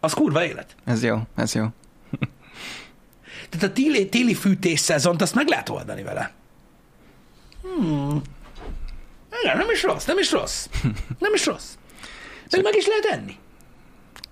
Az 0.00 0.12
kurva 0.12 0.44
élet. 0.44 0.76
Ez 0.84 1.02
jó, 1.02 1.20
ez 1.36 1.54
jó. 1.54 1.66
Tehát 3.50 3.66
a 3.68 3.72
téli, 3.72 4.08
téli 4.08 4.34
fűtés 4.34 4.80
szezont 4.80 5.22
azt 5.22 5.34
meg 5.34 5.48
lehet 5.48 5.68
oldani 5.68 6.02
vele. 6.02 6.32
Hmm. 7.74 8.22
Igen, 9.42 9.56
nem 9.56 9.70
is 9.70 9.82
rossz, 9.82 10.04
nem 10.04 10.18
is 10.18 10.32
rossz. 10.32 10.66
Nem 11.18 11.34
is 11.34 11.46
rossz. 11.46 11.74
Meg 12.50 12.62
meg 12.62 12.76
is 12.76 12.86
lehet 12.86 13.04
enni. 13.04 13.36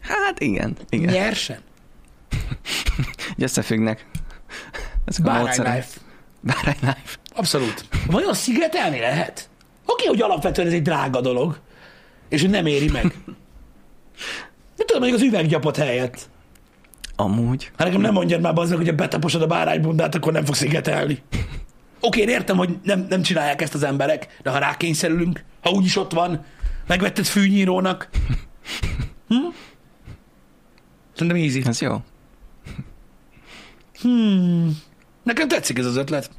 Hát 0.00 0.40
igen, 0.40 0.76
igen. 0.88 1.12
Nyersen. 1.12 1.58
Összefüggnek. 3.38 4.06
A 5.06 5.20
Bárány. 5.22 5.84
Bárány 6.40 6.76
life. 6.80 7.16
Abszolút. 7.34 7.84
Vajon 8.06 8.34
szigetelni 8.34 8.98
lehet? 8.98 9.48
Oké, 9.86 10.06
hogy 10.06 10.20
alapvetően 10.20 10.66
ez 10.66 10.72
egy 10.72 10.82
drága 10.82 11.20
dolog, 11.20 11.58
és 12.28 12.40
hogy 12.40 12.50
nem 12.50 12.66
éri 12.66 12.90
meg. 12.90 13.02
De 14.76 14.84
tudom, 14.84 15.02
mondjuk 15.02 15.20
az 15.20 15.26
üveggyapot 15.26 15.76
helyett. 15.76 16.28
Amúgy. 17.16 17.70
Hát 17.76 17.86
nekem 17.86 18.00
nem 18.00 18.12
mondjad 18.12 18.40
már 18.40 18.58
azzal, 18.58 18.76
hogy 18.76 18.88
ha 18.88 18.94
betaposod 18.94 19.42
a 19.42 19.46
báránybundát, 19.46 20.14
akkor 20.14 20.32
nem 20.32 20.44
fogsz 20.44 20.58
szigetelni. 20.58 21.22
Oké, 22.04 22.20
én 22.20 22.28
értem, 22.28 22.56
hogy 22.56 22.78
nem, 22.82 23.06
nem 23.08 23.22
csinálják 23.22 23.62
ezt 23.62 23.74
az 23.74 23.82
emberek, 23.82 24.38
de 24.42 24.50
ha 24.50 24.58
rákényszerülünk, 24.58 25.44
ha 25.60 25.70
úgyis 25.70 25.96
ott 25.96 26.12
van, 26.12 26.44
megvetted 26.86 27.24
fűnyírónak. 27.24 28.08
Hm? 29.28 29.36
Szerintem 31.14 31.42
easy. 31.42 31.62
Ez 31.66 31.80
jó. 31.80 32.02
Hmm. 34.00 34.78
Nekem 35.22 35.48
tetszik 35.48 35.78
ez 35.78 35.86
az 35.86 35.96
ötlet. 35.96 36.30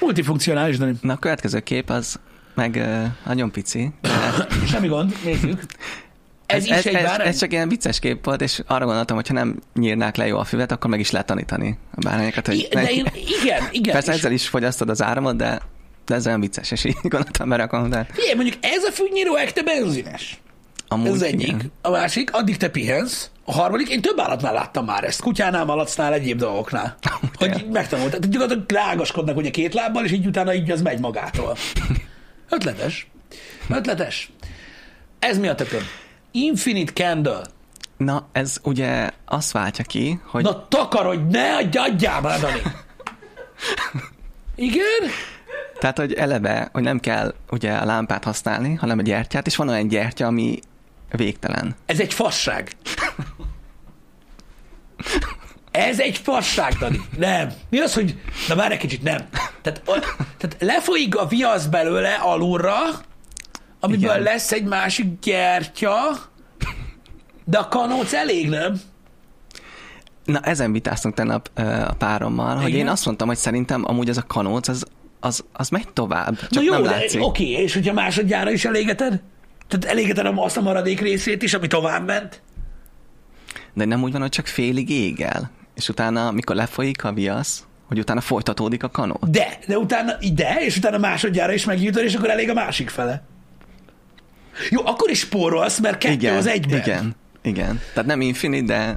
Multifunkcionális, 0.00 0.78
Dani. 0.78 0.94
Na 1.00 1.12
a 1.12 1.16
következő 1.16 1.60
kép 1.60 1.90
az 1.90 2.20
meg 2.54 2.74
uh, 2.74 3.04
nagyon 3.24 3.50
pici. 3.50 3.92
De 4.00 4.10
Semmi 4.70 4.86
gond, 4.86 5.16
nézzük. 5.24 5.62
Ez, 6.46 6.64
is 6.64 6.70
ez, 6.70 6.86
egy 6.86 6.94
ez, 6.94 7.02
bárány? 7.02 7.26
ez 7.26 7.38
csak 7.38 7.52
ilyen 7.52 7.68
vicces 7.68 7.98
kép 7.98 8.24
volt, 8.24 8.40
és 8.40 8.62
arra 8.66 8.84
gondoltam, 8.84 9.16
hogy 9.16 9.28
ha 9.28 9.34
nem 9.34 9.58
nyírnák 9.74 10.16
le 10.16 10.26
jó 10.26 10.38
a 10.38 10.44
füvet, 10.44 10.72
akkor 10.72 10.90
meg 10.90 11.00
is 11.00 11.10
lehet 11.10 11.26
tanítani 11.26 11.78
a 11.94 12.00
bárányokat. 12.00 12.46
Hogy 12.46 12.56
I- 12.56 12.68
de 12.70 12.90
én, 12.90 13.06
igen, 13.42 13.68
igen. 13.70 13.92
Persze 13.94 14.12
és 14.12 14.18
ezzel 14.18 14.32
is 14.32 14.48
fogyasztod 14.48 14.88
az 14.88 15.02
áramot, 15.02 15.36
de, 15.36 15.60
de 16.06 16.14
ez 16.14 16.26
olyan 16.26 16.40
vicces, 16.40 16.70
és 16.70 16.84
így 16.84 16.96
gondoltam 17.02 17.48
berakom, 17.48 17.90
de 17.90 18.06
Figyelj, 18.12 18.34
mondjuk 18.34 18.56
ez 18.60 18.84
a 18.84 18.92
fűnyíró 18.92 19.34
ekte 19.36 19.62
benzines. 19.62 20.40
Amúgy 20.88 21.06
Ez 21.06 21.12
az 21.12 21.22
egyik. 21.22 21.46
igen. 21.46 21.72
A 21.82 21.90
másik, 21.90 22.32
addig 22.32 22.56
te 22.56 22.68
pihensz. 22.68 23.30
A 23.44 23.52
harmadik, 23.52 23.88
én 23.88 24.00
több 24.00 24.20
állatnál 24.20 24.52
láttam 24.52 24.84
már 24.84 25.04
ezt. 25.04 25.20
Kutyánál, 25.22 25.64
malacnál, 25.64 26.12
egyéb 26.12 26.38
dolgoknál. 26.38 26.96
hogy 27.34 27.50
tényleg. 27.50 27.70
megtanult. 27.70 28.08
Tehát 28.10 28.28
gyakorlatilag 28.30 28.70
rágaskodnak 28.86 29.36
ugye 29.36 29.50
két 29.50 29.74
lábbal, 29.74 30.04
és 30.04 30.12
így 30.12 30.26
utána 30.26 30.54
így 30.54 30.70
az 30.70 30.82
megy 30.82 31.00
magától. 31.00 31.56
Ötletes. 32.50 33.06
Ötletes. 33.68 34.30
Ez 35.18 35.38
mi 35.38 35.48
a 35.48 35.54
tököm? 35.54 35.82
Infinite 36.36 36.92
Candle. 36.92 37.42
Na, 37.96 38.26
ez 38.32 38.56
ugye 38.62 39.10
azt 39.24 39.52
váltja 39.52 39.84
ki, 39.84 40.20
hogy 40.24 40.42
Na 40.42 40.68
takarodj, 40.68 41.22
ne 41.30 41.56
adj, 41.56 41.78
adjál 41.78 42.20
már, 42.20 42.40
Dani. 42.40 42.62
Igen? 44.54 45.10
Tehát, 45.78 45.98
hogy 45.98 46.12
eleve, 46.12 46.68
hogy 46.72 46.82
nem 46.82 47.00
kell 47.00 47.34
ugye 47.50 47.72
a 47.72 47.84
lámpát 47.84 48.24
használni, 48.24 48.74
hanem 48.74 48.98
a 48.98 49.02
gyertyát, 49.02 49.46
és 49.46 49.56
van 49.56 49.68
olyan 49.68 49.88
gyertya, 49.88 50.26
ami 50.26 50.58
végtelen. 51.10 51.76
Ez 51.86 52.00
egy 52.00 52.14
fasság. 52.14 52.76
Ez 55.70 56.00
egy 56.00 56.16
fasság, 56.16 56.72
Dani. 56.72 57.00
Nem. 57.18 57.52
Mi 57.70 57.78
az, 57.78 57.94
hogy... 57.94 58.20
Na 58.48 58.54
már 58.54 58.72
egy 58.72 58.78
kicsit, 58.78 59.02
nem. 59.02 59.28
Tehát, 59.62 59.82
tehát 60.38 60.56
lefolyik 60.58 61.16
a 61.16 61.26
viasz 61.26 61.66
belőle 61.66 62.14
alulra, 62.14 62.74
amiből 63.86 64.10
Igen. 64.10 64.22
lesz 64.22 64.52
egy 64.52 64.64
másik 64.64 65.06
gyertya, 65.22 65.94
de 67.44 67.58
a 67.58 67.68
kanóc 67.68 68.12
elég, 68.12 68.48
nem? 68.48 68.80
Na, 70.24 70.40
ezen 70.40 70.72
vitáztunk 70.72 71.14
tegnap 71.14 71.50
a 71.88 71.94
párommal, 71.98 72.56
hogy 72.56 72.68
Igen? 72.68 72.80
én 72.80 72.88
azt 72.88 73.04
mondtam, 73.04 73.28
hogy 73.28 73.36
szerintem 73.36 73.82
amúgy 73.86 74.08
ez 74.08 74.16
a 74.16 74.22
kanóc, 74.22 74.68
az, 74.68 74.84
az, 75.20 75.44
az 75.52 75.68
megy 75.68 75.88
tovább, 75.92 76.38
csak 76.38 76.50
Na 76.50 76.62
jó, 76.62 76.72
nem 76.72 76.82
de 76.82 76.90
látszik. 76.90 77.22
oké, 77.22 77.50
és 77.50 77.74
hogyha 77.74 77.92
másodjára 77.92 78.50
is 78.50 78.64
elégeted? 78.64 79.20
Tehát 79.68 79.84
elégeted 79.84 80.32
azt 80.36 80.56
a 80.56 80.60
maradék 80.60 81.00
részét 81.00 81.42
is, 81.42 81.54
ami 81.54 81.66
tovább 81.66 82.06
ment? 82.06 82.42
De 83.74 83.84
nem 83.84 84.02
úgy 84.02 84.12
van, 84.12 84.20
hogy 84.20 84.30
csak 84.30 84.46
félig 84.46 84.90
égel, 84.90 85.50
és 85.74 85.88
utána, 85.88 86.30
mikor 86.30 86.56
lefolyik 86.56 87.04
a 87.04 87.12
viasz, 87.12 87.64
hogy 87.88 87.98
utána 87.98 88.20
folytatódik 88.20 88.82
a 88.82 88.88
kanó. 88.88 89.18
De, 89.26 89.58
de 89.66 89.78
utána, 89.78 90.12
de, 90.34 90.56
és 90.60 90.76
utána 90.76 90.98
másodjára 90.98 91.52
is 91.52 91.64
megjutod, 91.64 92.04
és 92.04 92.14
akkor 92.14 92.30
elég 92.30 92.50
a 92.50 92.54
másik 92.54 92.90
fele. 92.90 93.22
Jó, 94.70 94.86
akkor 94.86 95.10
is 95.10 95.18
spórolsz, 95.18 95.78
mert 95.80 95.98
kettő 95.98 96.14
Igen, 96.14 96.36
az 96.36 96.46
egyben. 96.46 96.78
igen, 96.78 97.16
igen. 97.42 97.80
Tehát 97.92 98.08
nem 98.08 98.20
infinite, 98.20 98.66
de 98.66 98.96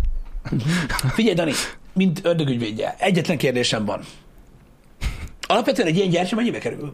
Figyelj, 1.13 1.35
Dani, 1.35 1.51
mint 1.93 2.19
ördögügyvédje, 2.23 2.95
egyetlen 2.99 3.37
kérdésem 3.37 3.85
van. 3.85 4.01
Alapvetően 5.47 5.87
egy 5.87 5.95
ilyen 5.95 6.09
gyertya 6.09 6.35
mennyibe 6.35 6.57
kerül? 6.57 6.91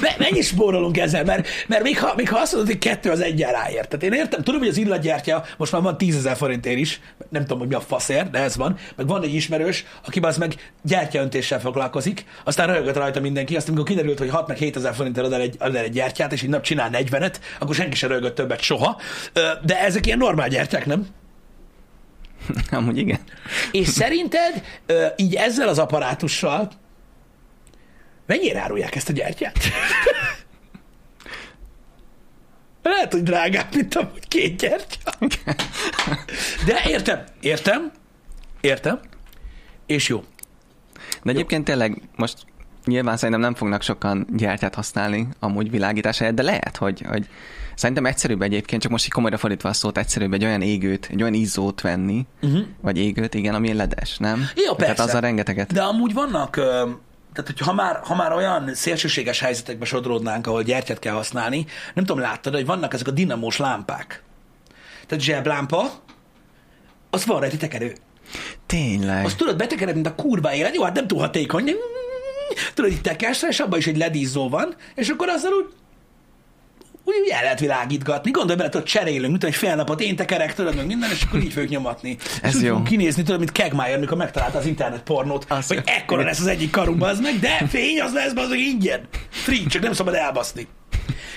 Tehát 0.00 0.18
mennyi 0.18 0.40
spórolunk 0.40 0.98
ezzel? 0.98 1.24
Mert, 1.24 1.48
mert 1.66 1.82
még, 1.82 1.98
ha, 1.98 2.12
még 2.16 2.28
ha 2.28 2.38
azt 2.38 2.52
mondod, 2.52 2.70
hogy 2.70 2.80
kettő 2.80 3.10
az 3.10 3.20
egyen 3.20 3.52
ráért. 3.52 3.88
Tehát 3.88 4.02
én 4.02 4.12
értem, 4.12 4.42
tudom, 4.42 4.60
hogy 4.60 4.68
az 4.68 4.76
illatgyártya 4.76 5.44
most 5.56 5.72
már 5.72 5.82
van 5.82 5.98
10 5.98 6.16
ezer 6.16 6.36
forintért 6.36 6.78
is, 6.78 7.00
nem 7.28 7.42
tudom, 7.42 7.58
hogy 7.58 7.68
mi 7.68 7.74
a 7.74 7.80
faszért, 7.80 8.30
de 8.30 8.38
ez 8.38 8.56
van. 8.56 8.76
Meg 8.96 9.06
van 9.06 9.22
egy 9.22 9.34
ismerős, 9.34 9.84
aki 10.06 10.20
az 10.20 10.36
meg 10.36 10.72
gyertyaöntéssel 10.82 11.60
foglalkozik, 11.60 12.24
aztán 12.44 12.66
röhögött 12.66 12.96
rajta 12.96 13.20
mindenki, 13.20 13.56
azt 13.56 13.68
amikor 13.68 13.84
kiderült, 13.84 14.18
hogy 14.18 14.30
6 14.30 14.48
meg 14.48 14.56
7 14.56 14.76
ezer 14.76 14.94
forintért 14.94 15.26
ad 15.26 15.32
el 15.32 15.40
egy, 15.40 15.56
ad 15.58 15.74
el 15.74 15.84
egy 15.84 15.92
gyertyát, 15.92 16.32
és 16.32 16.42
egy 16.42 16.48
nap 16.48 16.62
csinál 16.62 16.90
40-et, 16.92 17.34
akkor 17.58 17.74
senki 17.74 17.96
sem 17.96 18.08
röhögött 18.08 18.34
többet 18.34 18.60
soha. 18.60 19.00
De 19.64 19.80
ezek 19.80 20.06
ilyen 20.06 20.18
normál 20.18 20.48
gyertyák, 20.48 20.86
nem? 20.86 21.06
amúgy 22.70 22.98
igen. 22.98 23.20
És 23.72 23.88
szerinted 23.88 24.62
így 25.16 25.34
ezzel 25.34 25.68
az 25.68 25.78
apparátussal 25.78 26.70
mennyire 28.28 28.60
árulják 28.60 28.94
ezt 28.94 29.08
a 29.08 29.12
gyertyát? 29.12 29.58
Lehet, 32.82 33.12
hogy 33.12 33.22
drágább, 33.22 33.74
mint 33.74 33.94
amúgy 33.94 34.28
két 34.28 34.56
gyertya. 34.56 35.12
De 36.66 36.82
értem, 36.86 37.24
értem, 37.40 37.92
értem, 38.60 39.00
és 39.86 40.08
jó. 40.08 40.24
De 41.22 41.30
egyébként 41.30 41.64
tényleg 41.64 42.02
most 42.16 42.44
nyilván 42.84 43.16
szerintem 43.16 43.40
nem 43.40 43.54
fognak 43.54 43.82
sokan 43.82 44.26
gyertyát 44.36 44.74
használni 44.74 45.28
amúgy 45.38 45.70
világítás 45.70 46.18
helyett, 46.18 46.34
de 46.34 46.42
lehet, 46.42 46.76
hogy, 46.76 47.02
hogy 47.08 47.28
szerintem 47.74 48.06
egyszerűbb 48.06 48.42
egyébként, 48.42 48.82
csak 48.82 48.90
most 48.90 49.04
így 49.04 49.12
komolyra 49.12 49.36
fordítva 49.36 49.68
a 49.68 49.72
szót, 49.72 49.98
egyszerűbb 49.98 50.32
egy 50.32 50.44
olyan 50.44 50.62
égőt, 50.62 51.08
egy 51.10 51.22
olyan 51.22 51.34
izzót 51.34 51.80
venni, 51.80 52.26
uh-huh. 52.42 52.60
vagy 52.80 52.98
égőt, 52.98 53.34
igen, 53.34 53.54
ami 53.54 53.72
ledes, 53.72 54.16
nem? 54.18 54.48
Jó, 54.54 54.74
Tehát 54.74 54.76
persze. 54.76 55.02
azzal 55.02 55.20
rengeteget. 55.20 55.72
De 55.72 55.82
amúgy 55.82 56.12
vannak, 56.12 56.60
tehát 57.38 57.58
hogy 57.58 57.66
ha 57.66 57.72
már, 57.72 58.00
ha 58.02 58.14
már 58.14 58.32
olyan 58.32 58.74
szélsőséges 58.74 59.40
helyzetekbe 59.40 59.84
sodródnánk, 59.84 60.46
ahol 60.46 60.62
gyertyát 60.62 60.98
kell 60.98 61.14
használni, 61.14 61.66
nem 61.94 62.04
tudom, 62.04 62.22
láttad, 62.22 62.54
hogy 62.54 62.66
vannak 62.66 62.94
ezek 62.94 63.08
a 63.08 63.10
dinamós 63.10 63.56
lámpák. 63.56 64.22
Tehát 65.06 65.24
zseblámpa, 65.24 65.90
az 67.10 67.26
van 67.26 67.40
rajta 67.40 67.56
tekerő. 67.56 67.96
Tényleg. 68.66 69.24
Azt 69.24 69.36
tudod, 69.36 69.56
betekered, 69.56 69.94
mint 69.94 70.06
a 70.06 70.14
kurva 70.14 70.54
élet. 70.54 70.74
Jó, 70.74 70.82
hát 70.82 70.94
nem 70.94 71.06
túl 71.06 71.18
hatékony. 71.18 71.74
Tudod, 72.74 72.90
itt 72.90 73.02
tekersz 73.02 73.42
és 73.42 73.60
abban 73.60 73.78
is 73.78 73.86
egy 73.86 73.96
ledízzó 73.96 74.48
van, 74.48 74.74
és 74.94 75.08
akkor 75.08 75.28
azzal 75.28 75.52
úgy 75.52 75.72
úgy, 77.08 77.14
úgy 77.24 77.28
el 77.28 77.42
lehet 77.42 77.60
világítgatni. 77.60 78.30
Gondolj 78.30 78.58
bele, 78.58 78.70
hogy 78.72 78.82
cserélünk, 78.82 79.30
mint 79.30 79.44
egy 79.44 79.54
fél 79.54 79.74
napot 79.74 80.00
én 80.00 80.16
tekerek, 80.16 80.54
tudod, 80.54 80.76
meg 80.76 80.86
minden, 80.86 81.10
és 81.10 81.22
akkor 81.22 81.40
így 81.40 81.52
fogjuk 81.52 81.70
nyomatni. 81.70 82.16
Ez 82.42 82.54
és 82.54 82.60
úgy 82.60 82.66
jó. 82.66 82.82
kinézni, 82.82 83.22
tudod, 83.22 83.38
mint 83.38 83.52
Kegmájer, 83.52 83.98
mikor 83.98 84.16
megtalálta 84.16 84.58
az 84.58 84.66
internet 84.66 85.02
pornót, 85.02 85.44
Az 85.48 85.66
hogy 85.66 85.76
jó. 85.76 85.82
ekkora 85.86 86.22
lesz 86.22 86.40
az 86.40 86.46
egyik 86.46 86.70
karunk, 86.70 87.02
az 87.02 87.20
meg, 87.20 87.38
de 87.38 87.66
fény 87.68 88.00
az 88.00 88.12
lesz, 88.12 88.32
az 88.34 88.52
ingyen. 88.52 89.08
Free, 89.30 89.66
csak 89.68 89.82
nem 89.82 89.92
szabad 89.92 90.14
elbaszni. 90.14 90.66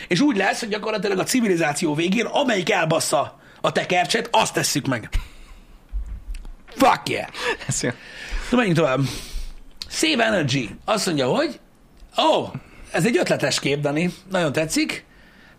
És 0.08 0.20
úgy 0.20 0.38
lesz, 0.38 0.60
hogy 0.60 0.70
gyakorlatilag 0.70 1.20
a 1.20 1.24
civilizáció 1.24 1.96
végén, 1.96 2.26
amelyik 2.26 2.72
elbassza 2.72 3.40
a 3.62 3.72
tekercset, 3.72 4.28
azt 4.32 4.54
tesszük 4.54 4.88
meg. 4.88 5.10
Fuck 6.76 7.10
yeah! 7.10 7.28
Ez 7.68 7.84
jó. 7.84 7.90
Na, 8.50 8.58
menjünk 8.58 8.78
tovább. 8.78 9.00
Save 9.90 10.26
Energy. 10.26 10.70
Azt 10.86 11.06
mondja, 11.06 11.28
hogy 11.28 11.60
Ó, 12.18 12.38
oh, 12.38 12.50
ez 12.92 13.06
egy 13.06 13.18
ötletes 13.18 13.60
kép, 13.60 13.80
Dani. 13.80 14.14
Nagyon 14.30 14.52
tetszik. 14.52 15.06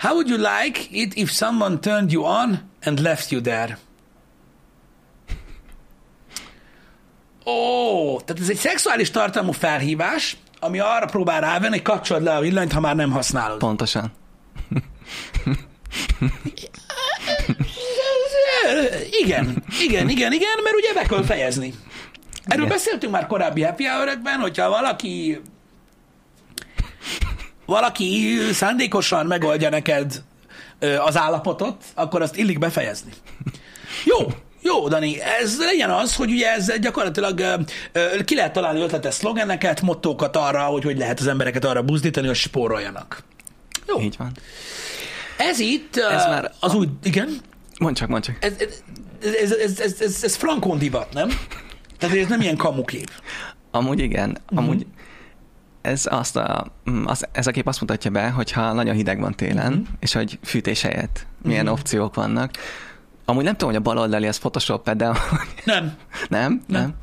How 0.02 0.14
would 0.14 0.28
you 0.28 0.38
like 0.38 0.88
it 0.90 1.14
if 1.14 1.30
someone 1.30 1.78
turned 1.78 2.10
you 2.10 2.24
on 2.24 2.58
and 2.82 2.98
left 3.00 3.30
you 3.30 3.40
there? 3.40 3.78
Ó, 7.44 7.50
oh, 7.50 8.20
tehát 8.24 8.42
ez 8.42 8.48
egy 8.48 8.56
szexuális 8.56 9.10
tartalmú 9.10 9.52
felhívás, 9.52 10.36
ami 10.60 10.78
arra 10.78 11.06
próbál 11.06 11.40
rávenni, 11.40 11.74
hogy 11.74 11.82
kapcsolod 11.82 12.22
le 12.22 12.34
a 12.34 12.40
villanyt, 12.40 12.72
ha 12.72 12.80
már 12.80 12.96
nem 12.96 13.10
használod. 13.10 13.58
Pontosan. 13.58 14.12
Igen, 19.22 19.64
igen, 19.80 20.08
igen, 20.08 20.32
igen, 20.32 20.58
mert 20.62 20.76
ugye 20.76 20.92
be 20.94 21.02
kell 21.02 21.24
fejezni. 21.24 21.74
Erről 22.44 22.64
Igen. 22.64 22.76
beszéltünk 22.76 23.12
már 23.12 23.26
korábbi 23.26 23.62
happy 23.62 23.84
hour 23.84 24.18
hogyha 24.40 24.68
valaki 24.68 25.40
valaki 27.72 28.38
szándékosan 28.52 29.26
megoldja 29.26 29.68
neked 29.70 30.22
az 31.06 31.16
állapotot, 31.16 31.84
akkor 31.94 32.22
azt 32.22 32.36
illik 32.36 32.58
befejezni. 32.58 33.12
Jó, 34.04 34.18
jó, 34.62 34.88
Dani, 34.88 35.20
ez 35.20 35.58
legyen 35.58 35.90
az, 35.90 36.14
hogy 36.16 36.30
ugye 36.30 36.52
ez 36.52 36.78
gyakorlatilag 36.80 37.64
ki 38.24 38.34
lehet 38.34 38.52
találni 38.52 38.80
ötletes 38.80 39.14
szlogeneket, 39.14 39.80
mottókat 39.80 40.36
arra, 40.36 40.62
hogy 40.64 40.84
hogy 40.84 40.98
lehet 40.98 41.20
az 41.20 41.26
embereket 41.26 41.64
arra 41.64 41.82
buzdítani, 41.82 42.26
hogy 42.26 42.36
spóroljanak. 42.36 43.22
Jó, 43.88 44.00
Így 44.00 44.14
van. 44.18 44.32
ez 45.38 45.58
itt 45.58 45.96
Ez 45.96 46.24
már 46.26 46.52
az 46.60 46.72
a- 46.74 46.76
úgy, 46.76 46.88
igen, 47.02 47.36
Mondd 47.78 47.94
csak, 47.94 48.08
mondd 48.08 48.22
csak. 48.22 48.36
ez, 48.44 48.52
ez, 49.42 49.52
ez, 49.52 49.78
ez, 49.78 50.00
ez, 50.00 50.22
ez, 50.22 50.36
frankon 50.36 50.78
divat, 50.78 51.12
nem? 51.12 51.28
Tehát 51.98 52.16
ez 52.16 52.26
nem 52.28 52.40
ilyen 52.40 52.56
kamukép. 52.56 53.10
Amúgy 53.70 53.98
igen, 54.00 54.38
amúgy 54.54 54.86
ez, 55.82 56.06
azt 56.10 56.36
a, 56.36 56.66
mm, 56.90 57.06
az, 57.06 57.26
ez 57.32 57.46
a 57.46 57.50
kép 57.50 57.66
azt 57.68 57.80
mutatja 57.80 58.10
be, 58.10 58.30
hogyha 58.30 58.72
nagyon 58.72 58.94
hideg 58.94 59.20
van 59.20 59.34
télen, 59.34 59.72
Mhm. 59.72 59.82
és 60.00 60.12
hogy 60.12 60.38
fűtés 60.42 60.82
helyett 60.82 61.26
milyen 61.42 61.66
opciók 61.68 62.14
vannak. 62.14 62.50
Amúgy 63.24 63.44
nem 63.44 63.52
tudom, 63.52 63.68
hogy 63.68 63.78
a 63.78 63.82
baloldali 63.82 64.26
az 64.26 64.36
photoshop 64.38 64.90
de 64.90 65.04
Nem. 65.04 65.14
nem, 65.64 65.94
Nem. 66.28 66.62
nem. 66.66 66.94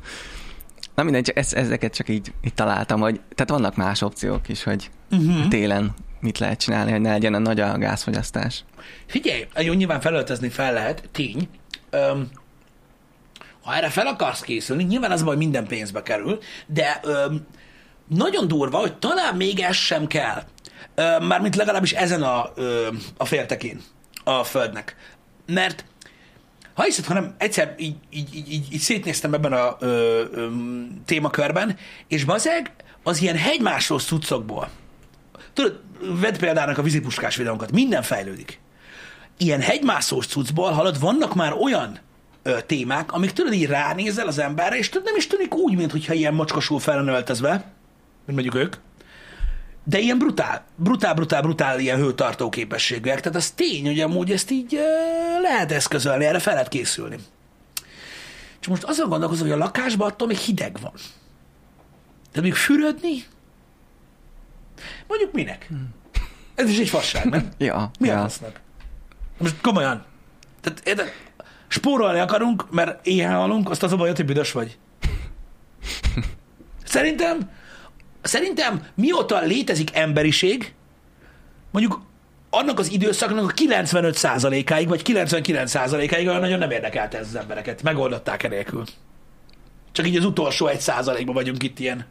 Na 0.94 1.02
mindegy, 1.02 1.28
ez, 1.34 1.52
ezeket 1.54 1.94
csak 1.94 2.08
így, 2.08 2.32
így 2.44 2.54
találtam, 2.54 3.00
hogy 3.00 3.20
tehát 3.34 3.50
vannak 3.50 3.76
más 3.76 4.02
opciók 4.02 4.48
is, 4.48 4.62
hogy 4.62 4.90
Uh-huh. 5.12 5.48
télen 5.48 5.94
mit 6.20 6.38
lehet 6.38 6.60
csinálni, 6.60 6.90
hogy 6.90 7.00
ne 7.00 7.10
legyen 7.10 7.34
a 7.34 7.38
nagy 7.38 7.60
a 7.60 7.78
gázfogyasztás. 7.78 8.64
Figyelj, 9.06 9.46
jó, 9.60 9.72
nyilván 9.72 10.00
felöltözni 10.00 10.48
fel 10.48 10.72
lehet, 10.72 11.08
tény. 11.12 11.48
Öm, 11.90 12.28
ha 13.62 13.74
erre 13.74 13.88
fel 13.88 14.06
akarsz 14.06 14.40
készülni, 14.40 14.82
nyilván 14.82 15.10
az 15.10 15.22
baj, 15.22 15.36
minden 15.36 15.66
pénzbe 15.66 16.02
kerül, 16.02 16.38
de 16.66 17.00
öm, 17.02 17.46
nagyon 18.16 18.48
durva, 18.48 18.78
hogy 18.78 18.94
talán 18.94 19.36
még 19.36 19.60
ez 19.60 19.76
sem 19.76 20.06
kell. 20.06 20.42
Mármint 21.20 21.56
legalábbis 21.56 21.92
ezen 21.92 22.22
a, 22.22 22.52
a 23.16 23.24
féltekén 23.24 23.80
a 24.24 24.44
Földnek. 24.44 24.96
Mert 25.46 25.84
ha 26.74 26.82
hiszed, 26.82 27.04
hanem 27.04 27.34
egyszer 27.38 27.74
így, 27.78 27.96
így, 28.10 28.34
így, 28.34 28.72
így, 28.72 28.78
szétnéztem 28.78 29.34
ebben 29.34 29.52
a 29.52 29.76
ö, 29.78 30.22
ö, 30.32 30.48
témakörben, 31.04 31.76
és 32.08 32.24
bazeg 32.24 32.72
az 33.02 33.20
ilyen 33.20 33.36
hegymásoló 33.36 34.00
cuccokból 34.00 34.70
tudod, 35.52 35.80
vedd 36.20 36.38
példának 36.38 36.78
a 36.78 36.82
vízipuskás 36.82 37.36
videónkat, 37.36 37.72
minden 37.72 38.02
fejlődik. 38.02 38.60
Ilyen 39.38 39.60
hegymászós 39.60 40.26
cuccból, 40.26 40.70
hallod, 40.70 41.00
vannak 41.00 41.34
már 41.34 41.52
olyan 41.52 41.98
ö, 42.42 42.60
témák, 42.66 43.12
amik 43.12 43.30
tudod 43.30 43.52
így 43.52 43.66
ránézel 43.66 44.26
az 44.26 44.38
emberre, 44.38 44.76
és 44.76 44.88
tudod, 44.88 45.06
nem 45.06 45.16
is 45.16 45.26
tűnik 45.26 45.54
úgy, 45.54 45.76
mintha 45.76 46.12
ilyen 46.12 46.34
macskasul 46.34 46.80
fel 46.80 46.96
lenne 46.96 47.12
öltözve, 47.12 47.64
mint 48.34 48.42
mondjuk 48.42 48.64
ők, 48.64 48.76
de 49.84 49.98
ilyen 49.98 50.18
brutál, 50.18 50.64
brutál, 50.76 51.14
brutál, 51.14 51.42
brutál 51.42 51.80
ilyen 51.80 51.98
hőtartó 51.98 52.48
képességűek. 52.48 53.20
Tehát 53.20 53.38
az 53.38 53.50
tény, 53.50 53.86
hogy 53.86 54.00
amúgy 54.00 54.32
ezt 54.32 54.50
így 54.50 54.80
lehet 55.42 55.72
eszközölni, 55.72 56.24
erre 56.24 56.38
fel 56.38 56.52
lehet 56.52 56.68
készülni. 56.68 57.16
És 58.60 58.66
most 58.66 58.82
azon 58.82 59.08
gondolkozom, 59.08 59.46
hogy 59.46 59.56
a 59.56 59.64
lakásban 59.64 60.08
attól 60.08 60.26
még 60.26 60.36
hideg 60.36 60.76
van. 60.80 60.92
De 62.32 62.40
még 62.40 62.54
fürödni? 62.54 63.24
Mondjuk 65.06 65.32
minek? 65.32 65.68
Ez 66.54 66.68
is 66.68 66.78
egy 66.78 66.88
fasság, 66.88 67.24
nem? 67.24 67.48
Ja, 67.58 67.90
Mi 67.98 68.08
ja. 68.08 68.16
hasznak? 68.16 68.60
Most 69.38 69.60
komolyan. 69.60 70.04
Tehát 70.60 70.82
érted? 70.84 71.12
Spórolni 71.68 72.18
akarunk, 72.18 72.70
mert 72.70 73.06
éhen 73.06 73.34
halunk, 73.34 73.70
azt 73.70 73.82
az 73.82 73.92
a 73.92 73.96
baj, 73.96 74.12
hogy 74.14 74.24
büdös 74.24 74.52
vagy. 74.52 74.78
Szerintem, 76.84 77.50
szerintem 78.22 78.86
mióta 78.94 79.40
létezik 79.40 79.96
emberiség, 79.96 80.72
mondjuk 81.70 82.00
annak 82.50 82.78
az 82.78 82.90
időszaknak 82.90 83.50
a 83.50 83.54
95%-áig, 83.54 84.88
vagy 84.88 85.02
99%-áig 85.04 86.26
olyan 86.28 86.40
nagyon 86.40 86.58
nem 86.58 86.70
érdekelte 86.70 87.18
ez 87.18 87.26
az 87.26 87.34
embereket. 87.36 87.82
Megoldották 87.82 88.42
enélkül. 88.42 88.84
Csak 89.92 90.06
így 90.06 90.16
az 90.16 90.24
utolsó 90.24 90.66
egy 90.66 90.80
százalékban 90.80 91.34
vagyunk 91.34 91.62
itt 91.62 91.78
ilyen. 91.78 92.06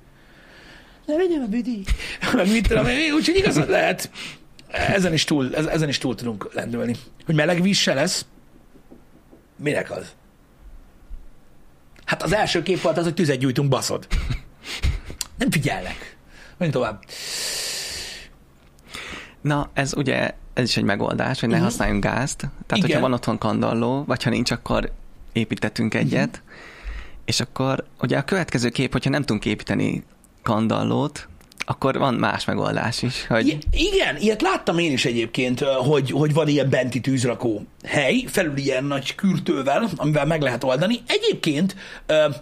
Ne 1.06 1.16
vegyem 1.16 1.42
a 1.42 1.48
büdi. 1.48 1.84
Meg 2.34 2.52
mit 2.52 2.68
tudom 2.68 2.88
én, 2.88 3.14
úgyhogy 3.14 3.36
igazad 3.36 3.70
lehet. 3.70 4.10
Ezen 4.68 5.14
is, 5.14 5.24
túl, 5.24 5.56
ez- 5.56 5.66
ezen 5.66 5.90
is 5.90 5.98
túl 5.98 6.16
tudunk 6.16 6.50
lendülni. 6.54 6.96
Hogy 7.26 7.36
meleg 7.36 7.62
víz 7.62 7.78
se 7.78 7.94
lesz, 7.94 8.26
minek 9.58 9.92
az? 9.92 10.06
Hát 12.06 12.24
az 12.24 12.34
első 12.34 12.64
kép 12.64 12.82
volt 12.82 12.98
az, 12.98 13.04
hogy 13.04 13.14
tüzet 13.14 13.38
gyújtunk, 13.38 13.70
baszod. 13.70 14.08
Nem 15.40 15.52
figyelnek. 15.52 16.18
Menj 16.58 16.72
tovább. 16.72 17.04
Na, 19.42 19.70
ez 19.74 19.94
ugye, 19.98 20.32
ez 20.54 20.64
is 20.64 20.78
egy 20.78 20.84
megoldás, 20.84 21.40
hogy 21.40 21.50
ne 21.50 21.56
Mhm. 21.56 21.64
használjunk 21.64 22.04
gázt. 22.04 22.38
Tehát, 22.38 22.52
Igen. 22.70 22.82
hogyha 22.82 23.00
van 23.00 23.14
otthon 23.14 23.38
kandalló, 23.38 24.04
vagy 24.08 24.24
ha 24.24 24.30
nincs, 24.30 24.52
akkor 24.52 24.92
építettünk 25.34 25.94
egyet. 25.94 26.42
És 27.26 27.40
akkor 27.40 27.84
ugye 28.02 28.18
a 28.18 28.24
következő 28.24 28.70
kép, 28.70 28.92
hogyha 28.92 29.10
nem 29.10 29.22
tudunk 29.22 29.46
építeni 29.46 30.04
kandallót, 30.44 31.28
akkor 31.70 31.98
van 31.98 32.14
más 32.14 32.46
megoldás 32.46 33.02
is, 33.02 33.28
hogy 33.28 33.48
I- 33.48 33.60
igen, 33.72 34.18
ilyet 34.18 34.42
láttam 34.42 34.78
én 34.78 34.92
is 34.92 35.06
egyébként, 35.06 35.60
hogy, 35.60 36.12
hogy 36.12 36.34
van 36.34 36.48
ilyen 36.48 36.70
benti 36.70 37.02
tűzrakó 37.02 37.66
hely, 37.84 38.24
felül 38.28 38.58
ilyen 38.58 38.84
nagy 38.84 39.16
kürtővel, 39.16 39.90
amivel 39.96 40.26
meg 40.26 40.42
lehet 40.42 40.64
oldani. 40.64 41.02
Egyébként, 41.08 41.76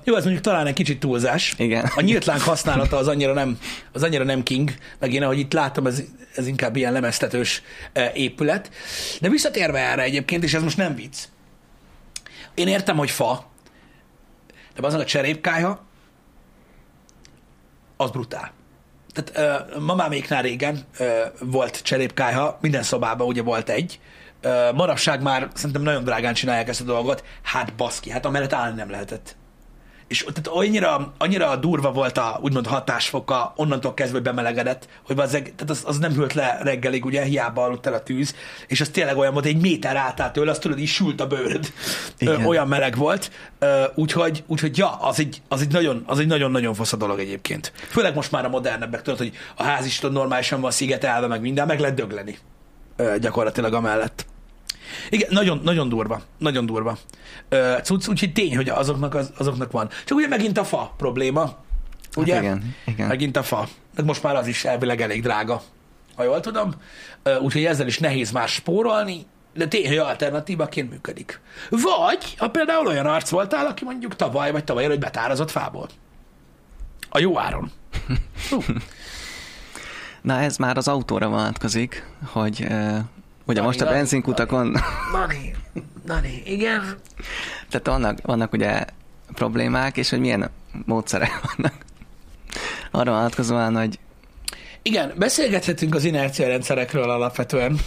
jó, 0.03 0.15
ez 0.15 0.23
mondjuk 0.23 0.43
talán 0.43 0.67
egy 0.67 0.73
kicsit 0.73 0.99
túlzás. 0.99 1.53
Igen. 1.57 1.91
A 1.95 2.01
nyílt 2.01 2.25
láng 2.25 2.41
használata 2.41 2.97
az 2.97 3.07
annyira 3.07 3.33
nem, 3.33 3.57
az 3.93 4.03
annyira 4.03 4.23
nem 4.23 4.43
king, 4.43 4.73
meg 4.99 5.13
én, 5.13 5.23
ahogy 5.23 5.39
itt 5.39 5.53
látom, 5.53 5.87
ez, 5.87 6.03
ez 6.35 6.47
inkább 6.47 6.75
ilyen 6.75 6.91
lemeztetős 6.93 7.61
épület. 8.13 8.71
De 9.21 9.29
visszatérve 9.29 9.79
erre 9.79 10.01
egyébként, 10.01 10.43
és 10.43 10.53
ez 10.53 10.63
most 10.63 10.77
nem 10.77 10.95
vicc. 10.95 11.17
Én 12.55 12.67
értem, 12.67 12.97
hogy 12.97 13.11
fa, 13.11 13.49
de 14.75 14.87
az 14.87 14.93
a 14.93 15.05
cserépkája, 15.05 15.85
az 17.97 18.11
brutál. 18.11 18.55
Tehát 19.17 19.67
uh, 19.73 19.81
mamáméknál 19.81 20.41
régen 20.41 20.79
uh, 20.99 21.07
volt 21.39 21.81
cserépkályha, 21.81 22.57
minden 22.61 22.83
szobában 22.83 23.27
ugye 23.27 23.41
volt 23.41 23.69
egy. 23.69 23.99
Uh, 24.43 24.73
manapság 24.75 25.21
már 25.21 25.47
szerintem 25.53 25.81
nagyon 25.81 26.03
drágán 26.03 26.33
csinálják 26.33 26.67
ezt 26.67 26.81
a 26.81 26.83
dolgot. 26.83 27.23
Hát 27.41 27.73
baszki, 27.73 28.09
hát 28.09 28.25
amellett 28.25 28.53
állni 28.53 28.75
nem 28.75 28.89
lehetett. 28.89 29.35
És 30.07 30.25
tehát 30.27 30.47
annyira, 30.47 31.13
annyira 31.17 31.55
durva 31.55 31.91
volt 31.91 32.17
a 32.17 32.39
úgymond 32.41 32.67
hatásfoka, 32.67 33.53
onnantól 33.55 33.93
kezdve, 33.93 34.19
bemelegedett, 34.19 34.87
hogy 35.05 35.19
az, 35.19 35.29
tehát 35.29 35.69
az, 35.69 35.83
az 35.85 35.97
nem 35.97 36.13
hűlt 36.13 36.33
le 36.33 36.57
reggelig, 36.61 37.05
ugye, 37.05 37.21
hiába 37.23 37.63
aludt 37.63 37.85
el 37.85 37.93
a 37.93 38.03
tűz, 38.03 38.35
és 38.67 38.81
az 38.81 38.89
tényleg 38.89 39.17
olyan 39.17 39.33
volt, 39.33 39.45
egy 39.45 39.61
méter 39.61 39.95
átállt 39.95 40.33
tőle, 40.33 40.51
azt 40.51 40.61
tudod, 40.61 40.79
így 40.79 40.87
sült 40.87 41.21
a 41.21 41.27
bőröd. 41.27 41.73
Ö, 42.19 42.33
Igen. 42.33 42.45
olyan 42.45 42.67
meleg 42.67 42.95
volt. 42.95 43.31
Ö, 43.59 43.83
Úgyhogy, 43.95 44.43
úgyhogy 44.47 44.77
ja, 44.77 44.89
az 44.89 45.19
egy, 45.19 45.41
az 45.47 45.61
egy 45.61 45.71
nagyon, 45.71 46.03
az 46.05 46.19
egy 46.19 46.27
nagyon-nagyon 46.27 46.73
fasz 46.73 46.93
a 46.93 46.97
dolog 46.97 47.19
egyébként. 47.19 47.71
Főleg 47.75 48.15
most 48.15 48.31
már 48.31 48.45
a 48.45 48.49
modernebbek, 48.49 49.01
tudod, 49.01 49.19
hogy 49.19 49.31
a 49.55 49.63
ház 49.63 49.85
is 49.85 49.99
tudod, 49.99 50.15
normálisan 50.15 50.61
van 50.61 50.71
szigetelve, 50.71 51.27
meg 51.27 51.41
minden, 51.41 51.67
meg 51.67 51.79
lehet 51.79 51.95
dögleni. 51.95 52.37
Ö, 52.95 53.15
Gyakorlatilag 53.19 53.73
amellett. 53.73 54.25
Igen, 55.09 55.27
nagyon, 55.31 55.59
nagyon 55.63 55.89
durva, 55.89 56.21
nagyon 56.37 56.65
durva. 56.65 56.97
Ö, 57.49 57.75
Cucc, 57.83 58.07
úgyhogy 58.07 58.33
tény, 58.33 58.55
hogy 58.55 58.69
azoknak, 58.69 59.15
az, 59.15 59.31
azoknak 59.37 59.71
van. 59.71 59.89
Csak 60.05 60.17
ugye 60.17 60.27
megint 60.27 60.57
a 60.57 60.63
fa 60.63 60.93
probléma. 60.97 61.55
Ugye? 62.15 62.33
Hát 62.33 62.43
igen, 62.43 62.75
igen. 62.85 63.07
Megint 63.07 63.37
a 63.37 63.43
fa. 63.43 63.67
Meg 63.95 64.05
most 64.05 64.23
már 64.23 64.35
az 64.35 64.47
is 64.47 64.65
elvileg 64.65 65.01
elég 65.01 65.21
drága, 65.21 65.61
ha 66.15 66.23
jól 66.23 66.39
tudom. 66.39 66.73
Ö, 67.23 67.39
Úgyhogy 67.39 67.65
ezzel 67.65 67.87
is 67.87 67.99
nehéz 67.99 68.31
már 68.31 68.47
spórolni, 68.47 69.25
de 69.53 69.67
tény, 69.67 69.87
hogy 69.87 69.97
alternatívaként 69.97 70.89
működik. 70.89 71.41
Vagy, 71.69 72.35
ha 72.37 72.49
például 72.49 72.87
olyan 72.87 73.05
arc 73.05 73.29
voltál, 73.29 73.65
aki 73.65 73.83
mondjuk 73.83 74.15
tavaly 74.15 74.51
vagy 74.51 74.63
tavaly 74.63 74.83
előtt 74.83 74.99
betározott 74.99 75.51
fából. 75.51 75.87
A 77.09 77.19
jó 77.19 77.39
áron. 77.39 77.71
Hú, 78.49 78.61
Na 80.21 80.39
ez 80.39 80.57
már 80.57 80.77
az 80.77 80.87
autóra 80.87 81.27
vonatkozik, 81.27 82.05
hogy 82.25 82.65
uh, 82.69 82.97
ugye 83.47 83.53
Dani, 83.53 83.65
most 83.65 83.81
a 83.81 83.83
Dani, 83.83 83.95
benzinkutakon, 83.95 84.75
Nani, 85.13 85.55
Nani, 86.05 86.41
igen. 86.45 86.97
tehát 87.69 87.87
vannak, 87.87 88.17
vannak 88.21 88.53
ugye 88.53 88.85
problémák, 89.33 89.97
és 89.97 90.09
hogy 90.09 90.19
milyen 90.19 90.49
módszerek 90.85 91.39
vannak 91.55 91.73
arra 92.91 93.11
vonatkozóan, 93.11 93.75
hogy 93.75 93.99
Igen, 94.81 95.13
beszélgethetünk 95.17 95.95
az 95.95 96.03
inercia 96.03 96.47
rendszerekről 96.47 97.09
alapvetően, 97.09 97.79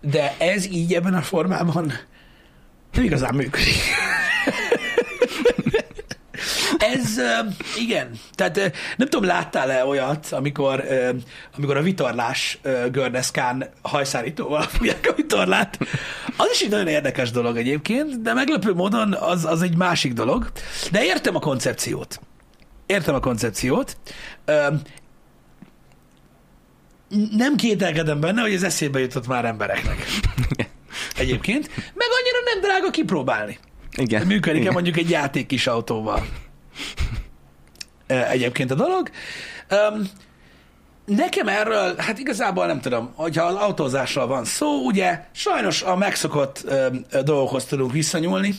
de 0.00 0.34
ez 0.38 0.66
így 0.66 0.94
ebben 0.94 1.14
a 1.14 1.22
formában 1.22 1.92
nem 2.92 3.04
igazán 3.04 3.34
működik. 3.34 3.74
Ez, 6.82 7.18
igen, 7.78 8.10
tehát 8.34 8.56
nem 8.96 9.08
tudom, 9.08 9.24
láttál-e 9.24 9.84
olyat, 9.84 10.26
amikor, 10.30 10.84
amikor 11.56 11.76
a 11.76 11.82
vitorlás 11.82 12.58
ö, 12.62 12.86
gördeszkán 12.90 13.68
hajszárítóval 13.82 14.62
fújják 14.62 15.06
a 15.10 15.14
vitorlát. 15.14 15.78
Az 16.36 16.48
is 16.52 16.60
egy 16.60 16.70
nagyon 16.70 16.86
érdekes 16.86 17.30
dolog 17.30 17.56
egyébként, 17.56 18.22
de 18.22 18.32
meglepő 18.32 18.72
módon 18.74 19.12
az, 19.14 19.44
az 19.44 19.62
egy 19.62 19.76
másik 19.76 20.12
dolog. 20.12 20.52
De 20.90 21.04
értem 21.04 21.36
a 21.36 21.38
koncepciót. 21.38 22.20
Értem 22.86 23.14
a 23.14 23.20
koncepciót. 23.20 23.96
Nem 27.30 27.56
kételkedem 27.56 28.20
benne, 28.20 28.40
hogy 28.40 28.54
ez 28.54 28.62
eszébe 28.62 29.00
jutott 29.00 29.26
már 29.26 29.44
embereknek. 29.44 30.06
Egyébként. 31.16 31.70
Meg 31.76 32.08
annyira 32.20 32.38
nem 32.52 32.60
drága 32.60 32.90
kipróbálni. 32.90 33.58
igen. 33.96 34.26
Működik-e 34.26 34.60
igen. 34.60 34.72
mondjuk 34.72 34.96
egy 34.96 35.10
játék 35.10 35.46
kis 35.46 35.66
autóval? 35.66 36.26
Egyébként 38.06 38.70
a 38.70 38.74
dolog. 38.74 39.10
Um, 39.70 40.10
nekem 41.04 41.48
erről, 41.48 41.94
hát 41.96 42.18
igazából 42.18 42.66
nem 42.66 42.80
tudom, 42.80 43.12
hogyha 43.14 43.44
az 43.44 43.54
autózásról 43.54 44.26
van 44.26 44.44
szó, 44.44 44.84
ugye 44.84 45.24
sajnos 45.32 45.82
a 45.82 45.96
megszokott 45.96 46.62
ö, 46.64 46.86
dolgokhoz 47.24 47.64
tudunk 47.64 47.92
visszanyúlni, 47.92 48.54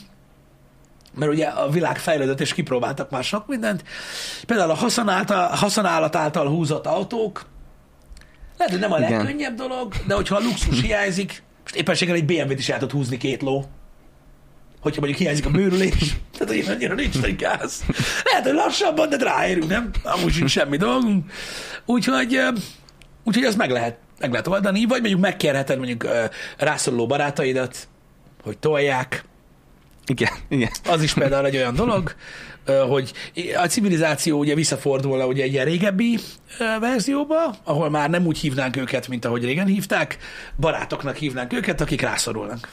mert 1.15 1.32
ugye 1.32 1.45
a 1.45 1.69
világ 1.69 1.97
fejlődött, 1.97 2.39
és 2.39 2.53
kipróbáltak 2.53 3.09
már 3.09 3.24
sok 3.24 3.47
mindent. 3.47 3.84
Például 4.45 4.69
a 4.69 4.76
használat, 4.76 5.32
használat 5.32 6.15
által 6.15 6.47
húzott 6.47 6.86
autók, 6.86 7.45
lehet, 8.57 8.74
hogy 8.74 8.82
nem 8.82 8.91
a 8.91 8.97
Igen. 8.97 9.11
legkönnyebb 9.11 9.55
dolog, 9.55 9.93
de 10.07 10.13
hogyha 10.13 10.36
a 10.36 10.39
luxus 10.39 10.82
hiányzik, 10.82 11.43
most 11.63 11.76
éppenséggel 11.76 12.15
egy 12.15 12.26
BMW-t 12.26 12.59
is 12.59 12.69
el 12.69 12.80
tud 12.80 12.91
húzni 12.91 13.17
két 13.17 13.41
ló, 13.41 13.65
hogyha 14.84 15.00
mondjuk 15.00 15.22
hiányzik 15.22 15.46
a 15.46 15.50
bőrülés, 15.50 16.16
tehát 16.38 16.54
hogy 16.54 16.76
annyira 16.76 16.94
nincs 16.94 17.22
nagy 17.22 17.36
gáz. 17.36 17.84
Lehet, 18.24 18.44
hogy 18.44 18.54
lassabban, 18.54 19.10
de 19.10 19.18
ráérünk, 19.18 19.68
nem? 19.68 19.90
Amúgy 20.04 20.34
sincs 20.34 20.52
semmi 20.52 20.78
dolgunk. 20.78 21.32
Úgyhogy, 21.86 22.40
úgyhogy 23.24 23.46
azt 23.46 23.58
meg 23.58 23.70
lehet, 23.70 23.98
meg 24.20 24.32
lehet 24.32 24.48
oldani, 24.48 24.86
vagy 24.86 25.00
mondjuk 25.00 25.22
megkérheted 25.22 25.78
mondjuk 25.78 26.08
rászoruló 26.58 27.08
barátaidat, 27.08 27.88
hogy 28.44 28.58
tolják, 28.58 29.26
Igen, 30.06 30.32
igen. 30.48 30.70
az 30.86 31.02
is 31.02 31.14
például 31.14 31.46
egy 31.46 31.56
olyan 31.56 31.76
dolog, 31.76 32.16
hogy 32.90 33.14
a 33.56 33.68
civilizáció 33.68 34.40
ugye 34.40 34.56
visszafordulna 34.56 35.26
ugye 35.26 35.44
egy 35.44 35.54
ilyen 35.54 35.66
régebbi 35.66 36.20
verzióba, 36.80 37.56
ahol 37.64 37.90
már 37.90 38.10
nem 38.10 38.26
úgy 38.26 38.38
hívnánk 38.38 38.76
őket, 38.76 39.08
mint 39.08 39.26
ahogy 39.26 39.44
régen 39.44 39.66
hívták, 39.66 40.18
barátoknak 40.60 41.16
hívnánk 41.16 41.54
őket, 41.54 41.82
akik 41.82 42.02
rászorulnak. 42.02 42.70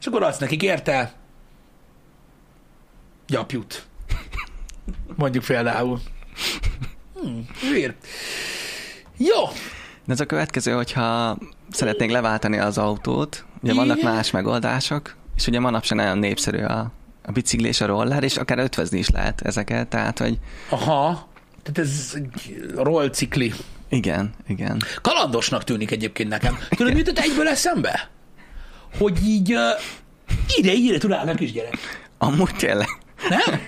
És 0.00 0.06
akkor 0.06 0.22
adsz 0.22 0.38
nekik 0.38 0.62
érte 0.62 1.12
gyapjut. 3.26 3.86
Mondjuk 5.16 5.44
például. 5.44 6.00
Hmm, 7.14 7.46
hűr. 7.60 7.94
Jó. 9.16 9.44
De 10.04 10.12
ez 10.12 10.20
a 10.20 10.26
következő, 10.26 10.72
hogyha 10.72 11.38
szeretnénk 11.70 12.10
leváltani 12.10 12.58
az 12.58 12.78
autót, 12.78 13.44
ugye 13.62 13.72
Igen. 13.72 13.86
vannak 13.86 14.02
más 14.02 14.30
megoldások, 14.30 15.16
és 15.36 15.46
ugye 15.46 15.60
manapság 15.60 15.98
nagyon 15.98 16.18
népszerű 16.18 16.62
a, 16.62 16.92
a 17.22 17.32
bicikli 17.32 17.68
és 17.68 17.80
a 17.80 17.86
roller, 17.86 18.22
és 18.22 18.36
akár 18.36 18.58
ötvezni 18.58 18.98
is 18.98 19.08
lehet 19.10 19.40
ezeket, 19.40 19.88
tehát, 19.88 20.18
hogy 20.18 20.38
Aha. 20.68 21.28
Tehát 21.62 21.90
ez 21.90 22.12
egy 22.14 22.62
roll 22.74 23.10
cikli. 23.10 23.52
igen, 23.88 24.30
igen. 24.46 24.82
Kalandosnak 25.02 25.64
tűnik 25.64 25.90
egyébként 25.90 26.28
nekem. 26.28 26.58
Tudod, 26.68 26.94
mit 26.94 27.06
jutott 27.06 27.24
egyből 27.24 27.48
eszembe? 27.48 28.08
Hogy 28.98 29.18
így 29.26 29.54
ide, 30.56 30.72
ide 30.72 30.98
tud 30.98 31.12
állni 31.12 31.30
a 31.30 31.34
kisgyerek. 31.34 31.76
Amúgy 32.18 32.54
tényleg, 32.56 32.88
Nem? 33.28 33.60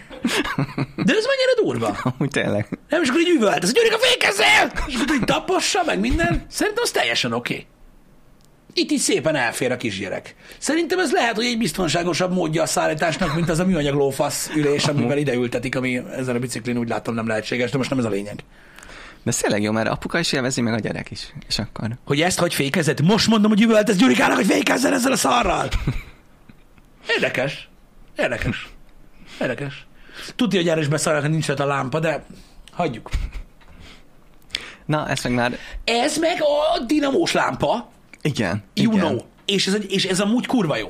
De 0.96 1.14
ez 1.14 1.26
mennyire 1.26 1.54
durva. 1.62 1.96
amúgy 2.02 2.30
tényleg. 2.30 2.78
Nem, 2.88 3.02
és 3.02 3.08
akkor 3.08 3.20
így 3.20 3.34
üvölt, 3.36 3.62
ez 3.62 3.72
gyerek 3.72 3.94
a 3.94 3.98
fékezzel! 3.98 4.72
És 4.86 4.94
akkor 4.94 5.14
így 5.14 5.24
tapossa, 5.24 5.82
meg 5.84 6.00
minden. 6.00 6.46
Szerintem 6.48 6.82
az 6.82 6.90
teljesen 6.90 7.32
oké. 7.32 7.52
Okay. 7.52 7.66
Itt 8.74 8.90
így 8.90 8.98
szépen 8.98 9.34
elfér 9.34 9.72
a 9.72 9.76
kisgyerek. 9.76 10.34
Szerintem 10.58 10.98
ez 10.98 11.12
lehet, 11.12 11.34
hogy 11.34 11.44
egy 11.44 11.58
biztonságosabb 11.58 12.32
módja 12.32 12.62
a 12.62 12.66
szállításnak, 12.66 13.34
mint 13.34 13.48
az 13.48 13.58
a 13.58 13.64
műanyag 13.64 13.94
lófasz 13.94 14.50
ülés, 14.56 14.84
amivel 14.84 15.18
ide 15.18 15.34
ültetik, 15.34 15.76
ami 15.76 16.02
ezen 16.16 16.36
a 16.36 16.38
biciklin 16.38 16.78
úgy 16.78 16.88
látom 16.88 17.14
nem 17.14 17.26
lehetséges, 17.26 17.70
de 17.70 17.76
most 17.76 17.90
nem 17.90 17.98
ez 17.98 18.04
a 18.04 18.08
lényeg. 18.08 18.44
De 19.22 19.32
tényleg 19.40 19.62
jó, 19.62 19.72
mert 19.72 19.88
apuka 19.88 20.18
is 20.18 20.32
élvezi, 20.32 20.60
meg 20.60 20.72
a 20.74 20.78
gyerek 20.78 21.10
is. 21.10 21.34
És 21.48 21.58
akkor... 21.58 21.88
Hogy 22.04 22.20
ezt 22.20 22.38
hogy 22.38 22.54
fékezett? 22.54 23.00
Most 23.00 23.26
mondom, 23.28 23.50
hogy 23.50 23.62
üvölt 23.62 23.88
ez 23.88 23.96
Gyurikának, 23.96 24.36
hogy 24.36 24.46
fékezzen 24.46 24.92
ezzel 24.92 25.12
a 25.12 25.16
szarral. 25.16 25.68
Érdekes. 27.08 27.68
Érdekes. 28.16 28.68
Érdekes. 29.40 29.86
Tudja, 30.36 30.58
hogy 30.60 30.68
erre 30.68 30.80
is 30.80 30.88
beszarnak, 30.88 31.30
nincs 31.30 31.46
rajta 31.46 31.62
a 31.62 31.66
lámpa, 31.66 31.98
de 32.00 32.24
hagyjuk. 32.72 33.10
Na, 34.86 35.08
ez 35.08 35.22
meg 35.22 35.32
már... 35.32 35.58
Ez 35.84 36.16
meg 36.18 36.38
a 36.42 36.84
dinamós 36.84 37.32
lámpa, 37.32 37.90
Igen. 38.22 38.62
you 38.74 38.92
igen. 38.92 39.06
know. 39.06 39.18
És 39.44 39.66
ez, 39.66 39.74
egy- 39.74 39.92
és 39.92 40.04
ez 40.04 40.20
amúgy 40.20 40.46
kurva 40.46 40.76
jó. 40.76 40.88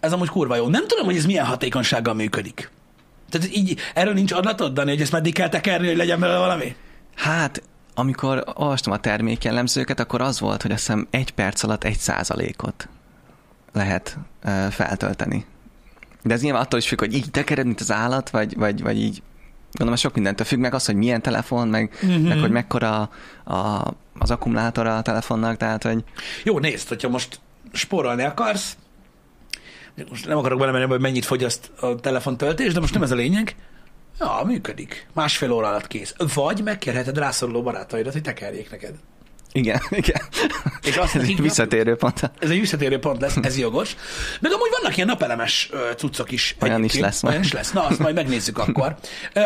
Ez 0.00 0.12
amúgy 0.12 0.28
kurva 0.28 0.56
jó. 0.56 0.68
Nem 0.68 0.86
tudom, 0.86 1.04
hogy 1.04 1.16
ez 1.16 1.26
milyen 1.26 1.44
hatékonysággal 1.46 2.14
működik. 2.14 2.70
Tehát 3.30 3.56
így, 3.56 3.80
erről 3.94 4.12
nincs 4.12 4.32
adatod, 4.32 4.72
Dani, 4.72 4.90
hogy 4.90 5.00
ezt 5.00 5.12
meddig 5.12 5.34
kell 5.34 5.48
tekerni, 5.48 5.86
hogy 5.86 5.96
legyen 5.96 6.20
belőle 6.20 6.38
valami? 6.38 6.76
Hát, 7.16 7.62
amikor 8.00 8.44
olvastam 8.54 8.92
a 8.92 8.98
termékjellemzőket, 9.00 10.00
akkor 10.00 10.20
az 10.20 10.40
volt, 10.40 10.62
hogy 10.62 10.70
azt 10.70 10.80
hiszem 10.80 11.06
egy 11.10 11.30
perc 11.30 11.62
alatt 11.62 11.84
egy 11.84 11.98
százalékot 11.98 12.88
lehet 13.72 14.18
ö, 14.42 14.66
feltölteni. 14.70 15.44
De 16.22 16.34
ez 16.34 16.42
nyilván 16.42 16.62
attól 16.62 16.78
is 16.78 16.88
függ, 16.88 16.98
hogy 16.98 17.14
így 17.14 17.30
tekered, 17.30 17.66
mint 17.66 17.80
az 17.80 17.90
állat, 17.92 18.30
vagy, 18.30 18.56
vagy, 18.56 18.82
vagy 18.82 18.98
így 18.98 19.22
gondolom, 19.72 19.96
sok 20.00 20.14
mindentől 20.14 20.46
függ, 20.46 20.58
meg 20.58 20.74
az, 20.74 20.86
hogy 20.86 20.94
milyen 20.94 21.22
telefon, 21.22 21.68
meg, 21.68 21.98
Mhm. 22.00 22.10
mm-hmm. 22.10 22.26
meg 22.28 22.38
hogy 22.38 22.50
mekkora 22.50 23.10
a, 23.44 23.86
az 24.18 24.30
akkumulátora 24.30 24.96
a 24.96 25.02
telefonnak, 25.02 25.56
tehát, 25.56 25.82
hogy 25.82 26.04
Jó, 26.44 26.58
nézd, 26.58 26.88
hogyha 26.88 27.08
most 27.08 27.40
spórolni 27.72 28.22
akarsz, 28.22 28.76
most 30.08 30.26
nem 30.26 30.38
akarok 30.38 30.58
belemenni, 30.58 30.84
hogy 30.84 31.00
mennyit 31.00 31.24
fogyaszt 31.24 31.70
a 31.80 31.94
telefontöltés, 31.94 32.72
de 32.72 32.80
most 32.80 32.94
nem 32.94 33.02
ez 33.02 33.10
a 33.10 33.14
lényeg. 33.14 33.54
Ja, 34.20 34.42
működik. 34.46 35.06
Másfél 35.12 35.52
óra 35.52 35.68
alatt 35.68 35.86
kész. 35.86 36.14
Vagy 36.34 36.62
megkérheted 36.62 37.18
rászoruló 37.18 37.62
barátaidat, 37.62 38.12
hogy 38.12 38.22
tekerjék 38.22 38.70
neked. 38.70 38.94
igen, 39.52 39.80
igen. 39.90 40.22
És 40.82 40.96
azt 40.96 41.14
ez 41.16 41.22
egy 41.22 41.40
visszatérő 41.40 41.96
pont. 41.96 42.30
Ez 42.38 42.50
egy 42.50 42.60
visszatérő 42.60 42.98
pont 42.98 43.20
lesz, 43.20 43.36
ez 43.42 43.58
jogos. 43.58 43.96
Meg 44.40 44.52
amúgy 44.52 44.70
vannak 44.80 44.96
ilyen 44.96 45.08
napelemes 45.08 45.70
cuccok 45.96 46.30
is. 46.30 46.56
Olyan 46.60 46.84
is 46.84 46.90
egyébként. 46.90 47.04
lesz 47.04 47.22
majd. 47.22 47.34
Olyan 47.34 47.46
is 47.46 47.52
lesz. 47.52 47.72
Na, 47.72 47.86
azt 47.86 47.98
majd 47.98 48.14
megnézzük 48.14 48.58
akkor. 48.58 48.96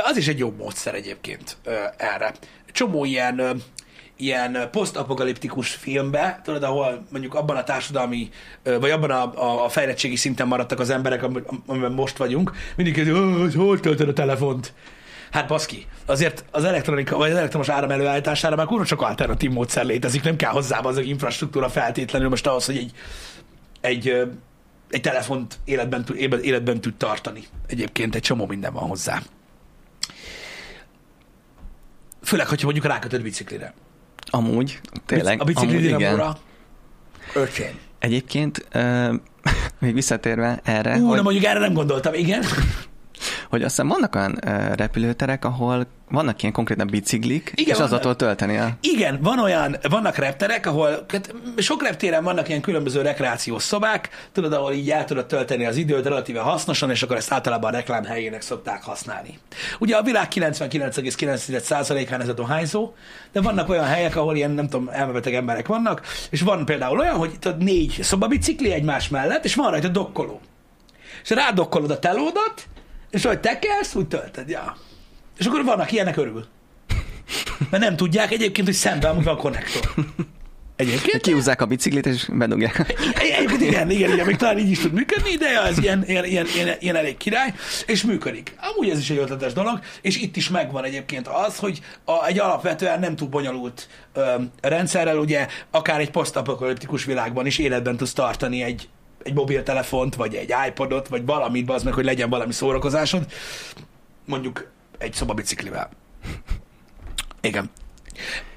Az 0.05 0.17
is 0.17 0.29
egy 0.29 0.39
jó 0.39 0.55
módszer 0.59 0.95
egyébként 0.95 1.57
erre. 1.97 2.35
Csomó 2.73 3.05
ilyen 3.05 3.63
ilyen 4.17 4.69
posztapokaliptikus 4.71 5.71
filmbe, 5.71 6.41
tudod, 6.45 6.63
ahol 6.63 7.07
mondjuk 7.11 7.35
abban 7.35 7.57
a 7.57 7.65
társadalmi, 7.65 8.29
vagy 8.63 8.91
abban 8.91 9.11
a, 9.11 9.35
a, 9.35 9.65
a 9.65 9.69
fejlettségi 9.69 10.17
szinten 10.17 10.47
maradtak 10.47 10.81
az 10.81 10.91
emberek, 10.91 11.23
am- 11.23 11.63
amiben 11.67 11.93
most 11.93 12.17
vagyunk, 12.17 12.53
mindig 12.77 12.95
kérdezik, 12.95 13.39
hogy 13.39 13.55
hol 13.55 13.81
töltöd 13.81 14.09
a 14.09 14.13
telefont? 14.13 14.73
Hát 15.31 15.49
baszki, 15.49 15.87
azért 16.07 16.45
az 16.51 16.65
elektronika, 16.65 17.17
vagy 17.17 17.31
az 17.31 17.37
elektromos 17.37 17.69
áram 17.69 17.91
előállítására 17.91 18.57
már 18.57 18.67
kurva 18.67 18.85
sok 18.85 19.03
alternatív 19.03 19.51
módszer 19.51 19.85
létezik, 19.85 20.23
nem 20.23 20.37
kell 20.37 20.51
hozzá 20.51 20.79
az 20.79 20.99
infrastruktúra 20.99 21.69
feltétlenül 21.69 22.29
most 22.29 22.47
ahhoz, 22.47 22.67
hogy 22.67 22.77
egy, 22.77 22.93
egy, 23.81 24.29
egy 24.91 25.01
telefont 25.01 25.59
életben, 25.65 26.05
életben, 26.17 26.43
életben 26.43 26.81
tud 26.81 26.95
tartani. 26.95 27.45
Egyébként 27.67 28.15
egy 28.15 28.23
csomó 28.23 28.47
minden 28.47 28.73
van 28.73 28.89
hozzá. 28.89 29.23
Főleg, 32.23 32.47
hogyha 32.47 32.65
mondjuk 32.65 32.87
rákötöd 32.87 33.23
biciklire. 33.23 33.75
Amúgy, 34.27 34.81
tényleg. 35.07 35.41
A 35.41 35.45
bicikli 35.45 35.93
amúgy. 35.93 36.23
Öcsém. 37.35 37.79
Egyébként, 37.99 38.67
ö, 38.73 39.15
még 39.81 39.95
visszatérve 39.95 40.61
erre, 40.65 40.97
Ú, 40.97 41.07
hogy... 41.07 41.17
na 41.17 41.23
mondjuk 41.23 41.45
erre 41.45 41.59
nem 41.59 41.73
gondoltam, 41.73 42.15
igen. 42.15 42.45
Hogy 43.55 43.63
azt 43.63 43.75
hiszem 43.75 43.89
vannak 43.89 44.15
olyan 44.15 44.39
repülőterek, 44.77 45.45
ahol 45.45 45.87
vannak 46.11 46.43
ilyen 46.43 46.55
konkrétan 46.55 46.87
biciklik, 46.87 47.53
Igen, 47.55 47.71
és 47.71 47.77
vannak. 47.77 47.93
azatól 47.93 48.17
tölteni 48.17 48.57
a... 48.57 48.69
Igen, 48.81 49.19
van 49.23 49.39
olyan, 49.39 49.77
vannak 49.89 50.17
repterek, 50.17 50.67
ahol 50.67 51.07
hát 51.09 51.35
sok 51.57 51.83
reptéren 51.83 52.25
vannak 52.25 52.49
ilyen 52.49 52.61
különböző 52.61 53.03
rekreációs 53.03 53.63
szobák, 53.63 54.09
tudod, 54.33 54.53
ahol 54.53 54.73
így 54.73 54.91
el 54.91 55.05
tudod 55.05 55.27
tölteni 55.27 55.67
az 55.67 55.77
időt 55.77 56.05
relatíve 56.05 56.41
hasznosan, 56.41 56.91
és 56.91 57.03
akkor 57.03 57.17
ezt 57.17 57.33
általában 57.33 57.73
a 57.73 57.77
reklám 57.77 58.05
helyének 58.05 58.41
szokták 58.43 58.83
használni. 58.83 59.39
Ugye 59.79 59.97
a 59.97 60.03
világ 60.03 60.29
99,9%-án 60.35 62.21
ez 62.21 62.29
a 62.29 62.33
dohányzó, 62.33 62.93
de 63.33 63.41
vannak 63.41 63.69
olyan 63.69 63.87
helyek, 63.87 64.17
ahol 64.17 64.37
ilyen, 64.37 64.51
nem 64.51 64.69
tudom, 64.69 64.89
elmebeteg 64.93 65.35
emberek 65.35 65.67
vannak, 65.67 66.03
és 66.31 66.41
van 66.41 66.65
például 66.65 66.99
olyan, 66.99 67.17
hogy 67.17 67.39
tudod, 67.39 67.63
négy 67.63 67.99
szobabicikli 68.03 68.73
egymás 68.73 69.09
mellett, 69.09 69.45
és 69.45 69.55
van 69.55 69.71
rajta 69.71 69.89
dokkoló. 69.89 70.41
És 71.23 71.31
rádokkolod 71.31 71.91
a 71.91 71.99
telódat, 71.99 72.69
és 73.15 73.25
ahogy 73.25 73.41
tekelsz, 73.41 73.95
úgy 73.95 74.09
tölted, 74.09 74.49
ja. 74.49 74.77
És 75.39 75.47
akkor 75.47 75.65
vannak 75.65 75.93
ilyenek 75.93 76.17
örül. 76.17 76.45
Mert 77.71 77.83
nem 77.83 77.97
tudják 77.97 78.33
egyébként, 78.33 78.67
hogy 78.67 78.77
szemben 78.77 79.11
amúgy 79.11 79.25
van 79.25 79.37
konnektor. 79.37 79.91
Egyébként? 80.77 81.23
Kiúzzák 81.23 81.61
a 81.61 81.67
biciklit, 81.67 82.07
és 82.07 82.29
bedugják. 82.33 82.79
Egy- 83.19 83.29
Egyébként 83.31 83.61
igen, 83.61 83.91
igen, 83.91 84.13
igen, 84.13 84.27
még 84.27 84.37
talán 84.37 84.59
így 84.59 84.71
is 84.71 84.79
tud 84.79 84.93
működni, 84.93 85.35
de 85.37 85.63
ez 85.63 85.79
ilyen, 85.79 86.05
ilyen, 86.07 86.25
ilyen, 86.25 86.47
ilyen, 86.55 86.77
ilyen 86.81 86.97
elég 86.97 87.17
király, 87.17 87.53
és 87.87 88.03
működik. 88.03 88.55
Amúgy 88.73 88.89
ez 88.91 88.99
is 88.99 89.11
egy 89.11 89.17
ötletes 89.19 89.53
dolog, 89.53 89.81
és 90.01 90.17
itt 90.17 90.37
is 90.37 90.49
megvan 90.49 90.85
egyébként 90.85 91.29
az, 91.29 91.57
hogy 91.59 91.81
a, 92.05 92.27
egy 92.27 92.39
alapvetően 92.39 93.01
nem 93.01 93.17
túl 93.17 93.29
bonyolult 93.29 93.89
ö, 94.13 94.35
rendszerrel, 94.61 95.19
ugye 95.19 95.47
akár 95.71 96.01
egy 96.01 96.11
posztapokaliptikus 96.11 97.05
világban 97.05 97.47
is 97.47 97.59
életben 97.59 97.97
tudsz 97.97 98.13
tartani 98.13 98.63
egy, 98.63 98.89
egy 99.25 99.35
mobiltelefont, 99.35 100.15
vagy 100.15 100.35
egy 100.35 100.55
iPodot, 100.69 101.09
vagy 101.09 101.25
valamit, 101.25 101.71
az 101.71 101.83
meg, 101.83 101.93
hogy 101.93 102.05
legyen 102.05 102.31
valami 102.31 102.53
szórakozásod, 102.53 103.27
mondjuk 104.25 104.71
egy 104.99 105.13
szobabiciklivel. 105.13 105.91
Igen. 107.41 107.71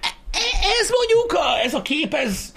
E- 0.01 0.15
e- 0.32 0.68
Ez 0.82 0.89
mondjuk, 0.89 1.34
a, 1.34 1.59
ez 1.63 1.74
a 1.74 1.82
kép, 1.82 2.13
ez, 2.13 2.51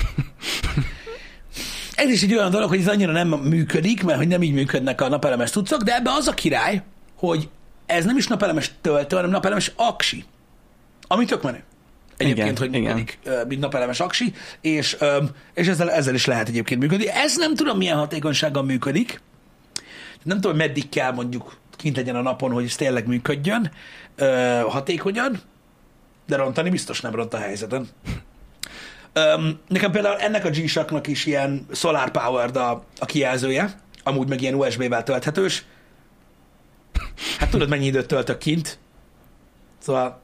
ez 1.95 2.11
is 2.11 2.23
egy 2.23 2.35
olyan 2.35 2.51
dolog, 2.51 2.69
hogy 2.69 2.81
ez 2.81 2.89
annyira 2.89 3.13
nem 3.13 3.29
működik, 3.29 4.03
mert 4.03 4.19
hogy 4.19 4.29
nem 4.29 4.43
így 4.43 4.53
működnek 4.53 5.01
a 5.01 5.09
napelemes 5.09 5.51
cuccok, 5.51 5.83
de 5.83 5.95
ebbe 5.95 6.11
az 6.13 6.27
a 6.29 6.35
király, 6.35 6.83
hogy 7.17 7.49
ez 7.87 8.05
nem 8.05 8.17
is 8.17 8.27
napelemes 8.27 8.71
töltő, 8.81 9.17
hanem 9.17 9.31
napelemes 9.31 9.73
aksi. 9.77 10.25
Ami 11.07 11.25
tök 11.25 11.43
menő. 11.43 11.63
Egyébként, 12.21 12.49
Igen, 12.49 12.57
hogy 12.57 12.75
igen. 12.75 12.83
működik, 12.83 13.19
ö, 13.25 13.45
mint 13.49 13.61
napelemes 13.61 14.01
aksi, 14.01 14.33
és, 14.61 14.97
és 15.55 15.69
ezzel, 15.69 15.91
ezzel 15.91 16.15
is 16.15 16.27
lehet 16.27 16.49
egyébként 16.49 16.81
működni. 16.81 17.09
Ez 17.09 17.37
nem 17.37 17.55
tudom, 17.55 17.77
milyen 17.77 17.97
hatékonysággal 17.97 18.63
működik. 18.63 19.21
Nem 20.23 20.41
tudom, 20.41 20.57
meddig 20.57 20.89
kell 20.89 21.13
mondjuk 21.13 21.57
kint 21.77 21.97
legyen 21.97 22.17
a 22.17 22.23
napon, 22.23 22.53
hogy 22.53 22.65
ez 22.65 22.75
tényleg 22.75 23.07
működjön 23.07 23.71
hatékonyan, 24.69 25.41
de 26.27 26.37
rontani 26.37 26.71
biztos 26.71 27.01
nem 27.01 27.15
ront 27.15 27.35
a 27.35 27.39
helyzeten. 27.39 27.89
Nekem 29.69 29.91
például 29.91 30.17
ennek 30.17 30.45
a 30.45 30.51
g 30.51 31.09
is 31.09 31.27
ilyen 31.27 31.67
solar 31.73 32.11
powered 32.11 32.57
a, 32.57 32.85
a 32.99 33.07
kijelzője, 33.07 33.75
amúgy 34.03 34.29
meg 34.29 34.41
ilyen 34.41 34.55
USB-vel 34.55 35.03
tölthetős. 35.03 35.65
Hát 37.39 37.51
tudod, 37.51 37.69
mennyi 37.69 37.87
időt 37.87 38.07
töltök 38.07 38.39
kint? 38.39 38.79
Szóval 39.79 40.21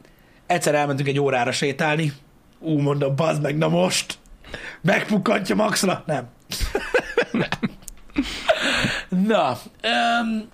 egyszer 0.47 0.75
elmentünk 0.75 1.09
egy 1.09 1.19
órára 1.21 1.53
sétálni, 1.53 2.13
ú, 2.59 2.79
mondom, 2.79 3.17
bazd 3.17 3.43
meg, 3.43 3.57
na 3.57 3.69
most, 3.69 4.19
megpukkantja 4.81 5.55
maxra? 5.55 6.03
Nem. 6.07 6.29
na, 9.29 9.59
öm, 9.81 10.49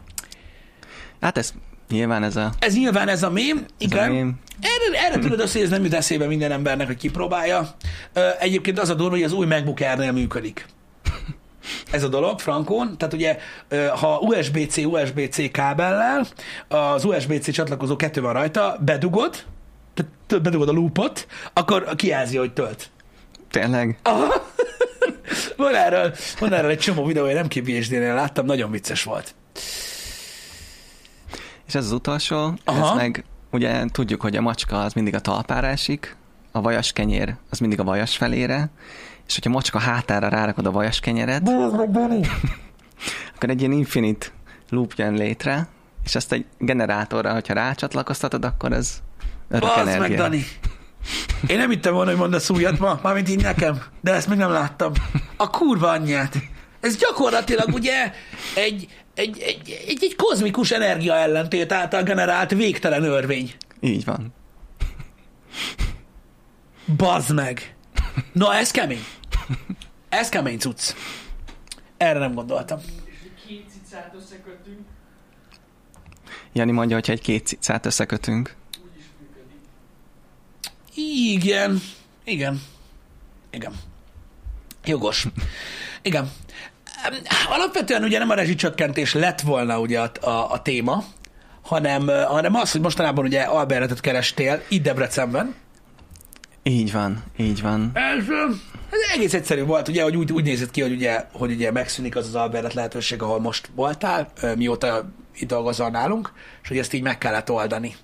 Hát 1.21 1.39
ez 1.39 1.53
nyilván 1.89 2.23
ez 2.23 2.37
a... 2.37 2.53
ez 2.59 2.75
nyilván 2.75 3.09
ez 3.09 3.23
a 3.23 3.31
mém, 3.31 3.57
Ez 3.57 3.63
a 3.65 3.75
igen. 3.79 4.11
mém. 4.11 4.41
Erre, 4.61 5.07
erre 5.07 5.19
tudod 5.19 5.41
azt, 5.41 5.53
hogy 5.53 5.63
ez 5.63 5.71
nem 5.71 5.83
jut 5.83 5.95
eszébe 5.95 6.27
minden 6.27 6.53
embernek, 6.53 6.87
hogy 6.87 6.97
kipróbálja. 6.97 7.75
Egyébként 8.39 8.79
az 8.79 8.89
a 8.91 8.95
durva, 8.95 9.15
hogy 9.15 9.23
az 9.23 9.33
új 9.33 9.47
MacBook 9.47 9.81
Air-nél 9.81 10.13
működik. 10.13 10.67
Ez 11.91 12.03
a 12.03 12.09
dolog, 12.09 12.41
frankon. 12.41 12.99
Tehát 12.99 13.15
ugye, 13.15 13.39
ha 14.01 14.19
USB-C, 14.19 14.77
USB-C 14.77 15.51
kábellel, 15.51 16.27
az 16.69 17.05
USB-C 17.05 17.53
csatlakozó 17.53 17.97
kettő 17.97 18.21
van 18.21 18.33
rajta, 18.33 18.77
bedugod, 18.81 19.45
tehát 19.95 20.13
tölt, 20.27 20.43
bedugod 20.43 20.69
a 20.69 20.73
loopot, 20.73 21.27
akkor 21.53 21.95
kijelzi, 21.97 22.37
hogy 22.37 22.53
tölt. 22.53 22.91
Tényleg? 23.51 23.99
Aha. 24.03 24.33
van, 25.57 25.75
erről, 25.75 26.15
van 26.39 26.53
erről 26.53 26.71
egy 26.71 26.79
csomó 26.79 27.05
videó, 27.05 27.27
én 27.27 27.35
nem 27.35 27.49
KPSD-nél 27.49 28.15
láttam, 28.15 28.47
nagyon 28.47 28.71
vicces 28.71 29.03
volt. 29.03 29.35
És 31.67 31.75
ez 31.75 31.85
az 31.85 31.93
utolsó, 31.93 32.55
Aha. 32.65 32.91
ez 32.91 32.97
meg 32.97 33.25
ugye 33.51 33.85
tudjuk, 33.93 34.21
hogy 34.21 34.37
a 34.37 34.41
macska 34.41 34.81
az 34.81 34.93
mindig 34.93 35.15
a 35.15 35.21
talpára 35.21 35.67
esik, 35.67 36.17
a 36.53 36.61
vajas 36.61 36.93
kenyér 36.93 37.35
az 37.51 37.59
mindig 37.59 37.81
a 37.81 37.85
vajas 37.85 38.17
felére, 38.17 38.71
és 39.27 39.35
hogyha 39.35 39.51
macska 39.51 39.79
hátára 39.79 40.29
rárakod 40.29 40.67
a 40.67 40.71
vajas 40.71 41.01
kenyeret, 41.01 41.49
akkor 43.35 43.51
egy 43.51 43.61
ilyen 43.61 43.73
infinite 43.73 44.27
loop 44.69 44.93
jön 44.97 45.15
létre, 45.15 45.69
és 46.05 46.15
ezt 46.15 46.33
egy 46.33 46.47
generátorra, 46.59 47.33
hogyha 47.33 47.55
rácsatlakoztatod, 47.55 48.45
akkor 48.45 48.73
ez 48.73 49.03
Bazd 49.61 49.99
meg, 49.99 50.15
Dani! 50.15 50.45
Én 51.47 51.59
nem 51.59 51.71
hittem 51.71 51.93
volna, 51.93 52.11
hogy 52.11 52.19
mondasz 52.19 52.51
újat 52.51 52.79
ma, 52.79 53.01
mármint 53.03 53.29
így 53.29 53.43
nekem, 53.43 53.83
de 54.01 54.13
ezt 54.13 54.29
még 54.29 54.39
nem 54.39 54.51
láttam. 54.51 54.93
A 55.37 55.51
kurva 55.51 55.91
anyját. 55.91 56.37
Ez 56.81 56.97
gyakorlatilag 56.97 57.75
ugye 57.75 58.13
egy, 58.55 58.89
egy, 59.15 59.39
egy, 59.41 59.83
egy, 59.87 59.99
egy 60.05 60.17
kozmikus 60.17 60.71
energia 60.71 61.15
ellentét 61.15 61.73
által 61.73 62.03
generált 62.03 62.51
végtelen 62.51 63.05
örvény. 63.05 63.55
Így 63.81 64.05
van. 64.05 64.35
Bazd 66.97 67.35
meg! 67.35 67.75
Na, 68.33 68.55
ez 68.55 68.71
kemény. 68.71 69.05
Ez 70.09 70.29
kemény 70.29 70.59
cucc. 70.59 70.95
Erre 71.97 72.19
nem 72.19 72.35
gondoltam. 72.35 72.79
Két 73.47 73.65
cicát 73.71 74.15
összekötünk, 74.17 74.81
Jani 76.53 76.73
mondja, 76.73 76.97
hogy 76.97 77.11
egy 77.11 77.21
két 77.21 77.47
cicát 77.47 77.87
összekötünk. 77.87 78.55
Igen. 80.95 81.83
Igen. 82.25 82.63
Igen. 83.51 83.73
Jogos. 84.85 85.27
Igen. 86.03 86.31
Alapvetően 87.49 88.03
ugye 88.03 88.19
nem 88.19 88.31
a 88.31 88.35
rezsicsökkentés 88.35 89.15
lett 89.15 89.41
volna 89.41 89.81
ugye 89.81 90.01
a, 90.01 90.11
a, 90.21 90.53
a 90.53 90.63
téma, 90.63 91.05
hanem, 91.63 92.07
hanem 92.07 92.55
az, 92.55 92.73
hogy 92.73 92.81
mostanában 92.81 93.25
ugye 93.25 93.41
Albertet 93.41 94.01
kerestél 94.01 94.63
itt 94.69 94.83
Debrecenben. 94.83 95.55
Így 96.63 96.93
van, 96.93 97.23
így 97.37 97.63
van. 97.63 97.91
Ez, 97.95 98.25
ez 98.91 99.01
egész 99.15 99.35
egyszerű 99.35 99.65
volt, 99.65 99.89
ugye, 99.89 100.03
hogy 100.03 100.17
úgy, 100.17 100.33
úgy 100.33 100.45
nézett 100.45 100.71
ki, 100.71 100.81
hogy 100.81 100.93
ugye, 100.93 101.25
hogy 101.33 101.51
ugye 101.51 101.71
megszűnik 101.73 102.17
az 102.17 102.27
az 102.27 102.35
Albert 102.35 102.75
lehetőség, 102.75 103.23
ahol 103.23 103.41
most 103.41 103.71
voltál, 103.75 104.33
mióta 104.57 105.13
itt 105.35 105.49
dolgozol 105.49 105.91
nálunk, 105.91 106.33
és 106.63 106.69
hogy 106.69 106.79
ezt 106.79 106.93
így 106.93 107.03
meg 107.03 107.19
kellett 107.19 107.51
oldani. 107.51 107.97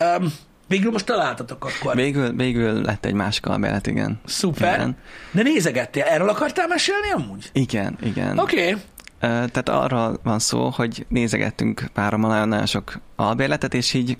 Um, 0.00 0.32
végül 0.68 0.90
most 0.90 1.06
találtatok 1.06 1.64
akkor. 1.64 1.94
Végül, 1.94 2.32
végül 2.32 2.82
lett 2.82 3.04
egy 3.04 3.14
másik 3.14 3.46
albélet, 3.46 3.86
igen. 3.86 4.20
Szuper. 4.24 4.74
Igen. 4.74 4.96
De 5.30 5.42
nézegettél, 5.42 6.02
erről 6.02 6.28
akartál 6.28 6.68
mesélni 6.68 7.10
amúgy? 7.10 7.50
Igen, 7.52 7.98
igen. 8.02 8.38
Oké. 8.38 8.68
Okay. 8.68 8.80
Tehát 9.20 9.68
arra 9.68 10.12
van 10.22 10.38
szó, 10.38 10.68
hogy 10.68 11.06
nézegettünk 11.08 11.84
párommal 11.92 12.30
nagyon-nagyon 12.30 12.66
sok 12.66 13.00
albérletet, 13.16 13.74
és 13.74 13.94
így 13.94 14.18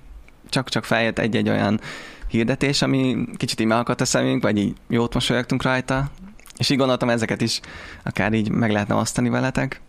csak-csak 0.49 0.85
feljött 0.85 1.19
egy-egy 1.19 1.49
olyan 1.49 1.81
hirdetés, 2.29 2.83
ami 2.83 3.17
kicsit 3.37 3.61
így 3.61 3.67
megakadt 3.67 4.01
a 4.01 4.05
szemünk, 4.05 4.43
vagy 4.43 4.59
így 4.59 4.77
jót 4.89 5.15
mosolyogtunk 5.15 5.63
rajta, 5.63 6.11
és 6.57 6.71
így 6.71 6.79
gondoltam, 6.79 7.11
ezeket 7.11 7.41
is 7.41 7.61
akár 8.03 8.33
így 8.33 8.49
meg 8.51 8.71
lehetne 8.71 8.95
osztani 8.95 9.29
veletek. 9.29 9.81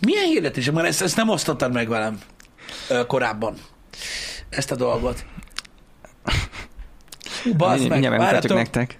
Milyen 0.00 0.24
hirdetések? 0.24 0.74
Mert 0.74 0.86
ezt, 0.86 1.02
ezt 1.02 1.16
nem 1.16 1.28
osztottad 1.28 1.72
meg 1.72 1.88
velem 1.88 2.18
ö, 2.88 3.06
korábban. 3.06 3.56
Ezt 4.48 4.70
a 4.70 4.76
dolgot. 4.76 5.24
Bazd 7.56 7.88
meg, 7.88 8.02
várjatok, 8.08 8.56
nektek. 8.56 8.98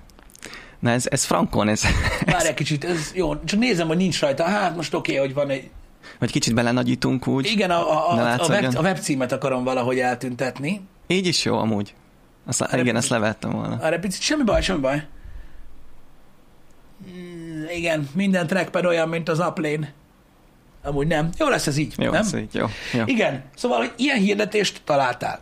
Na 0.78 0.90
ez, 0.90 1.06
ez 1.10 1.24
frankon, 1.24 1.68
ez, 1.68 1.82
várj 2.26 2.48
egy 2.48 2.54
kicsit, 2.54 2.84
ez 2.84 3.12
jó, 3.14 3.44
csak 3.44 3.58
nézem, 3.58 3.86
hogy 3.86 3.96
nincs 3.96 4.20
rajta. 4.20 4.44
Hát 4.44 4.76
most 4.76 4.94
oké, 4.94 5.12
okay, 5.12 5.26
hogy 5.26 5.34
van 5.34 5.50
egy... 5.50 5.70
vagy 6.18 6.30
kicsit 6.30 6.54
belenagyítunk 6.54 7.26
úgy. 7.26 7.46
Igen, 7.46 7.70
a, 7.70 7.90
a, 7.90 8.38
a, 8.38 8.46
web, 8.48 8.76
a 8.76 8.80
webcímet 8.80 9.32
akarom 9.32 9.64
valahogy 9.64 9.98
eltüntetni. 9.98 10.80
Így 11.06 11.26
is 11.26 11.44
jó 11.44 11.58
amúgy. 11.58 11.94
Azt, 12.46 12.62
Erre 12.62 12.80
igen, 12.80 12.96
ezt 12.96 13.08
levettem 13.08 13.50
volna. 13.50 13.78
Arra 13.80 13.98
picit, 13.98 14.22
semmi 14.22 14.42
baj, 14.42 14.62
semmi 14.62 14.80
baj. 14.80 15.06
Mm, 17.08 17.64
igen, 17.74 18.08
minden 18.14 18.46
trackpad 18.46 18.84
olyan, 18.84 19.08
mint 19.08 19.28
az 19.28 19.38
Uplane. 19.38 19.92
Amúgy 20.86 21.06
nem. 21.06 21.28
Jó 21.38 21.48
lesz 21.48 21.66
ez 21.66 21.76
így, 21.76 21.94
Jó, 21.96 22.10
nem? 22.10 22.20
ez 22.20 22.34
így, 22.34 22.54
jó. 22.54 22.66
jó. 22.92 23.02
Igen, 23.06 23.44
szóval, 23.56 23.78
hogy 23.78 23.92
ilyen 23.96 24.18
hirdetést 24.18 24.80
találtál. 24.84 25.40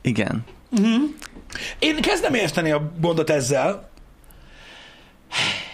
Igen. 0.00 0.44
Én 1.78 2.00
kezdem 2.00 2.34
érteni 2.34 2.70
a 2.70 2.92
gondot 3.00 3.30
ezzel. 3.30 3.90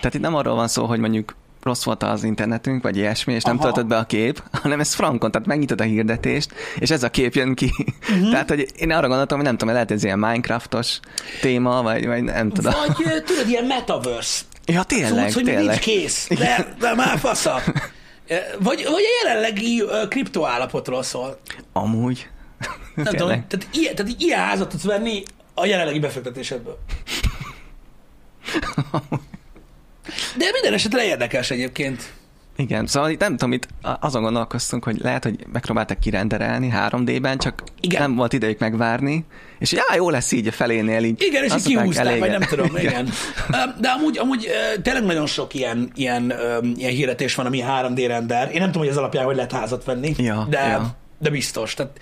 Tehát 0.01 0.15
itt 0.15 0.21
nem 0.21 0.35
arról 0.35 0.55
van 0.55 0.69
szó, 0.69 0.85
hogy 0.85 0.99
mondjuk 0.99 1.37
rossz 1.63 1.85
volt 1.85 2.03
az 2.03 2.25
internetünk, 2.25 2.83
vagy 2.83 2.97
ilyesmi, 2.97 3.33
és 3.33 3.43
nem 3.43 3.59
töltött 3.59 3.87
be 3.87 3.97
a 3.97 4.05
kép, 4.05 4.43
hanem 4.63 4.81
ez 4.81 4.95
frankon, 4.95 5.31
tehát 5.31 5.47
megnyitod 5.47 5.81
a 5.81 5.85
hirdetést, 5.85 6.53
és 6.79 6.91
ez 6.91 7.03
a 7.03 7.11
kép 7.11 7.35
jön 7.35 7.55
ki. 7.55 7.73
Uh-huh. 8.11 8.31
Tehát, 8.31 8.49
hogy 8.49 8.67
én 8.77 8.91
arra 8.91 9.07
gondoltam, 9.09 9.37
hogy 9.37 9.47
nem 9.47 9.57
tudom, 9.57 9.75
lehet 9.75 9.91
ez 9.91 10.05
ilyen 10.05 10.19
Minecraftos 10.19 11.01
téma, 11.41 11.83
vagy, 11.83 12.07
vagy 12.07 12.23
nem 12.23 12.51
tudom. 12.51 12.73
Vagy 12.87 13.23
tudod, 13.25 13.49
ilyen 13.49 13.65
metaverse. 13.65 14.41
Ja, 14.67 14.83
tényleg, 14.83 15.25
Tudsz, 15.25 15.35
hogy 15.35 15.45
tényleg. 15.45 15.65
nincs 15.67 15.79
kész. 15.79 16.29
De, 16.39 16.75
de 16.81 16.95
már 16.95 17.19
fasza. 17.19 17.61
Vagy, 18.59 18.85
vagy 18.85 19.05
a 19.05 19.25
jelenlegi 19.25 19.85
kriptoállapotról 20.09 21.03
szól. 21.03 21.41
Amúgy. 21.73 22.29
Nem 22.95 23.15
tudom, 23.15 23.29
tehát 23.29 23.69
ilyen, 23.73 23.95
tehát 23.95 24.13
ilyen 24.19 24.41
házat 24.41 24.69
tudsz 24.69 24.85
venni 24.85 25.23
a 25.55 25.67
jelenlegi 25.67 25.99
befektetésedből. 25.99 26.79
De 30.37 30.51
minden 30.53 30.73
esetre 30.73 31.05
érdekes 31.05 31.51
egyébként. 31.51 32.13
Igen, 32.57 32.87
szóval 32.87 33.11
itt 33.11 33.21
nem 33.21 33.31
tudom, 33.31 33.53
itt 33.53 33.69
azon 34.01 34.23
gondolkoztunk, 34.23 34.85
hogy 34.85 34.99
lehet, 35.03 35.25
hogy 35.25 35.47
megpróbáltak 35.53 35.99
kirenderelni 36.01 36.73
3D-ben, 36.77 37.39
csak 37.39 37.63
Igen. 37.81 38.01
nem 38.01 38.15
volt 38.15 38.33
idejük 38.33 38.59
megvárni, 38.59 39.25
és 39.59 39.71
hogy 39.71 39.81
á, 39.89 39.95
jó 39.95 40.11
lesz 40.11 40.33
így 40.33 40.47
a 40.47 40.53
felénél 40.53 41.05
így. 41.05 41.23
Igen, 41.23 41.45
és 41.45 41.53
így 41.55 41.63
kihúzták, 41.63 42.19
vagy 42.19 42.31
nem 42.31 42.41
tudom, 42.41 42.77
igen. 42.77 43.09
Ö, 43.51 43.81
De 43.81 43.89
amúgy, 43.89 44.19
amúgy 44.19 44.49
tényleg 44.83 45.05
nagyon 45.05 45.27
sok 45.27 45.55
ilyen, 45.55 45.91
ilyen, 45.95 46.33
ilyen 46.77 46.93
hirdetés 46.93 47.35
van, 47.35 47.47
ami 47.47 47.63
3D 47.67 48.05
render. 48.07 48.51
Én 48.53 48.59
nem 48.61 48.67
tudom, 48.67 48.83
hogy 48.83 48.91
ez 48.91 48.97
alapján 48.97 49.25
hogy 49.25 49.37
lehet 49.37 49.53
házat 49.53 49.85
venni, 49.85 50.15
Ja, 50.19 50.47
de, 50.51 50.67
ja. 50.67 51.01
De 51.23 51.31
biztos. 51.31 51.75
Tehát, 51.75 51.99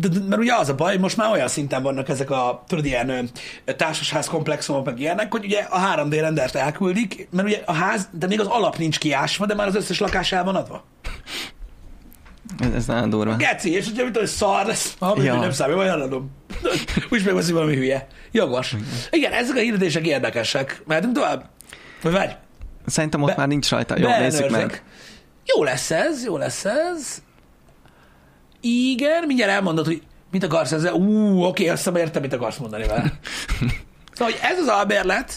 de, 0.00 0.08
de, 0.08 0.18
mert 0.28 0.40
ugye 0.40 0.54
az 0.54 0.68
a 0.68 0.74
baj, 0.74 0.96
most 0.96 1.16
már 1.16 1.30
olyan 1.30 1.48
szinten 1.48 1.82
vannak 1.82 2.08
ezek 2.08 2.30
a 2.30 2.64
tudod, 2.68 2.84
ilyen 2.84 3.30
társasház 3.76 4.26
komplexumok, 4.26 4.84
meg 4.84 5.00
ilyenek, 5.00 5.32
hogy 5.32 5.44
ugye 5.44 5.58
a 5.60 5.94
3D 5.94 6.16
rendert 6.20 6.54
elküldik, 6.54 7.28
mert 7.30 7.48
ugye 7.48 7.62
a 7.64 7.72
ház, 7.72 8.08
de 8.12 8.26
még 8.26 8.40
az 8.40 8.46
alap 8.46 8.76
nincs 8.76 8.98
kiásva, 8.98 9.46
de 9.46 9.54
már 9.54 9.66
az 9.66 9.74
összes 9.74 9.98
lakás 9.98 10.32
el 10.32 10.44
van 10.44 10.54
adva. 10.56 10.84
Ez, 12.58 12.72
ez 12.74 12.86
nagyon 12.86 13.10
durva. 13.10 13.36
Geci, 13.36 13.72
és 13.72 13.84
hogyha 13.84 14.04
tudom, 14.04 14.22
hogy 14.22 14.30
szar 14.30 14.66
lesz, 14.66 14.94
ha 14.98 15.22
Ja. 15.22 15.34
nem 15.40 15.50
számít, 15.50 15.76
olyan 15.76 16.00
adom. 16.00 16.30
Úgy 17.10 17.24
megveszi 17.24 17.52
valami 17.52 17.74
hülye. 17.74 18.06
Jogos. 18.32 18.74
Igen, 19.10 19.32
ezek 19.32 19.56
a 19.56 19.60
hirdetések 19.60 20.06
érdekesek. 20.06 20.82
Mehetünk 20.86 21.14
tovább? 21.14 21.48
Vagy 22.02 22.12
várj, 22.12 22.32
Szerintem 22.86 23.22
ott 23.22 23.28
Be- 23.28 23.34
már 23.36 23.48
nincs 23.48 23.70
rajta. 23.70 23.98
Jó, 23.98 24.08
nézzük 24.18 24.50
meg. 24.50 24.82
Jó 25.56 25.62
lesz 25.62 25.90
ez, 25.90 26.24
jó 26.24 26.36
lesz 26.36 26.64
ez. 26.64 27.22
Igen, 28.66 29.24
mindjárt 29.26 29.52
elmondod, 29.52 29.86
hogy 29.86 30.02
mit 30.30 30.44
akarsz 30.44 30.72
ezzel. 30.72 30.92
Ú, 30.94 31.42
oké, 31.44 31.68
azt 31.68 31.76
hiszem 31.76 31.96
értem, 31.96 32.22
mit 32.22 32.32
akarsz 32.32 32.56
mondani 32.56 32.86
vele. 32.86 33.02
Szóval, 34.12 34.32
hogy 34.34 34.40
ez 34.50 34.58
az 34.58 34.66
alberlet, 34.68 35.32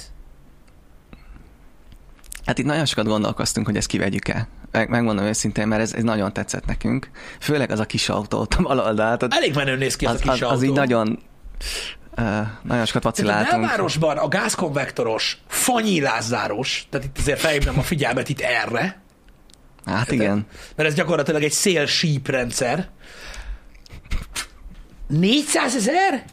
Hát 2.45 2.57
itt 2.57 2.65
nagyon 2.65 2.85
sokat 2.85 3.05
gondolkoztunk, 3.05 3.65
hogy 3.65 3.75
ezt 3.77 3.87
kivegyük-e. 3.87 4.47
Meg, 4.71 4.89
megmondom 4.89 5.25
őszintén, 5.25 5.67
mert 5.67 5.81
ez, 5.81 5.93
ez 5.93 6.03
nagyon 6.03 6.33
tetszett 6.33 6.65
nekünk. 6.65 7.09
Főleg 7.39 7.71
az 7.71 7.79
a 7.79 7.85
kis 7.85 8.09
autó 8.09 8.39
ott 8.39 8.53
a 8.53 8.61
bal 8.61 8.79
oldalt. 8.79 9.25
elég 9.29 9.55
menő 9.55 9.75
néz 9.75 9.95
ki 9.95 10.05
ez 10.05 10.11
Az, 10.13 10.19
a 10.19 10.21
kis 10.21 10.31
az, 10.31 10.41
autó. 10.41 10.55
az 10.55 10.63
így 10.63 10.71
nagyon, 10.71 11.19
uh, 12.17 12.25
nagyon 12.63 12.85
sokat 12.85 13.01
Tehát 13.01 13.05
a 13.05 13.09
vaciláltunk. 13.09 13.61
belvárosban 13.61 14.17
a 14.17 14.27
gázkonvektoros, 14.27 15.37
fanyílászáros, 15.47 16.87
tehát 16.89 17.05
itt 17.07 17.17
azért 17.17 17.39
felhívnám 17.39 17.77
a 17.79 17.81
figyelmet 17.83 18.29
itt 18.29 18.39
erre, 18.39 19.01
Hát 19.95 20.11
igen. 20.11 20.45
mert 20.75 20.89
ez 20.89 20.95
gyakorlatilag 20.95 21.43
egy 21.43 21.51
szélsíp 21.51 22.27
rendszer. 22.27 22.87
400 25.07 25.75
ezer? 25.75 26.23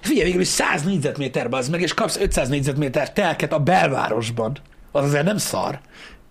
Figyelj, 0.00 0.24
végül 0.26 0.40
is 0.40 0.48
100 0.48 0.82
négyzetméter 0.82 1.46
az 1.50 1.68
meg, 1.68 1.80
és 1.80 1.94
kapsz 1.94 2.16
500 2.16 2.48
négyzetméter 2.48 3.12
telket 3.12 3.52
a 3.52 3.58
belvárosban. 3.58 4.56
Az 4.92 5.04
azért 5.04 5.24
nem 5.24 5.36
szar. 5.36 5.80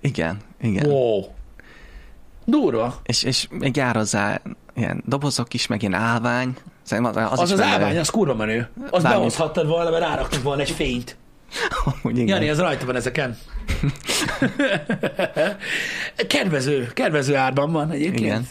Igen, 0.01 0.37
igen. 0.61 0.85
Wow. 0.85 1.23
Durva. 2.45 2.99
És, 3.03 3.23
és 3.23 3.47
még 3.49 3.75
jár 3.75 3.95
hozzá 3.95 4.41
ilyen 4.75 5.03
dobozok 5.05 5.53
is, 5.53 5.67
meg 5.67 5.81
ilyen 5.81 5.93
állvány. 5.93 6.55
Az, 6.83 6.91
az, 7.15 7.15
Az 7.39 7.47
is 7.47 7.53
az 7.53 7.61
állvány, 7.61 7.97
az 7.97 8.09
kurva 8.09 8.35
menő. 8.35 8.69
Azt 8.89 9.03
Bármit. 9.03 9.19
behozhattad 9.19 9.67
volna, 9.67 9.89
mert 9.89 10.03
ráraktunk 10.03 10.43
volna 10.43 10.61
egy 10.61 10.69
fényt. 10.71 11.17
Úgy, 12.03 12.17
igen. 12.17 12.27
Jani, 12.27 12.49
ez 12.49 12.59
rajta 12.59 12.85
van 12.85 12.95
ezeken. 12.95 13.37
kedvező, 16.27 16.89
kedvező 16.93 17.35
árban 17.35 17.71
van 17.71 17.91
egyébként. 17.91 18.19
Igen. 18.19 18.47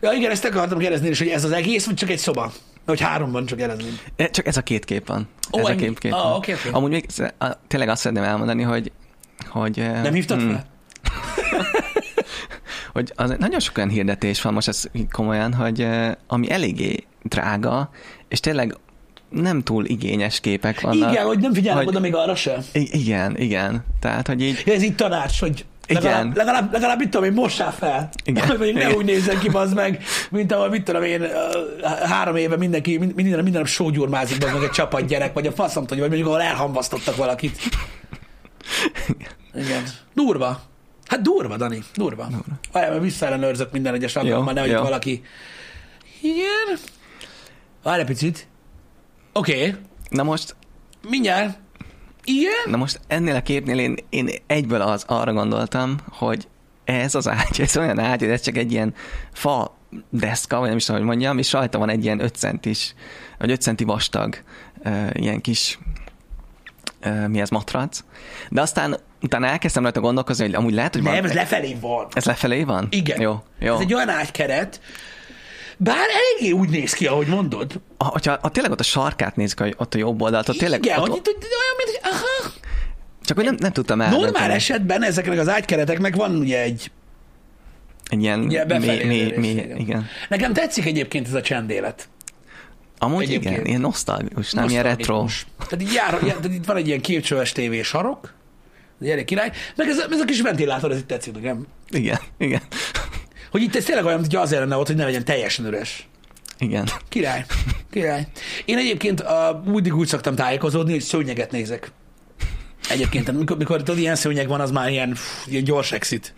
Ja 0.00 0.12
igen, 0.12 0.30
ezt 0.30 0.44
akartam 0.44 0.78
kérdezni 0.78 1.08
is, 1.08 1.18
hogy 1.18 1.28
ez 1.28 1.44
az 1.44 1.52
egész, 1.52 1.86
vagy 1.86 1.94
csak 1.94 2.10
egy 2.10 2.18
szoba? 2.18 2.52
Hogy 2.86 3.00
háromban 3.00 3.46
csak 3.46 3.60
eredmény. 3.60 3.98
E, 4.16 4.30
Csak 4.30 4.46
ez 4.46 4.56
a 4.56 4.62
két 4.62 4.84
kép 4.84 5.06
van. 5.06 5.28
Ó, 5.52 5.58
ez 5.58 5.64
a 5.64 5.70
ennyi? 5.70 5.80
két 5.80 5.98
kép 5.98 6.12
Ah, 6.12 6.22
van. 6.22 6.32
oké, 6.32 6.52
oké. 6.52 6.68
Amúgy 6.72 6.90
még 6.90 7.06
a- 7.38 7.58
tényleg 7.66 7.88
azt 7.88 8.00
szeretném 8.00 8.24
elmondani, 8.26 8.62
hogy 8.62 8.92
hogy, 9.48 9.78
eh, 9.80 10.02
Nem 10.02 10.12
hívtad 10.12 10.40
hm, 10.40 10.48
fel? 10.50 10.64
hogy 12.92 13.12
az, 13.14 13.34
nagyon 13.38 13.60
sok 13.60 13.76
olyan 13.76 13.88
hirdetés 13.88 14.42
van 14.42 14.52
most 14.52 14.68
ez 14.68 14.84
komolyan, 15.10 15.54
hogy 15.54 15.80
eh, 15.80 16.12
ami 16.26 16.50
eléggé 16.50 17.04
drága, 17.22 17.90
és 18.28 18.40
tényleg 18.40 18.76
nem 19.30 19.62
túl 19.62 19.84
igényes 19.84 20.40
képek 20.40 20.80
vannak. 20.80 21.10
Igen, 21.12 21.24
hogy 21.26 21.38
nem 21.38 21.52
figyelnek 21.54 21.84
hogy- 21.84 21.94
oda 21.94 22.00
még 22.02 22.14
arra 22.14 22.34
se. 22.34 22.58
I- 22.72 22.88
igen, 23.00 23.36
igen. 23.36 23.84
Tehát, 24.00 24.26
hogy 24.26 24.42
így 24.42 24.62
Ez 24.66 24.82
így 24.82 24.94
tanács, 24.94 25.40
hogy 25.40 25.64
Igen. 25.86 26.02
legalább, 26.02 26.36
legalább, 26.36 26.72
legalább 26.72 26.98
mit 27.02 27.08
tudom 27.10 27.26
én, 27.26 27.32
mossál 27.32 27.72
fel. 27.72 28.08
Igen. 28.24 28.46
Vagy 28.58 28.74
ne 28.74 28.80
Igen. 28.80 28.92
úgy 28.94 29.04
nézzen 29.04 29.38
ki, 29.38 29.48
az 29.52 29.72
meg, 29.72 30.02
mint 30.30 30.52
ahol, 30.52 30.68
mit 30.68 30.82
tudom 30.84 31.02
én, 31.02 31.26
három 32.04 32.36
éve 32.36 32.56
mindenki, 32.56 32.96
mind- 32.98 33.14
minden, 33.14 33.42
minden 33.42 33.60
nap 33.60 33.70
sógyurmázik, 33.70 34.44
meg 34.44 34.62
egy 34.62 34.70
csapat 34.70 35.06
gyerek, 35.06 35.32
vagy 35.32 35.46
a 35.46 35.52
faszom 35.52 35.86
tudja, 35.86 36.02
vagy 36.02 36.12
mondjuk 36.12 36.28
ahol 36.34 36.42
elhamvasztottak 36.42 37.16
valakit. 37.16 37.58
Igen. 39.54 39.82
Durva. 40.14 40.60
Hát 41.06 41.20
durva, 41.22 41.56
Dani, 41.56 41.82
durva. 41.94 42.28
Várjál, 42.72 42.90
mert 42.92 43.02
visszaellenőrzök 43.04 43.72
minden 43.72 43.94
egyes 43.94 44.16
alkalommal, 44.16 44.52
nehogy 44.52 44.72
valaki... 44.72 45.22
Igen. 46.22 46.78
Várj 47.82 48.00
egy 48.00 48.06
picit. 48.06 48.46
Oké, 49.36 49.56
okay. 49.56 49.74
Na 50.10 50.22
most, 50.22 50.56
mindjárt. 51.08 51.58
Igen. 52.24 52.70
na 52.70 52.76
most 52.76 53.00
ennél 53.06 53.34
a 53.34 53.42
képnél 53.42 53.78
én, 53.78 53.96
én 54.10 54.28
egyből 54.46 54.80
az, 54.80 55.04
arra 55.06 55.32
gondoltam, 55.32 55.96
hogy 56.10 56.48
ez 56.84 57.14
az 57.14 57.28
ágy, 57.28 57.60
ez 57.60 57.76
olyan 57.76 57.98
ágy, 57.98 58.20
hogy 58.20 58.28
ez 58.28 58.40
csak 58.40 58.56
egy 58.56 58.72
ilyen 58.72 58.94
fa 59.32 59.76
deszka, 60.10 60.58
vagy 60.58 60.68
nem 60.68 60.76
is 60.76 60.84
tudom, 60.84 61.00
hogy 61.00 61.10
mondjam, 61.10 61.38
és 61.38 61.52
rajta 61.52 61.78
van 61.78 61.88
egy 61.88 62.04
ilyen 62.04 62.20
5 62.20 62.34
centis, 62.34 62.94
vagy 63.38 63.50
5 63.50 63.60
centi 63.60 63.84
vastag 63.84 64.42
uh, 64.84 65.08
ilyen 65.12 65.40
kis 65.40 65.78
uh, 67.04 67.26
mi 67.26 67.40
ez, 67.40 67.48
matrac. 67.48 68.00
De 68.50 68.60
aztán 68.60 68.96
utána 69.22 69.46
elkezdtem 69.46 69.82
rajta 69.82 70.00
gondolkozni, 70.00 70.44
hogy 70.44 70.54
amúgy 70.54 70.74
lehet, 70.74 70.94
hogy 70.94 71.02
Nem, 71.02 71.14
van... 71.14 71.24
ez 71.24 71.32
lefelé 71.32 71.76
van. 71.80 72.06
ez 72.12 72.24
lefelé 72.24 72.62
van? 72.62 72.86
Igen. 72.90 73.20
Jó, 73.20 73.42
jó. 73.58 73.74
Ez 73.74 73.80
egy 73.80 73.94
olyan 73.94 74.08
ágykeret, 74.08 74.80
bár 75.76 76.06
eléggé 76.08 76.52
úgy 76.56 76.68
néz 76.68 76.92
ki, 76.92 77.06
ahogy 77.06 77.26
mondod. 77.26 77.80
Ha, 77.98 78.04
hogyha 78.04 78.38
ha 78.42 78.48
tényleg 78.50 78.72
ott 78.72 78.80
a 78.80 78.84
sarkát 78.84 79.36
nézzük, 79.36 79.60
hogy 79.60 79.74
ott 79.78 79.94
a 79.94 79.98
jobb 79.98 80.20
oldalt, 80.22 80.48
ott 80.48 80.56
tényleg 80.56 80.84
Igen, 80.84 80.98
ott, 80.98 81.08
hogy 81.08 81.20
hogy 81.24 81.34
olyan, 81.34 81.76
mint 81.76 81.98
hogy 81.98 82.10
aha. 82.12 82.52
csak 83.24 83.36
hogy 83.36 83.44
nem, 83.46 83.56
nem 83.58 83.72
tudtam 83.72 84.00
eldönteni. 84.00 84.30
Normál 84.32 84.50
esetben 84.50 85.02
ezeknek 85.02 85.38
az 85.38 85.48
ágykereteknek 85.48 86.14
van 86.16 86.36
ugye 86.36 86.62
egy... 86.62 86.90
Egy 88.08 88.22
ilyen 88.22 88.40
Ugye 88.40 88.64
befelé 88.64 89.04
mély, 89.04 89.06
mély, 89.06 89.28
rész, 89.28 89.38
mély, 89.38 89.72
igen. 89.78 90.06
Nekem 90.28 90.52
tetszik 90.52 90.86
egyébként 90.86 91.26
ez 91.26 91.34
a 91.34 91.40
csendélet. 91.42 92.08
Amúgy 92.98 93.22
Egyébként. 93.22 93.54
igen, 93.54 93.66
ilyen 93.66 93.80
nosztalgikus, 93.80 94.52
nem 94.52 94.68
ilyen 94.68 94.82
retro. 94.82 95.26
Tehát, 95.68 95.82
így 95.82 95.92
jár, 95.92 96.18
tehát 96.18 96.44
itt 96.44 96.64
van 96.64 96.76
egy 96.76 96.86
ilyen 96.86 97.00
képcsöves 97.00 97.52
tévé 97.52 97.82
sarok, 97.82 98.34
egy 99.00 99.08
elég 99.10 99.24
király, 99.24 99.50
meg 99.76 99.88
ez, 99.88 99.98
a- 99.98 100.06
ez 100.10 100.20
a 100.20 100.24
kis 100.24 100.40
ventilátor, 100.40 100.90
ez 100.90 100.98
itt 100.98 101.06
tetszik 101.06 101.34
nekem. 101.34 101.66
Igen, 101.88 102.18
igen, 102.38 102.60
Hogy 103.56 103.64
itt 103.64 103.76
ez 103.76 103.84
tényleg 103.84 104.04
olyan, 104.04 104.18
hogy 104.18 104.36
azért 104.36 104.60
lenne 104.60 104.76
ott, 104.76 104.86
hogy 104.86 104.96
ne 104.96 105.04
legyen 105.04 105.24
teljesen 105.24 105.66
üres. 105.66 106.08
igen. 106.58 106.88
Király. 107.08 107.44
Király. 107.90 108.26
Én 108.64 108.78
egyébként 108.78 109.20
uh, 109.20 109.72
úgy, 109.72 109.90
úgy 109.90 110.06
szoktam 110.06 110.34
tájékozódni, 110.34 110.92
hogy 110.92 111.00
szőnyeget 111.00 111.50
nézek. 111.50 111.90
Egyébként, 112.90 113.24
tehát 113.24 113.56
mikor, 113.58 113.82
tudod, 113.82 113.98
ilyen 113.98 114.14
szőnyeg 114.14 114.48
van, 114.48 114.60
az 114.60 114.70
már 114.70 114.90
ilyen, 114.90 115.10
pff, 115.10 115.46
ilyen 115.46 115.64
gyors 115.64 115.92
exit. 115.92 116.34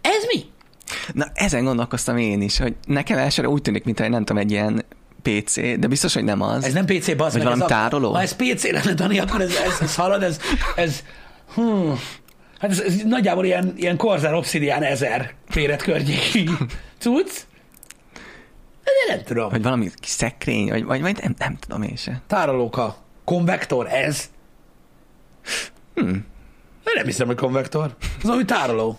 Ez 0.00 0.24
mi? 0.34 0.44
Na, 1.12 1.26
ezen 1.34 1.64
gondolkoztam 1.64 2.16
én 2.16 2.42
is, 2.42 2.58
hogy 2.58 2.74
nekem 2.86 3.18
elsőre 3.18 3.48
úgy 3.48 3.62
tűnik, 3.62 3.84
mintha 3.84 4.08
nem 4.08 4.24
tudom, 4.24 4.42
egy 4.42 4.50
ilyen 4.50 4.84
PC, 5.22 5.54
de 5.54 5.86
biztos, 5.86 6.14
hogy 6.14 6.24
nem 6.24 6.42
az. 6.42 6.64
Ez 6.64 6.72
nem 6.72 6.84
PC, 6.86 7.16
bazd 7.16 7.16
Vagy 7.16 7.32
meg. 7.32 7.42
valami 7.44 7.62
ez 7.62 7.68
tároló? 7.68 8.12
A, 8.12 8.14
ha 8.14 8.22
ez 8.22 8.36
PC 8.36 8.70
lenne, 8.70 8.94
Dani, 8.94 9.18
akkor 9.18 9.40
ez, 9.40 9.54
ez, 9.54 9.80
ez 9.80 9.94
hallod, 9.94 10.22
ez, 10.22 10.40
ez 10.76 11.02
hm, 11.54 11.92
hát 12.58 12.70
ez, 12.70 12.80
ez, 12.80 13.02
nagyjából 13.02 13.44
ilyen, 13.44 13.72
ilyen 13.76 13.96
Corsair 13.96 14.34
Obsidian 14.34 14.82
1000 14.82 15.34
méret 15.54 15.82
környéki 15.82 16.50
cucc. 16.98 17.30
De 18.84 19.14
nem 19.14 19.24
tudom. 19.24 19.48
Vagy 19.48 19.62
valami 19.62 19.90
kis 19.94 20.10
szekrény, 20.10 20.68
vagy, 20.68 20.84
vagy, 20.84 21.00
vagy 21.00 21.18
nem, 21.22 21.34
nem 21.38 21.56
tudom 21.56 21.82
én 21.82 21.96
se. 21.96 22.22
Tárolóka. 22.26 22.96
Konvektor, 23.24 23.86
ez? 23.86 24.30
Hm. 25.94 26.08
Én 26.88 26.94
nem 26.94 27.04
hiszem, 27.04 27.26
hogy 27.26 27.36
konvektor. 27.36 27.96
Az 28.00 28.22
valami 28.22 28.44
tároló. 28.44 28.98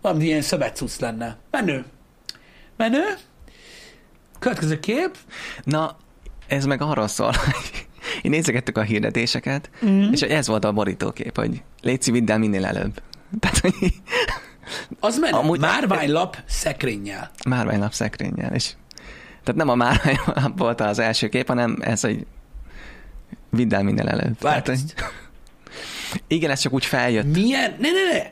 Valami 0.00 0.24
ilyen 0.24 0.42
szövetcuc 0.42 0.98
lenne. 0.98 1.36
Menő. 1.50 1.84
Menő. 2.76 3.04
Következő 4.38 4.80
kép. 4.80 5.16
Na, 5.64 5.96
ez 6.46 6.64
meg 6.64 6.82
arról 6.82 7.08
szól, 7.08 7.32
hogy 7.32 7.86
én 8.22 8.30
nézegettük 8.30 8.78
a 8.78 8.82
hirdetéseket, 8.82 9.70
mm. 9.86 10.12
és 10.12 10.20
ez 10.20 10.46
volt 10.46 10.64
a 10.64 10.72
borítókép, 10.72 11.36
hogy 11.36 11.62
légy 11.82 12.10
vidd 12.10 12.30
el 12.30 12.38
minél 12.38 12.64
előbb. 12.64 13.02
Tehát, 13.40 13.58
hogy 13.58 13.74
Az 15.00 15.18
menő. 15.18 15.36
Amúgy- 15.36 15.60
Márványlap 15.60 16.36
szekrényel. 16.46 17.30
márványlap 17.48 17.92
szekrényel, 17.92 18.54
és 18.54 18.72
tehát 19.44 19.60
nem 19.60 19.68
a 19.68 19.74
márványlap 19.74 20.58
volt 20.58 20.80
az 20.80 20.98
első 20.98 21.28
kép, 21.28 21.46
hanem 21.46 21.76
ez, 21.80 22.00
hogy 22.00 22.26
vidd 23.50 23.74
el 23.74 23.82
minél 23.82 24.08
előbb. 24.08 24.40
Várj, 24.40 24.62
Tehát, 24.62 24.66
hogy... 24.80 24.94
Igen, 26.36 26.50
ez 26.50 26.60
csak 26.60 26.72
úgy 26.72 26.84
feljött. 26.84 27.24
Milyen, 27.34 27.76
ne, 27.78 27.88
ne, 27.90 28.12
ne. 28.18 28.30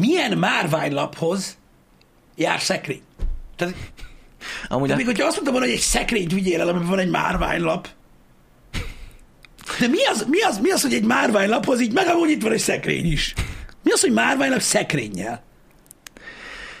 Milyen 0.00 0.38
márványlaphoz 0.38 1.56
jár 2.36 2.60
szekrény? 2.60 3.02
Tehát, 3.56 3.74
Amúgy 4.68 4.88
de 4.88 4.94
a, 4.94 4.96
még 4.96 5.06
hogyha 5.06 5.24
azt 5.26 5.32
mondtam 5.34 5.54
volna, 5.54 5.68
hogy 5.68 5.78
egy 5.78 5.82
szekrényt 5.82 6.32
vigyél 6.32 6.60
el, 6.60 6.68
amiben 6.68 6.88
van 6.88 6.98
egy 6.98 7.10
márványlap, 7.10 7.88
de 9.80 9.86
mi 9.86 10.04
az, 10.04 10.26
mi 10.30 10.40
az, 10.40 10.58
mi 10.58 10.70
az, 10.70 10.82
hogy 10.82 10.94
egy 10.94 11.04
márványlaphoz 11.04 11.80
így 11.80 11.92
meg 11.92 12.06
amúgy 12.06 12.30
itt 12.30 12.42
van 12.42 12.52
egy 12.52 12.58
szekrény 12.58 13.12
is? 13.12 13.34
Mi 13.82 13.90
az, 13.90 14.00
hogy 14.00 14.12
márványlap 14.12 14.60
szekrényel? 14.60 15.46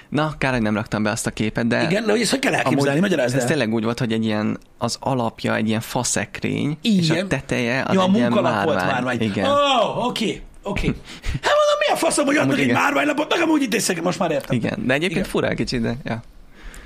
na, 0.08 0.34
kár, 0.38 0.52
hogy 0.52 0.62
nem 0.62 0.74
raktam 0.74 1.02
be 1.02 1.10
azt 1.10 1.26
a 1.26 1.30
képet, 1.30 1.66
de 1.66 1.82
Igen, 1.82 2.04
de 2.04 2.10
hogy 2.10 2.20
ezt 2.20 2.30
hogy 2.30 2.38
kell 2.38 2.54
elképzelni? 2.54 3.00
Magyarázd 3.00 3.34
ez 3.34 3.42
el. 3.42 3.48
tényleg 3.48 3.72
úgy 3.74 3.84
volt, 3.84 3.98
hogy 3.98 4.12
egy 4.12 4.24
ilyen, 4.24 4.58
az 4.78 4.96
alapja 5.00 5.56
egy 5.56 5.68
ilyen 5.68 5.80
faszekrény, 5.80 6.78
és 6.82 7.08
Igen. 7.10 7.24
a 7.24 7.28
teteje 7.28 7.82
az 7.86 7.94
Ja, 7.94 8.00
a 8.00 8.04
egy 8.04 8.14
ilyen 8.14 8.30
munkalap 8.32 8.64
volt 8.64 8.76
márvány. 8.76 8.94
márvány. 8.94 9.20
Igen. 9.20 9.44
Oh, 9.44 10.06
oké, 10.06 10.42
oké. 10.62 10.86
Hát 11.42 11.54
mondom, 11.56 11.78
mi 11.88 11.92
a 11.92 11.96
faszom, 11.96 12.26
hogy 12.26 12.36
adnak 12.36 12.58
egy 12.58 12.72
márványlapot, 12.72 13.30
meg 13.32 13.40
amúgy 13.42 13.62
itt 13.62 14.02
most 14.02 14.18
már 14.18 14.30
értem. 14.30 14.56
Igen, 14.56 14.86
de 14.86 14.94
egyébként 14.94 15.26
Igen. 15.34 15.44
egy 15.44 15.56
kicsit, 15.56 15.80
de 15.80 15.96
ja. 16.04 16.22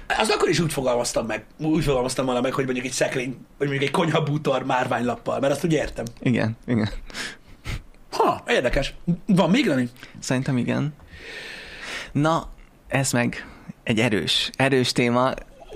Az 0.07 0.29
akkor 0.29 0.49
is 0.49 0.61
úgy 0.61 0.73
fogalmaztam 0.73 1.27
meg, 1.27 1.45
úgy 1.59 1.85
fogalmaztam 1.85 2.25
volna 2.25 2.41
meg, 2.41 2.53
hogy 2.53 2.65
mondjuk 2.65 2.87
egy 2.87 2.93
szekrény, 2.93 3.37
vagy 3.59 3.69
mondjuk 3.69 3.83
egy 3.83 3.91
konyhabútor 3.91 4.65
márványlappal, 4.65 5.41
mert 5.41 5.53
azt 5.53 5.65
úgy 5.65 5.73
értem. 5.73 6.05
Igen, 6.21 6.57
igen. 6.67 6.89
Ha, 8.11 8.43
érdekes. 8.49 8.95
Van 9.27 9.51
még, 9.51 9.67
Dani? 9.67 9.89
Szerintem 10.19 10.57
igen. 10.57 10.95
Na, 12.13 12.49
ez 12.89 13.13
meg 13.13 13.47
egy 13.83 13.99
erős, 13.99 14.51
erős 14.57 14.93
téma. 14.93 15.33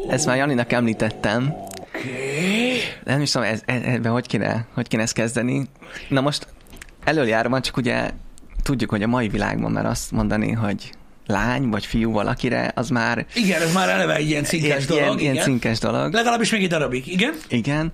Ezt 0.08 0.26
már 0.26 0.36
Janinak 0.36 0.72
említettem. 0.72 1.54
Oké. 1.80 2.78
Nem 3.04 3.20
is 3.20 3.30
tudom, 3.30 3.48
ez, 3.48 3.62
ez, 3.64 3.82
ebben 3.82 4.12
hogy 4.12 4.26
kéne, 4.26 4.66
hogy 4.74 4.88
kéne 4.88 5.02
ezt 5.02 5.12
kezdeni. 5.12 5.68
Na 6.08 6.20
most 6.20 6.46
előjáróban 7.04 7.62
csak 7.62 7.76
ugye 7.76 8.10
tudjuk, 8.62 8.90
hogy 8.90 9.02
a 9.02 9.06
mai 9.06 9.28
világban 9.28 9.72
már 9.72 9.86
azt 9.86 10.10
mondani, 10.10 10.52
hogy 10.52 10.92
lány 11.26 11.68
vagy 11.68 11.86
fiú 11.86 12.12
valakire, 12.12 12.72
az 12.74 12.88
már 12.88 13.26
Igen, 13.34 13.62
ez 13.62 13.72
már 13.72 13.88
eleve 13.88 14.14
egy 14.14 14.28
ilyen 14.28 14.44
cinkes 14.44 14.86
ilyen, 14.88 15.02
dolog. 15.04 15.20
ilyen 15.20 15.32
igen. 15.32 15.44
cinkes 15.44 15.78
dolog. 15.78 16.12
Legalábbis 16.12 16.50
még 16.50 16.62
egy 16.62 16.68
darabig, 16.68 17.06
igen? 17.06 17.34
Igen. 17.48 17.92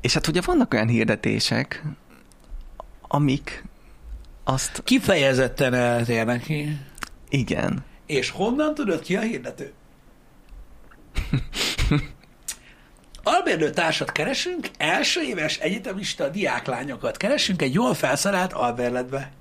És 0.00 0.14
hát 0.14 0.26
ugye 0.26 0.40
vannak 0.44 0.74
olyan 0.74 0.88
hirdetések, 0.88 1.82
amik 3.08 3.64
azt, 4.44 4.80
Kifejezetten 4.84 5.74
eltérnek 5.74 6.42
ki. 6.42 6.78
igen, 7.28 7.84
És 8.06 8.30
honnan 8.30 8.74
tudod 8.74 9.00
ki 9.02 9.16
a 9.16 9.20
hirdető? 9.20 9.72
Albérlő 13.22 13.70
társat 13.70 14.12
keresünk, 14.12 14.68
első 14.76 15.20
éves 15.22 15.58
egyetemista 15.58 16.28
diáklányokat 16.28 17.16
keresünk 17.16 17.62
egy 17.62 17.74
jól 17.74 17.94
felszerelt 17.94 18.52
albérletbe. 18.52 19.32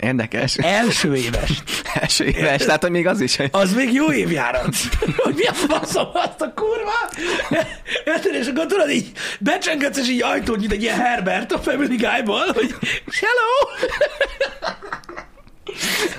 Érdekes. 0.00 0.56
Első 0.56 1.14
éves. 1.16 1.62
Első 2.00 2.24
éves, 2.24 2.64
tehát 2.64 2.82
hogy 2.82 2.90
még 2.90 3.06
az 3.06 3.20
is, 3.20 3.36
hogy 3.36 3.48
Az 3.52 3.74
még 3.74 3.92
jó 3.92 4.12
évjárat. 4.12 4.74
hogy 5.24 5.34
mi 5.34 5.44
a 5.44 5.52
faszom 5.52 6.08
azt 6.12 6.40
a 6.40 6.52
kurva? 6.54 7.10
Érted, 8.04 8.34
és 8.34 8.46
akkor 8.46 8.66
tudod 8.66 8.90
így 8.90 9.10
becsengedsz, 9.40 9.98
és 9.98 10.08
így 10.08 10.22
ajtót 10.22 10.58
nyit 10.58 10.72
egy 10.72 10.82
ilyen 10.82 10.98
Herbert 10.98 11.52
a 11.52 11.58
Family 11.58 11.96
Guy-ból, 11.96 12.46
hogy 12.54 12.74
hello! 13.20 13.86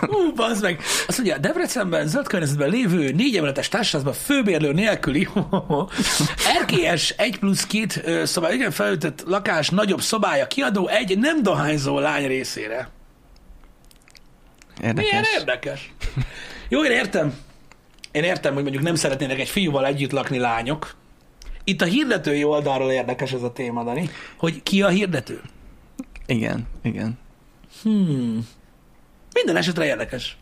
Ú, 0.08 0.34
bazd 0.34 0.62
meg. 0.62 0.80
Azt 1.08 1.18
mondja, 1.18 1.38
Debrecenben, 1.38 2.08
zöld 2.08 2.28
környezetben 2.28 2.70
lévő 2.70 3.12
négy 3.12 3.36
emeletes 3.36 3.70
társaságban 3.70 4.14
főbérlő 4.14 4.72
nélküli 4.72 5.28
RKS 6.62 7.10
1 7.18 7.40
plusz 7.40 7.66
2 7.66 8.26
szobá, 8.26 8.54
igen, 8.54 8.72
felütött 8.72 9.24
lakás, 9.26 9.70
nagyobb 9.70 10.02
szobája 10.02 10.48
kiadó 10.48 10.88
egy 10.88 11.18
nem 11.18 11.44
dohányzó 11.44 12.00
lány 12.00 12.28
részére. 12.28 12.90
Érdekes. 14.82 15.10
Milyen 15.10 15.26
érdekes. 15.38 15.94
Jó, 16.70 16.86
én 16.86 16.92
értem. 16.92 17.34
Én 18.12 18.24
értem, 18.24 18.54
hogy 18.54 18.64
mondjuk 18.64 18.84
nem 18.84 18.96
szeretnének 18.96 19.40
egy 19.40 19.50
fiúval 19.50 19.86
együtt 19.86 20.12
lakni 20.12 20.38
lányok. 20.38 20.96
Itt 21.64 21.82
a 21.82 21.86
hirdetői 21.86 22.44
oldalról 22.44 22.92
érdekes 22.92 23.32
ez 23.32 23.44
a 23.44 23.52
téma, 23.52 23.84
Dani, 23.84 24.10
hogy 24.38 24.64
ki 24.64 24.82
a 24.82 24.88
hirdető. 24.88 25.42
Igen, 26.26 26.68
igen. 26.82 27.20
Hmm. 27.82 28.48
Minden 29.34 29.56
esetre 29.56 29.86
érdekes. 29.86 30.38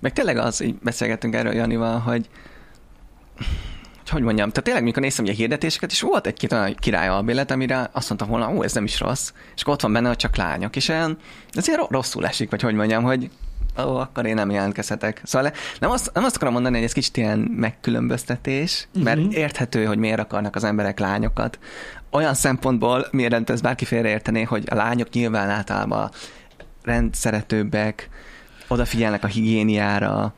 Meg 0.00 0.12
tényleg 0.12 0.36
az, 0.36 0.60
így 0.60 0.74
beszélgettünk 0.74 1.34
erről 1.34 1.54
Janival, 1.54 1.98
hogy 1.98 2.28
hogy 4.10 4.18
hogy 4.18 4.22
mondjam, 4.22 4.48
tehát 4.48 4.64
tényleg 4.64 4.82
mikor 4.82 5.02
néztem 5.02 5.24
ugye 5.24 5.32
a 5.32 5.36
hirdetéseket, 5.36 5.90
és 5.90 6.00
volt 6.00 6.26
egy-két 6.26 6.52
olyan 6.52 6.74
király 6.74 7.08
albélet, 7.08 7.50
amire 7.50 7.90
azt 7.92 8.08
mondtam 8.08 8.28
volna, 8.28 8.52
ó, 8.52 8.62
ez 8.62 8.72
nem 8.72 8.84
is 8.84 9.00
rossz, 9.00 9.32
és 9.54 9.62
akkor 9.62 9.74
ott 9.74 9.80
van 9.80 9.92
benne, 9.92 10.08
hogy 10.08 10.16
csak 10.16 10.36
lányok, 10.36 10.76
és 10.76 10.88
olyan, 10.88 11.18
ilyen 11.66 11.86
rosszul 11.88 12.26
esik, 12.26 12.50
vagy 12.50 12.62
hogy 12.62 12.74
mondjam, 12.74 13.02
hogy 13.02 13.30
ó, 13.86 13.96
akkor 13.96 14.26
én 14.26 14.34
nem 14.34 14.50
jelentkezhetek. 14.50 15.20
Szóval 15.24 15.52
nem 15.78 15.90
azt, 15.90 16.10
nem 16.14 16.24
azt 16.24 16.36
akarom 16.36 16.52
mondani, 16.52 16.74
hogy 16.74 16.84
ez 16.84 16.92
kicsit 16.92 17.16
ilyen 17.16 17.38
megkülönböztetés, 17.38 18.88
mert 19.02 19.18
uh-huh. 19.18 19.36
érthető, 19.36 19.84
hogy 19.84 19.98
miért 19.98 20.18
akarnak 20.18 20.56
az 20.56 20.64
emberek 20.64 20.98
lányokat. 20.98 21.58
Olyan 22.10 22.34
szempontból, 22.34 23.06
miért 23.10 23.50
ez 23.50 23.60
bárki 23.60 23.84
félreértené, 23.84 24.42
hogy 24.42 24.64
a 24.70 24.74
lányok 24.74 25.10
nyilván 25.10 25.48
általában 25.48 26.10
rendszeretőbbek, 26.82 28.08
odafigyelnek 28.68 29.24
a 29.24 29.26
higiéniára, 29.26 30.34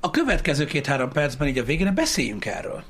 A 0.00 0.10
következő 0.10 0.64
két-három 0.64 1.12
percben 1.12 1.48
így 1.48 1.58
a 1.58 1.64
végére 1.64 1.90
beszéljünk 1.90 2.44
erről. 2.44 2.84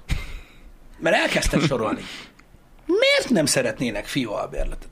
Mert 0.99 1.17
elkezdtem 1.17 1.61
sorolni. 1.61 2.01
Miért 3.01 3.31
nem 3.31 3.47
szeretnének 3.47 4.07
fiú 4.07 4.31
albérlőt? 4.33 4.89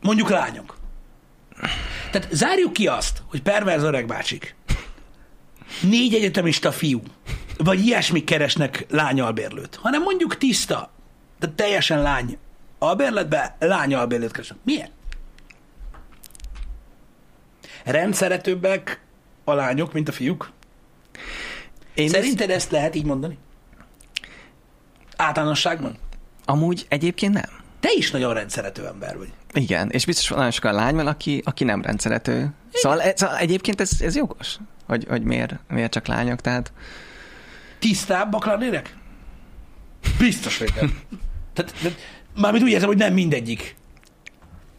Mondjuk 0.00 0.28
lányok. 0.28 0.76
Tehát 2.12 2.28
zárjuk 2.32 2.72
ki 2.72 2.86
azt, 2.86 3.22
hogy 3.26 3.42
perverz 3.42 3.82
öreg 3.82 4.06
bácsik. 4.06 4.54
Négy 5.82 6.14
egyetemista 6.14 6.72
fiú, 6.72 7.02
vagy 7.56 7.86
ilyesmik 7.86 8.24
keresnek 8.24 8.86
lány 8.90 9.20
albérlőt, 9.20 9.74
hanem 9.74 10.02
mondjuk 10.02 10.38
tiszta, 10.38 10.90
de 11.38 11.48
teljesen 11.48 12.02
lány 12.02 12.38
albérletbe, 12.78 13.56
lány 13.58 13.94
albérlőt 13.94 14.32
keresnek. 14.32 14.58
Miért? 14.64 14.90
Rendszeretőbbek 17.84 19.00
a 19.44 19.52
lányok, 19.52 19.92
mint 19.92 20.08
a 20.08 20.12
fiúk? 20.12 20.50
Én 21.94 22.08
Szerinted 22.08 22.50
ezt 22.50 22.70
lehet 22.70 22.94
így 22.94 23.04
mondani? 23.04 23.38
Általánosságban? 25.16 25.90
ezt, 25.90 25.98
amúgy 26.44 26.86
egyébként 26.88 27.32
nem. 27.32 27.61
Te 27.82 27.88
is 27.96 28.10
nagyon 28.10 28.34
rendszerető 28.34 28.86
ember 28.86 29.16
vagy. 29.16 29.32
Igen, 29.52 29.90
és 29.90 30.04
biztos 30.04 30.28
van 30.28 30.36
nagyon 30.36 30.52
sokan 30.52 30.74
lány 30.74 30.94
van, 30.94 31.06
aki, 31.06 31.42
aki 31.44 31.64
nem 31.64 31.82
rendszerető. 31.82 32.52
Szóval, 32.72 33.00
e- 33.00 33.12
szóval 33.16 33.36
egyébként 33.36 33.80
ez, 33.80 33.90
ez 34.00 34.16
jogos, 34.16 34.56
hogy, 34.86 35.06
hogy 35.08 35.22
miért, 35.22 35.54
miért 35.68 35.92
csak 35.92 36.06
lányok, 36.06 36.40
tehát 36.40 36.72
Tisztábbak 37.78 38.44
lennének? 38.44 38.96
Biztos, 40.18 40.58
hogy 40.58 40.72
nem. 40.80 41.00
Tehát, 41.52 41.72
tehát, 41.82 41.98
mármint 42.36 42.64
úgy 42.64 42.70
érzem, 42.70 42.88
hogy 42.88 42.96
nem 42.96 43.12
mindegyik. 43.12 43.76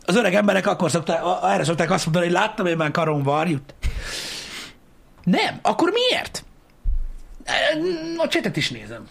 Az 0.05 0.15
öreg 0.15 0.33
emberek 0.33 0.67
akkor 0.67 0.91
szokták, 0.91 1.21
erre 1.43 1.63
szokták 1.63 1.91
azt 1.91 2.05
mondani, 2.05 2.25
hogy 2.25 2.33
láttam 2.33 2.65
én 2.65 2.77
már 2.77 2.91
karom 2.91 3.23
varjút. 3.23 3.73
Nem. 5.23 5.59
Akkor 5.61 5.91
miért? 5.91 6.45
A 8.17 8.27
csetet 8.27 8.57
is 8.57 8.69
nézem. 8.69 9.07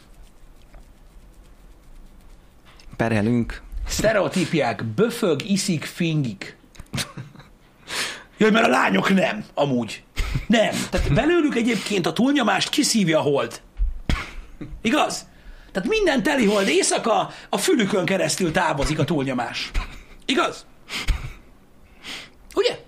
perelünk. 2.96 3.62
Sztereotípiák, 3.86 4.84
böfög, 4.84 5.42
iszik, 5.50 5.84
fingik. 5.84 6.56
Jaj, 8.38 8.50
mert 8.50 8.66
a 8.66 8.68
lányok 8.68 9.14
nem, 9.14 9.44
amúgy. 9.54 10.04
Nem. 10.46 10.74
Tehát 10.90 11.12
belőlük 11.12 11.54
egyébként 11.54 12.06
a 12.06 12.12
túlnyomást 12.12 12.68
kiszívja 12.68 13.18
a 13.18 13.22
hold. 13.22 13.60
Igaz? 14.82 15.26
Tehát 15.72 15.88
minden 15.88 16.22
teli 16.22 16.46
hold 16.46 16.68
éjszaka 16.68 17.30
a 17.48 17.58
fülükön 17.58 18.04
keresztül 18.04 18.52
távozik 18.52 18.98
a 18.98 19.04
túlnyomás. 19.04 19.70
Igaz? 20.24 20.66
Ugye? 22.54 22.78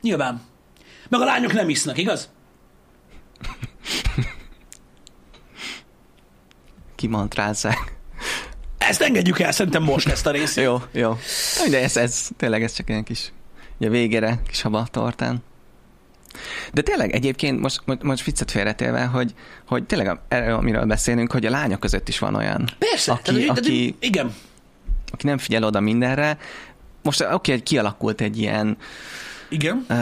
Nyilván. 0.00 0.42
Meg 1.08 1.20
a 1.20 1.24
lányok 1.24 1.52
nem 1.52 1.68
isznak, 1.68 1.98
igaz? 1.98 2.30
Kimantrázzák. 6.94 7.99
Ezt 8.88 9.00
engedjük 9.00 9.38
el 9.38 9.52
szerintem 9.52 9.82
most 9.82 10.08
ezt 10.08 10.26
a 10.26 10.30
részt. 10.30 10.56
Jó, 10.66 10.82
jó. 10.92 11.18
De 11.70 11.82
ez, 11.82 11.96
ez 11.96 12.28
tényleg 12.36 12.62
ez 12.62 12.72
csak 12.72 12.88
ilyen 12.88 13.04
kis, 13.04 13.32
ugye 13.78 13.88
végére, 13.88 14.40
kis 14.48 14.62
haba 14.62 14.86
tortán. 14.90 15.42
De 16.72 16.82
tényleg 16.82 17.12
egyébként 17.12 17.60
most, 17.60 17.80
most, 17.84 18.02
most 18.02 18.24
viccet 18.24 18.50
félretélve, 18.50 19.04
hogy, 19.04 19.34
hogy 19.66 19.84
tényleg 19.84 20.18
erről, 20.28 20.54
amiről 20.54 20.84
beszélünk, 20.84 21.32
hogy 21.32 21.46
a 21.46 21.50
lányok 21.50 21.80
között 21.80 22.08
is 22.08 22.18
van 22.18 22.34
olyan, 22.34 22.68
Persze. 22.78 23.12
Aki- 23.12 23.22
tehát, 23.22 23.58
aki- 23.58 23.84
tehát, 23.90 24.04
igen. 24.04 24.34
aki 25.12 25.26
nem 25.26 25.38
figyel 25.38 25.64
oda 25.64 25.80
mindenre. 25.80 26.38
Most 27.02 27.20
oké, 27.20 27.32
okay, 27.32 27.62
kialakult 27.62 28.20
egy 28.20 28.38
ilyen, 28.38 28.76
Igen. 29.48 29.86
uh, 29.88 29.96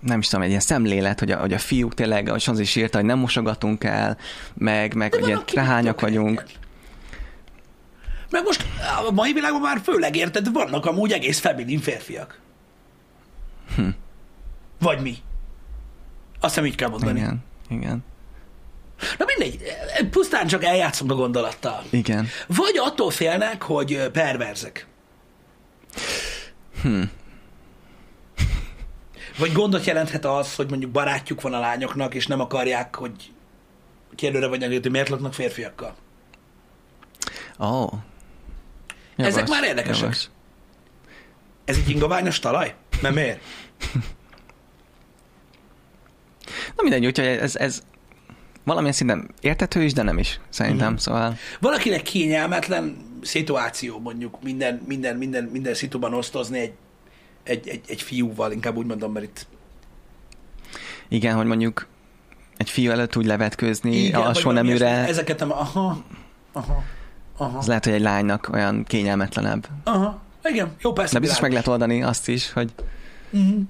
nem 0.00 0.18
is 0.18 0.26
tudom, 0.26 0.42
egy 0.42 0.48
ilyen 0.48 0.60
szemlélet, 0.60 1.18
hogy 1.18 1.30
a, 1.30 1.36
hogy 1.36 1.52
a 1.52 1.58
fiúk 1.58 1.94
tényleg, 1.94 2.28
ahogy 2.28 2.44
az 2.46 2.58
is 2.58 2.76
írta, 2.76 2.98
hogy 2.98 3.06
nem 3.06 3.18
mosogatunk 3.18 3.84
el, 3.84 4.16
meg, 4.54 4.94
meg 4.94 5.14
hogy 5.14 5.26
ilyen 5.26 5.44
tök 5.84 6.00
vagyunk. 6.00 6.28
enged. 6.28 6.60
Meg 8.32 8.42
most 8.44 8.64
a 9.08 9.10
mai 9.10 9.32
világban 9.32 9.60
már 9.60 9.80
főleg 9.82 10.16
érted, 10.16 10.52
vannak 10.52 10.86
amúgy 10.86 11.12
egész 11.12 11.40
feminin 11.40 11.80
férfiak. 11.80 12.40
Hm. 13.76 13.88
Vagy 14.78 15.00
mi. 15.00 15.16
Azt 16.40 16.54
hiszem 16.54 16.66
így 16.66 16.74
kell 16.74 16.88
mondani. 16.88 17.18
Igen. 17.18 17.44
Igen, 17.68 18.04
Na 19.18 19.24
mindegy, 19.24 19.62
pusztán 20.10 20.46
csak 20.46 20.64
eljátszom 20.64 21.10
a 21.10 21.14
gondolattal. 21.14 21.82
igen. 21.90 22.28
Vagy 22.46 22.76
attól 22.78 23.10
félnek, 23.10 23.62
hogy 23.62 24.08
perverzek. 24.12 24.86
Hm. 26.82 27.02
Vagy 29.38 29.52
gondot 29.52 29.84
jelenthet 29.84 30.24
az, 30.24 30.54
hogy 30.54 30.68
mondjuk 30.68 30.90
barátjuk 30.90 31.40
van 31.40 31.54
a 31.54 31.58
lányoknak, 31.58 32.14
és 32.14 32.26
nem 32.26 32.40
akarják, 32.40 32.94
hogy 32.96 33.32
kérdőre 34.14 34.46
vagy 34.46 34.64
hogy 34.64 34.90
miért 34.90 35.08
laknak 35.08 35.34
férfiakkal. 35.34 35.94
Ó. 37.58 37.66
Oh. 37.66 37.92
Ezek 39.26 39.48
már 39.48 39.64
érdekesek. 39.64 40.16
Ez 41.64 41.76
egy 41.76 41.88
ingoványos 41.88 42.38
talaj? 42.38 42.74
Mert 43.02 43.14
miért? 43.14 43.40
Na 46.76 46.82
mindegy, 46.82 47.06
úgyhogy 47.06 47.26
ez, 47.26 47.56
ez 47.56 47.82
valamilyen 48.64 48.94
szinten 48.94 49.30
értető 49.40 49.82
is, 49.82 49.92
de 49.92 50.02
nem 50.02 50.18
is, 50.18 50.40
szerintem. 50.48 50.92
Mm. 50.92 50.96
Szóval 50.96 51.36
Valakinek 51.60 52.02
kényelmetlen 52.02 52.96
szituáció, 53.22 53.98
mondjuk 53.98 54.42
minden, 54.42 54.82
minden, 54.86 55.16
minden, 55.16 55.44
minden 55.44 55.74
szituban 55.74 56.14
osztozni 56.14 56.58
egy, 56.58 56.72
egy, 57.42 57.68
egy, 57.68 57.84
egy 57.88 58.02
fiúval, 58.02 58.52
inkább 58.52 58.76
úgy 58.76 58.86
mondom, 58.86 59.12
mert 59.12 59.24
itt 59.24 59.46
igen, 61.08 61.36
hogy 61.36 61.46
mondjuk 61.46 61.86
egy 62.56 62.70
fiú 62.70 62.90
előtt 62.90 63.16
úgy 63.16 63.26
levetkőzni 63.26 63.96
Igen, 63.96 64.20
vagy 64.20 64.28
alsó 64.28 64.42
valami 64.42 64.66
neműre, 64.66 64.86
ilyesmi. 64.86 65.08
Ezeket 65.08 65.38
nem, 65.38 65.52
aha, 65.52 66.04
aha, 66.52 66.84
aha, 67.42 67.58
az 67.58 67.66
lehet, 67.66 67.84
hogy 67.84 67.94
egy 67.94 68.00
lánynak 68.00 68.48
olyan 68.52 68.84
kényelmetlenebb. 68.84 69.66
aha. 69.84 70.20
Igen, 70.44 70.72
jó, 70.80 70.92
persze. 70.92 71.12
De 71.12 71.18
biztos 71.20 71.40
meg 71.40 71.50
lehet 71.50 71.66
oldani 71.66 72.02
azt 72.02 72.28
is, 72.28 72.52
hogy 72.52 72.70
Mhm. 73.30 73.60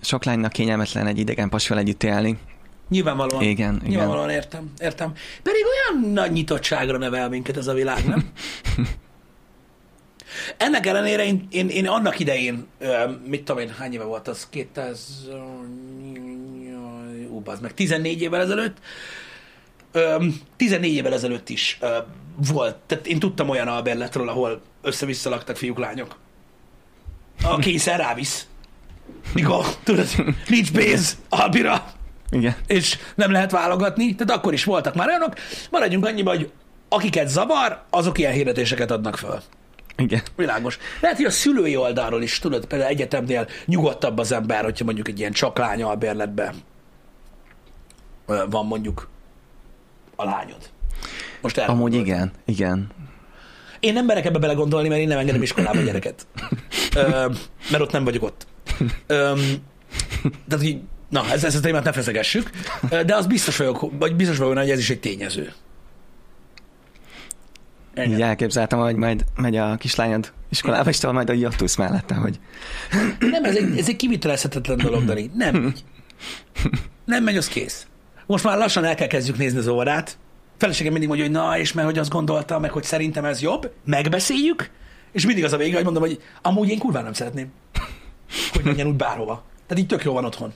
sok 0.00 0.24
lánynak 0.24 0.52
kényelmetlen 0.52 1.06
egy 1.06 1.18
idegen 1.18 1.48
pasival 1.48 1.78
együtt 1.78 2.02
élni. 2.02 2.38
Nyilvánvalóan. 2.88 3.42
Igen, 3.42 3.74
igen. 3.74 3.88
Nyilvánvalóan 3.88 4.30
értem, 4.30 4.72
értem. 4.78 5.12
Pedig 5.42 5.60
olyan 5.64 6.12
nagy 6.12 6.32
nyitottságra 6.32 6.98
nevel 6.98 7.28
minket 7.28 7.56
ez 7.56 7.66
a 7.66 7.72
világ, 7.72 8.06
nem? 8.06 8.30
Ennek 10.56 10.86
ellenére 10.86 11.24
én, 11.24 11.46
én, 11.50 11.68
én 11.68 11.86
annak 11.86 12.18
idején, 12.18 12.66
mit 13.26 13.44
tudom 13.44 13.62
én, 13.62 13.70
hány 13.78 13.92
éve 13.92 14.04
volt 14.04 14.28
az? 14.28 14.48
2000... 14.50 14.94
Ú, 17.30 17.42
meg, 17.60 17.74
14 17.74 18.22
évvel 18.22 18.40
ezelőtt. 18.40 18.76
Ö, 19.92 20.24
14 20.56 20.92
évvel 20.94 21.12
ezelőtt 21.12 21.48
is 21.48 21.78
volt. 22.52 22.76
Tehát 22.86 23.06
én 23.06 23.18
tudtam 23.18 23.48
olyan 23.48 23.68
alberletről, 23.68 24.28
ahol 24.28 24.60
össze-vissza 24.82 25.30
laktak 25.30 25.56
fiúk, 25.56 25.78
lányok. 25.78 26.16
A 27.42 27.56
kényszer 27.56 27.98
rávisz. 27.98 28.46
Mikor, 29.34 29.64
tudod, 29.82 30.06
nincs 30.48 30.72
pénz 30.72 31.16
albira 31.28 31.84
Igen. 32.30 32.56
és 32.66 32.98
nem 33.14 33.32
lehet 33.32 33.50
válogatni, 33.50 34.14
tehát 34.14 34.38
akkor 34.38 34.52
is 34.52 34.64
voltak 34.64 34.94
már 34.94 35.08
olyanok. 35.08 35.34
Maradjunk 35.70 36.06
annyiba, 36.06 36.30
hogy 36.30 36.50
akiket 36.88 37.28
zavar, 37.28 37.82
azok 37.90 38.18
ilyen 38.18 38.32
hirdetéseket 38.32 38.90
adnak 38.90 39.16
föl. 39.16 39.40
Igen. 39.96 40.22
Világos. 40.36 40.78
Lehet, 41.00 41.16
hogy 41.16 41.26
a 41.26 41.30
szülői 41.30 41.76
oldalról 41.76 42.22
is, 42.22 42.38
tudod, 42.38 42.66
például 42.66 42.90
egyetemnél 42.90 43.48
nyugodtabb 43.64 44.18
az 44.18 44.32
ember, 44.32 44.64
hogyha 44.64 44.84
mondjuk 44.84 45.08
egy 45.08 45.18
ilyen 45.18 45.32
csak 45.32 45.58
lány 45.58 45.82
albérletben 45.82 46.54
van 48.50 48.66
mondjuk 48.66 49.08
a 50.16 50.24
lányod. 50.24 50.70
Most 51.40 51.58
erre 51.58 51.72
Amúgy 51.72 51.94
igen, 51.94 52.32
igen. 52.44 52.86
Én 53.80 53.92
nem 53.92 54.04
merek 54.04 54.24
ebbe 54.24 54.38
belegondolni, 54.38 54.88
mert 54.88 55.00
én 55.00 55.08
nem 55.08 55.18
engedem 55.18 55.42
iskolába 55.42 55.80
gyereket. 55.88 56.26
Ö, 56.96 57.30
mert 57.70 57.82
ott 57.82 57.92
nem 57.92 58.04
vagyok 58.04 58.22
ott. 58.22 58.46
Ö, 59.06 59.38
tehát, 60.48 60.64
hogy 60.64 60.80
Na, 61.08 61.30
ez, 61.30 61.44
ezt 61.44 61.56
a 61.56 61.60
témát 61.60 61.84
ne 61.84 61.92
feszegessük, 61.92 62.50
de 63.06 63.14
az 63.14 63.26
biztos 63.26 63.56
vagyok, 63.56 63.98
vagy 63.98 64.16
biztos 64.16 64.36
vagyok, 64.38 64.58
hogy 64.58 64.70
ez 64.70 64.78
is 64.78 64.90
egy 64.90 65.00
tényező. 65.00 65.52
Így 68.06 68.22
elképzeltem, 68.22 68.78
hogy 68.78 68.96
majd 68.96 69.24
megy 69.36 69.56
a 69.56 69.76
kislányod 69.76 70.32
iskolába, 70.48 70.90
és 70.90 71.00
majd 71.00 71.30
a 71.30 71.32
jattusz 71.32 71.76
mellette, 71.76 72.14
hogy 72.14 72.40
Nem, 73.18 73.44
ez 73.44 73.56
egy, 73.56 73.78
ez 73.78 73.88
egy 73.88 73.96
kivitelezhetetlen 73.96 74.76
dolog, 74.76 75.04
Dani. 75.04 75.30
Nem 75.34 75.56
megy. 75.56 75.84
Nem 77.04 77.24
megy, 77.24 77.36
az 77.36 77.48
kész. 77.48 77.86
Most 78.26 78.44
már 78.44 78.58
lassan 78.58 78.84
el 78.84 78.94
kell 78.94 79.06
kezdjük 79.06 79.36
nézni 79.36 79.58
az 79.58 79.66
órát. 79.66 80.18
Feleségem 80.58 80.92
mindig 80.92 81.08
mondja, 81.08 81.26
hogy 81.26 81.34
na, 81.34 81.58
és 81.58 81.72
mert 81.72 81.86
hogy 81.86 81.98
azt 81.98 82.10
gondoltam, 82.10 82.60
meg 82.60 82.70
hogy 82.70 82.82
szerintem 82.84 83.24
ez 83.24 83.42
jobb, 83.42 83.72
megbeszéljük, 83.84 84.70
és 85.12 85.26
mindig 85.26 85.44
az 85.44 85.52
a 85.52 85.56
vége, 85.56 85.74
hogy 85.74 85.84
mondom, 85.84 86.02
hogy 86.02 86.22
amúgy 86.42 86.68
én 86.68 86.78
kurván 86.78 87.02
nem 87.02 87.12
szeretném, 87.12 87.52
hogy 88.52 88.64
menjen 88.64 88.86
úgy 88.86 88.94
bárhova. 88.94 89.44
Tehát 89.66 89.82
így 89.82 89.88
tök 89.88 90.04
jó 90.04 90.12
van 90.12 90.24
otthon. 90.24 90.52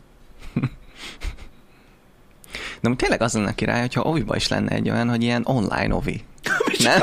De 2.81 2.89
amúgy 2.89 2.97
tényleg 2.97 3.23
az 3.23 3.33
lenne 3.33 3.55
király, 3.55 3.81
hogyha 3.81 4.03
oviba 4.03 4.37
is 4.37 4.49
lenne 4.49 4.75
egy 4.75 4.91
olyan, 4.91 5.09
hogy 5.09 5.23
ilyen 5.23 5.43
online 5.45 5.95
ovi. 5.95 6.25
Nem? 6.79 7.01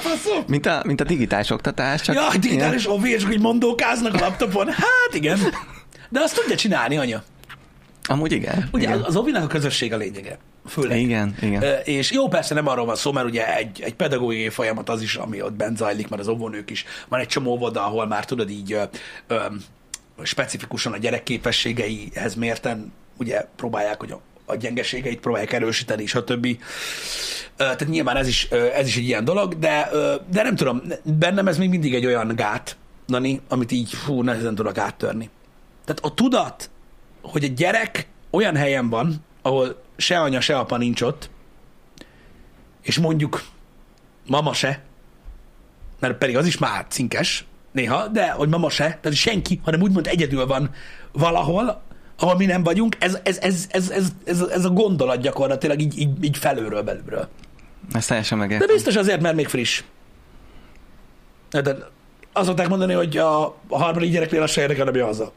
Faszom? 0.00 0.44
Mint 0.46 0.66
a, 0.66 0.82
mint 0.84 1.00
a 1.00 1.04
digitális 1.04 1.50
oktatás. 1.50 2.00
Csak 2.00 2.14
Ja, 2.14 2.28
digitális 2.38 2.88
ovi, 2.90 3.10
és 3.10 3.24
hogy 3.24 3.40
mondókáznak 3.40 4.14
a 4.14 4.18
laptopon. 4.18 4.66
Hát 4.66 5.14
igen. 5.14 5.38
De 6.08 6.20
azt 6.20 6.34
tudja 6.34 6.56
csinálni, 6.56 6.96
anya. 6.96 7.22
Amúgy 8.08 8.32
igen. 8.32 8.68
Ugye 8.72 8.88
igen. 8.88 9.02
az 9.02 9.16
ovinak 9.16 9.42
a 9.42 9.46
közösség 9.46 9.92
a 9.92 9.96
lényege. 9.96 10.38
Főleg. 10.66 11.00
Igen, 11.00 11.34
igen. 11.40 11.62
És 11.84 12.10
jó, 12.10 12.28
persze 12.28 12.54
nem 12.54 12.66
arról 12.66 12.86
van 12.86 12.96
szó, 12.96 13.12
mert 13.12 13.26
ugye 13.26 13.56
egy, 13.56 13.80
egy 13.82 13.94
pedagógiai 13.94 14.48
folyamat 14.48 14.88
az 14.88 15.02
is, 15.02 15.14
ami 15.14 15.42
ott 15.42 15.52
bent 15.52 15.76
zajlik, 15.76 16.08
mert 16.08 16.22
az 16.22 16.28
óvónők 16.28 16.70
is. 16.70 16.84
Van 17.08 17.20
egy 17.20 17.26
csomó 17.26 17.50
óvoda, 17.50 17.84
ahol 17.84 18.06
már 18.06 18.24
tudod 18.24 18.50
így 18.50 18.72
ö, 18.72 18.82
ö, 19.26 19.36
specifikusan 20.22 20.92
a 20.92 20.96
gyerek 20.96 21.22
képességeihez 21.22 22.34
mérten 22.34 22.92
ugye 23.16 23.46
próbálják, 23.56 24.00
hogy 24.00 24.10
a, 24.10 24.20
a 24.44 24.56
gyengeségeit 24.56 25.20
próbálják 25.20 25.52
erősíteni, 25.52 26.06
stb. 26.06 26.46
Ö, 26.46 26.54
Tehát 27.56 27.88
nyilván 27.88 28.16
ez 28.16 28.28
is, 28.28 28.44
ez 28.74 28.86
is 28.86 28.96
egy 28.96 29.04
ilyen 29.06 29.24
dolog, 29.24 29.58
de, 29.58 29.88
de 30.30 30.42
nem 30.42 30.56
tudom, 30.56 30.82
bennem 31.02 31.48
ez 31.48 31.58
még 31.58 31.68
mindig 31.68 31.94
egy 31.94 32.06
olyan 32.06 32.32
gát, 32.36 32.76
Nani, 33.06 33.40
amit 33.48 33.72
így 33.72 33.90
fú, 33.92 34.22
nehezen 34.22 34.54
tudok 34.54 34.78
áttörni. 34.78 35.30
Tehát 35.84 36.04
a 36.04 36.14
tudat, 36.14 36.70
hogy 37.30 37.44
egy 37.44 37.54
gyerek 37.54 38.06
olyan 38.30 38.56
helyen 38.56 38.88
van, 38.88 39.24
ahol 39.42 39.82
se 39.96 40.20
anya, 40.20 40.40
se 40.40 40.58
apa 40.58 40.76
nincs 40.76 41.00
ott, 41.00 41.30
és 42.82 42.98
mondjuk 42.98 43.42
mama 44.26 44.52
se, 44.52 44.82
mert 46.00 46.18
pedig 46.18 46.36
az 46.36 46.46
is 46.46 46.58
már 46.58 46.86
cinkes 46.88 47.44
néha, 47.72 48.06
de 48.06 48.30
hogy 48.30 48.48
mama 48.48 48.70
se, 48.70 48.98
tehát 49.00 49.14
senki, 49.14 49.60
hanem 49.64 49.82
úgymond 49.82 50.06
egyedül 50.06 50.46
van 50.46 50.70
valahol, 51.12 51.82
ahol 52.18 52.36
mi 52.36 52.46
nem 52.46 52.62
vagyunk, 52.62 52.96
ez, 52.98 53.18
ez, 53.22 53.38
ez, 53.38 53.66
ez, 53.70 53.90
ez, 53.90 54.08
ez, 54.24 54.40
ez 54.40 54.64
a 54.64 54.70
gondolat 54.70 55.20
gyakorlatilag 55.20 55.80
így, 55.80 55.98
így, 55.98 56.24
így 56.24 56.36
felülről 56.36 56.82
belülről. 56.82 57.28
Ezt 57.92 58.08
teljesen 58.08 58.38
De 58.38 58.44
megértem. 58.44 58.74
biztos 58.74 58.96
azért, 58.96 59.20
mert 59.20 59.34
még 59.34 59.48
friss. 59.48 59.82
De 61.50 61.76
azt 62.32 62.46
szokták 62.46 62.68
mondani, 62.68 62.92
hogy 62.92 63.16
a, 63.16 63.44
a 63.68 63.78
harmadik 63.78 64.10
gyereknél 64.10 64.42
az 64.42 64.50
se 64.50 64.60
érdekel, 64.60 64.88
ami 64.88 64.98
haza. 64.98 65.32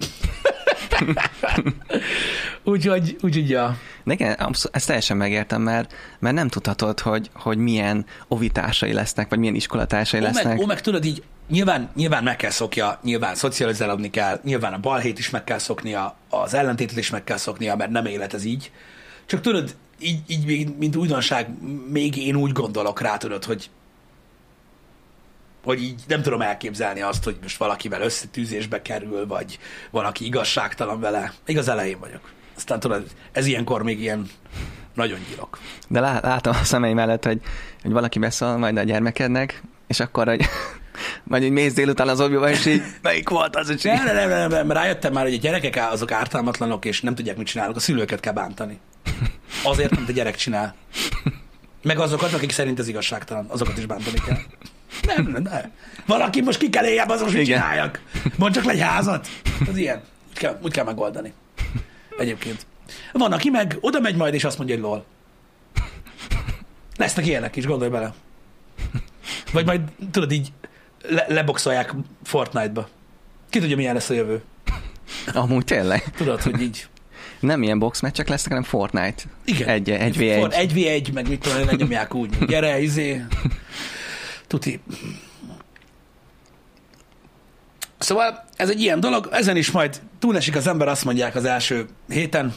Úgyhogy, 2.64 3.18
úgyhogy, 3.22 3.50
ja. 3.50 3.78
De 4.04 4.14
igen, 4.14 4.38
ezt 4.72 4.88
teljesen 4.88 5.18
megértem, 5.18 5.62
mert, 5.62 5.94
mert 6.20 6.36
nem 6.36 6.48
tudhatod, 6.48 7.00
hogy, 7.00 7.30
hogy 7.34 7.58
milyen 7.58 8.06
ovitársai 8.28 8.94
lesznek, 8.94 9.30
vagy 9.30 9.40
milyen 9.40 9.56
iskolatársai 9.56 10.20
Ó, 10.20 10.24
lesznek. 10.24 10.46
meg, 10.46 10.60
ó, 10.60 10.66
meg 10.66 10.82
tudod 10.82 11.06
így, 11.06 11.24
nyilván, 11.50 11.90
nyilván 11.96 12.24
meg 12.24 12.36
kell 12.36 12.50
szokja, 12.50 13.00
nyilván 13.04 13.36
szocializálódni 13.36 14.10
kell, 14.10 14.40
nyilván 14.44 14.74
a 14.74 14.80
balhét 14.80 15.20
is 15.20 15.30
meg 15.30 15.44
kell 15.44 15.58
szoknia, 15.58 16.16
az 16.30 16.54
ellentétet 16.54 16.98
is 16.98 17.10
meg 17.10 17.24
kell 17.24 17.38
szoknia, 17.38 17.76
mert 17.76 17.92
nem 17.92 18.06
élet 18.06 18.34
ez 18.34 18.44
így. 18.44 18.72
Csak 19.26 19.42
tudod, 19.42 19.76
így, 20.00 20.20
így 20.28 20.46
még, 20.46 20.78
mint 20.78 20.96
újdonság, 20.96 21.48
még 21.90 22.18
én 22.18 22.36
úgy 22.36 22.52
gondolok 22.52 23.02
rá, 23.02 23.18
tudod, 23.18 23.44
hogy 23.44 23.70
hogy 25.64 25.82
így 25.82 26.02
nem 26.08 26.22
tudom 26.22 26.42
elképzelni 26.42 27.02
azt, 27.02 27.24
hogy 27.24 27.38
most 27.42 27.58
valakivel 27.58 28.02
összetűzésbe 28.02 28.82
kerül, 28.82 29.28
vagy 29.28 29.60
valaki 29.92 30.26
igazságtalan 30.26 31.00
vele. 31.00 31.34
Még 31.46 31.58
az 31.58 31.68
elején 31.68 32.00
vagyok. 32.00 32.22
Aztán 32.56 32.80
tudod, 32.80 33.04
ez 33.32 33.46
ilyenkor 33.46 33.84
még 33.84 34.00
ilyen 34.00 34.30
nagyon 34.94 35.20
gyilok. 35.30 35.60
De 35.88 36.00
lá- 36.00 36.24
látom 36.24 36.54
a 36.62 36.64
szemeim 36.64 36.96
mellett, 36.96 37.26
hogy, 37.26 37.42
hogy 37.82 37.92
valaki 37.92 38.20
beszól 38.20 38.58
majd 38.58 38.78
a 38.78 38.84
gyermekednek, 38.84 39.62
és 39.88 40.00
akkor, 40.00 40.28
hogy 40.28 40.46
majd 41.24 41.44
így 41.44 41.52
mész 41.52 41.74
délután 41.74 42.08
az 42.08 42.22
oviba, 42.22 42.50
és 42.50 42.66
így 42.66 42.82
melyik 43.02 43.30
volt 43.30 43.56
az, 43.56 43.68
hogy 43.68 43.80
Nem, 43.84 44.06
nem, 44.06 44.30
nem, 44.30 44.50
nem, 44.50 44.72
rájöttem 44.72 45.14
már, 45.14 45.24
hogy 45.24 45.34
a 45.34 45.38
gyerekek 45.38 45.92
azok 45.92 46.12
ártalmatlanok, 46.12 46.86
és 46.86 47.02
nem 47.02 47.16
tudják, 47.16 47.38
mit 47.38 47.48
csinálnak. 47.48 47.76
A 47.76 47.80
szülőket 47.80 48.20
kell 48.20 48.34
bántani. 48.34 48.80
Azért, 49.64 49.96
amit 49.98 50.10
a 50.10 50.12
gyerek 50.12 50.36
csinál. 50.36 50.76
Meg 51.84 52.00
azokat, 52.00 52.34
akik 52.34 52.52
szerint 52.52 52.80
ez 52.80 52.88
igazságtalan, 52.88 53.46
azokat 53.48 53.78
is 53.78 53.86
bántani 53.86 54.20
kell. 54.26 54.38
Nem, 55.06 55.26
nem, 55.26 55.42
nem. 55.42 55.72
Valaki 56.06 56.42
most 56.42 56.58
ki 56.60 56.70
kell 56.70 56.86
éljen, 56.86 57.10
azok 57.10 57.28
mit 57.32 57.42
Igen. 57.42 57.46
csináljak. 57.46 58.02
Mondd 58.38 58.54
csak 58.54 58.64
le 58.64 58.72
egy 58.72 58.80
házat. 58.82 59.28
Az 59.70 59.78
ilyen. 59.78 60.02
Úgy 60.30 60.38
kell, 60.38 60.60
úgy 60.62 60.72
kell 60.72 60.86
megoldani. 60.86 61.34
Egyébként. 62.18 62.66
Van, 63.12 63.32
aki 63.32 63.50
meg 63.50 63.78
oda 63.82 64.00
megy 64.00 64.16
majd, 64.16 64.34
és 64.34 64.44
azt 64.44 64.58
mondja, 64.58 64.76
hogy 64.76 64.84
lol. 64.84 65.06
Lesznek 66.98 67.26
ilyenek 67.26 67.56
is, 67.56 67.66
gondolj 67.66 67.90
bele. 67.92 68.14
Vagy 69.52 69.66
majd, 69.66 69.82
tudod, 70.12 70.32
így 70.32 70.52
le, 71.10 71.26
leboxolják 71.28 71.94
Fortnite-ba. 72.24 72.90
Ki 73.50 73.60
tudja, 73.60 73.76
milyen 73.76 73.94
lesz 73.94 74.10
a 74.10 74.14
jövő. 74.14 74.42
Amúgy 75.34 75.66
tényleg. 75.66 76.04
Tudod, 76.16 76.42
hogy 76.42 76.62
így. 76.62 76.88
Nem 77.40 77.64
ilyen 77.64 77.80
boxmeccsek 77.80 78.28
lesznek, 78.28 78.50
hanem 78.50 78.64
Fortnite. 78.70 79.24
Igen. 79.46 79.68
Egy, 79.68 79.90
egy 79.90 80.18
v 80.18 80.40
For- 80.40 80.54
egy. 80.54 80.60
egy 80.60 80.74
v 80.84 80.88
egy, 80.88 81.14
meg 81.14 81.28
mit 81.30 81.40
tudom, 81.40 81.66
lenyomják 81.66 82.14
úgy. 82.14 82.46
Gyere, 82.46 82.80
izé. 82.80 83.24
Tuti. 84.52 84.80
Szóval 87.98 88.46
ez 88.56 88.70
egy 88.70 88.82
ilyen 88.82 89.00
dolog, 89.00 89.30
ezen 89.32 89.58
is 89.58 89.72
majd 89.72 90.02
túlesik 90.20 90.56
az 90.56 90.68
ember, 90.68 90.88
azt 90.88 91.06
mondják 91.06 91.36
az 91.36 91.46
első 91.46 91.86
héten, 92.10 92.54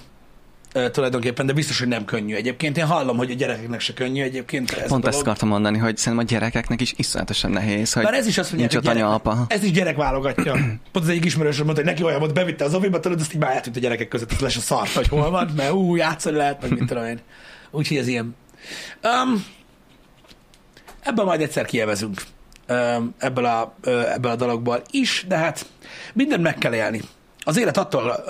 tulajdonképpen, 0.90 1.46
de 1.46 1.52
biztos, 1.52 1.78
hogy 1.78 1.88
nem 1.88 2.04
könnyű 2.04 2.34
egyébként. 2.34 2.76
Én 2.76 2.86
hallom, 2.86 3.16
hogy 3.16 3.30
a 3.30 3.34
gyerekeknek 3.34 3.80
se 3.80 3.94
könnyű 3.94 4.22
egyébként 4.22 4.70
ez 4.70 4.88
Pont 4.88 5.06
ezt 5.06 5.20
akartam 5.20 5.48
mondani, 5.48 5.78
hogy 5.78 5.96
szerintem 5.96 6.26
a 6.26 6.30
gyerekeknek 6.30 6.80
is 6.80 6.94
iszonyatosan 6.96 7.50
nehéz, 7.50 7.92
hogy 7.92 8.02
Bár 8.02 8.14
ez 8.14 8.26
is 8.26 8.38
azt 8.38 8.52
mondják, 8.52 8.72
nincs 8.72 8.84
hogy 8.84 8.96
ott 8.98 9.02
anya, 9.02 9.14
apa. 9.14 9.44
Ez 9.48 9.62
is 9.62 9.70
gyerek 9.70 9.96
válogatja. 9.96 10.52
Pont 10.92 11.04
az 11.04 11.08
egyik 11.08 11.24
ismerősöm 11.24 11.64
mondta, 11.64 11.82
hogy 11.82 11.92
neki 11.92 12.04
olyan 12.04 12.18
volt, 12.18 12.34
bevitte 12.34 12.64
az 12.64 12.74
oviba, 12.74 13.00
tudod, 13.00 13.20
azt 13.20 13.34
így 13.34 13.40
már 13.40 13.54
eltűnt 13.54 13.76
a 13.76 13.80
gyerekek 13.80 14.08
között, 14.08 14.32
az 14.32 14.40
lesz 14.40 14.56
a 14.56 14.60
szart, 14.60 14.92
hogy 14.92 15.08
hol 15.08 15.30
van, 15.30 15.50
mert 15.56 15.72
ú, 15.72 15.96
játszani 15.96 16.36
lehet, 16.36 16.60
meg 16.60 16.70
mit 16.70 16.88
tudom 16.88 17.04
én. 17.04 17.20
Úgyhogy 17.70 17.96
ez 17.96 18.06
ilyen. 18.06 18.36
Um, 19.02 19.44
ebből 21.04 21.24
majd 21.24 21.40
egyszer 21.40 21.64
kielvezünk. 21.64 22.22
Um, 22.68 23.14
ebből, 23.18 23.44
a, 23.44 23.74
ebből 23.88 24.30
a 24.30 24.36
dologból 24.36 24.82
is, 24.90 25.24
de 25.28 25.36
hát 25.36 25.66
mindent 26.12 26.42
meg 26.42 26.58
kell 26.58 26.74
élni. 26.74 27.00
Az 27.46 27.56
élet 27.56 27.76
attól 27.76 28.24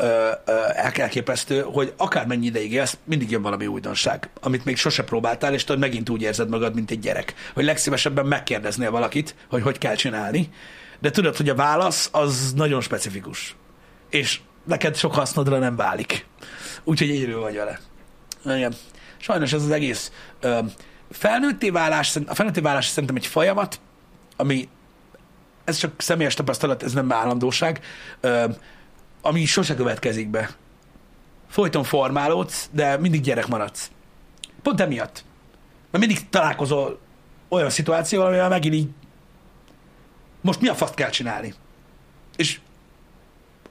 elképesztő, 0.75 1.61
hogy 1.61 1.93
akármennyi 1.97 2.47
ideig 2.47 2.73
élsz, 2.73 2.99
mindig 3.05 3.31
jön 3.31 3.43
valami 3.43 3.67
újdonság, 3.67 4.29
amit 4.41 4.65
még 4.65 4.77
sose 4.77 5.05
próbáltál, 5.05 5.55
és 5.55 5.65
tudod, 5.65 5.81
megint 5.81 6.11
úgy 6.11 6.23
érzed 6.23 6.49
magad, 6.49 6.75
mint 6.75 6.91
egy 6.91 6.99
gyerek. 6.99 7.35
Hogy 7.55 7.65
legszívesebben 7.65 8.27
megkérdeznél 8.27 8.91
valakit, 8.91 9.35
hogy 9.51 9.63
hogy 9.63 9.79
kell 9.79 9.95
csinálni, 9.95 10.49
de 11.01 11.11
tudod, 11.11 11.37
hogy 11.37 11.49
a 11.49 11.55
válasz 11.55 12.09
az 12.13 12.53
nagyon 12.57 12.81
specifikus. 12.81 13.57
És 14.11 14.41
neked 14.65 14.97
sok 14.97 15.15
hasznodra 15.15 15.59
nem 15.59 15.77
válik. 15.77 16.27
Úgyhogy 16.85 17.11
egyedül 17.11 17.41
vagy 17.41 17.55
vele. 17.55 17.81
Igen. 18.45 18.75
Sajnos 19.17 19.53
ez 19.53 19.63
az 19.63 19.71
egész 19.71 20.13
ö, 20.41 20.59
felnőtté 21.15 21.71
válás, 21.71 22.17
a 22.27 22.35
felnőtté 22.35 22.61
válás 22.61 22.87
szerintem 22.87 23.17
egy 23.17 23.27
folyamat, 23.27 23.81
ami 24.37 24.69
ez 25.65 25.77
csak 25.77 25.93
személyes 25.97 26.35
tapasztalat, 26.35 26.83
ez 26.83 26.93
nem 26.93 27.13
állandóság, 27.13 27.81
ami 29.23 29.45
sose 29.45 29.75
következik 29.75 30.29
be. 30.29 30.51
Folyton 31.49 31.85
formálódsz, 31.85 32.69
de 32.73 32.97
mindig 32.99 33.21
gyerek 33.21 33.47
maradsz. 33.47 33.91
Pont 34.63 34.81
emiatt. 34.81 35.25
Mert 35.91 36.07
mindig 36.07 36.29
találkozol 36.29 37.01
olyan 37.49 37.71
szituációval, 37.71 38.29
amivel 38.29 38.49
megint 38.49 38.75
így 38.75 38.89
most 40.41 40.61
mi 40.61 40.69
a 40.69 40.75
faszt 40.75 40.95
kell 40.95 41.11
csinálni? 41.11 41.55
És 42.37 42.61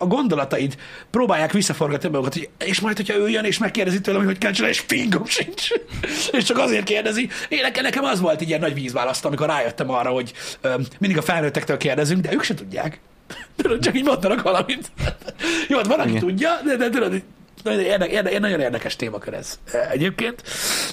a 0.03 0.07
gondolataid 0.07 0.77
próbálják 1.09 1.51
visszaforgatni 1.51 2.09
magukat, 2.09 2.33
hogy 2.33 2.49
és 2.65 2.79
majd, 2.79 2.95
hogyha 2.95 3.17
ő 3.17 3.29
jön 3.29 3.43
és 3.43 3.57
megkérdezi 3.57 4.01
tőlem, 4.01 4.25
hogy 4.25 4.37
kell 4.37 4.51
csinálni, 4.51 4.75
és 4.75 4.83
fingom 4.87 5.25
sincs. 5.25 5.67
és 6.37 6.43
csak 6.43 6.57
azért 6.57 6.83
kérdezi. 6.83 7.29
Én 7.49 7.61
nekem, 7.61 7.83
nekem 7.83 8.03
az 8.03 8.19
volt 8.19 8.41
egy 8.41 8.47
ilyen 8.47 8.59
nagy 8.59 8.73
vízválaszt, 8.73 9.25
amikor 9.25 9.47
rájöttem 9.47 9.89
arra, 9.89 10.09
hogy 10.09 10.33
ö, 10.61 10.75
mindig 10.99 11.17
a 11.17 11.21
felnőttektől 11.21 11.77
kérdezünk, 11.77 12.21
de 12.21 12.33
ők 12.33 12.43
se 12.43 12.53
tudják. 12.53 12.99
Tudod, 13.61 13.79
csak 13.79 13.95
így 13.95 14.03
mondanak 14.03 14.41
valamit. 14.41 14.91
Jó, 15.69 15.77
hát 15.77 15.87
van, 15.87 15.99
aki 15.99 16.17
tudja, 16.17 16.49
de, 16.65 16.75
de 16.75 16.89
tudod, 16.89 17.23
érde, 17.65 18.07
érde, 18.07 18.39
nagyon 18.39 18.59
érdekes 18.59 18.95
témakör 18.95 19.33
ez 19.33 19.59
eh, 19.71 19.91
egyébként. 19.91 20.43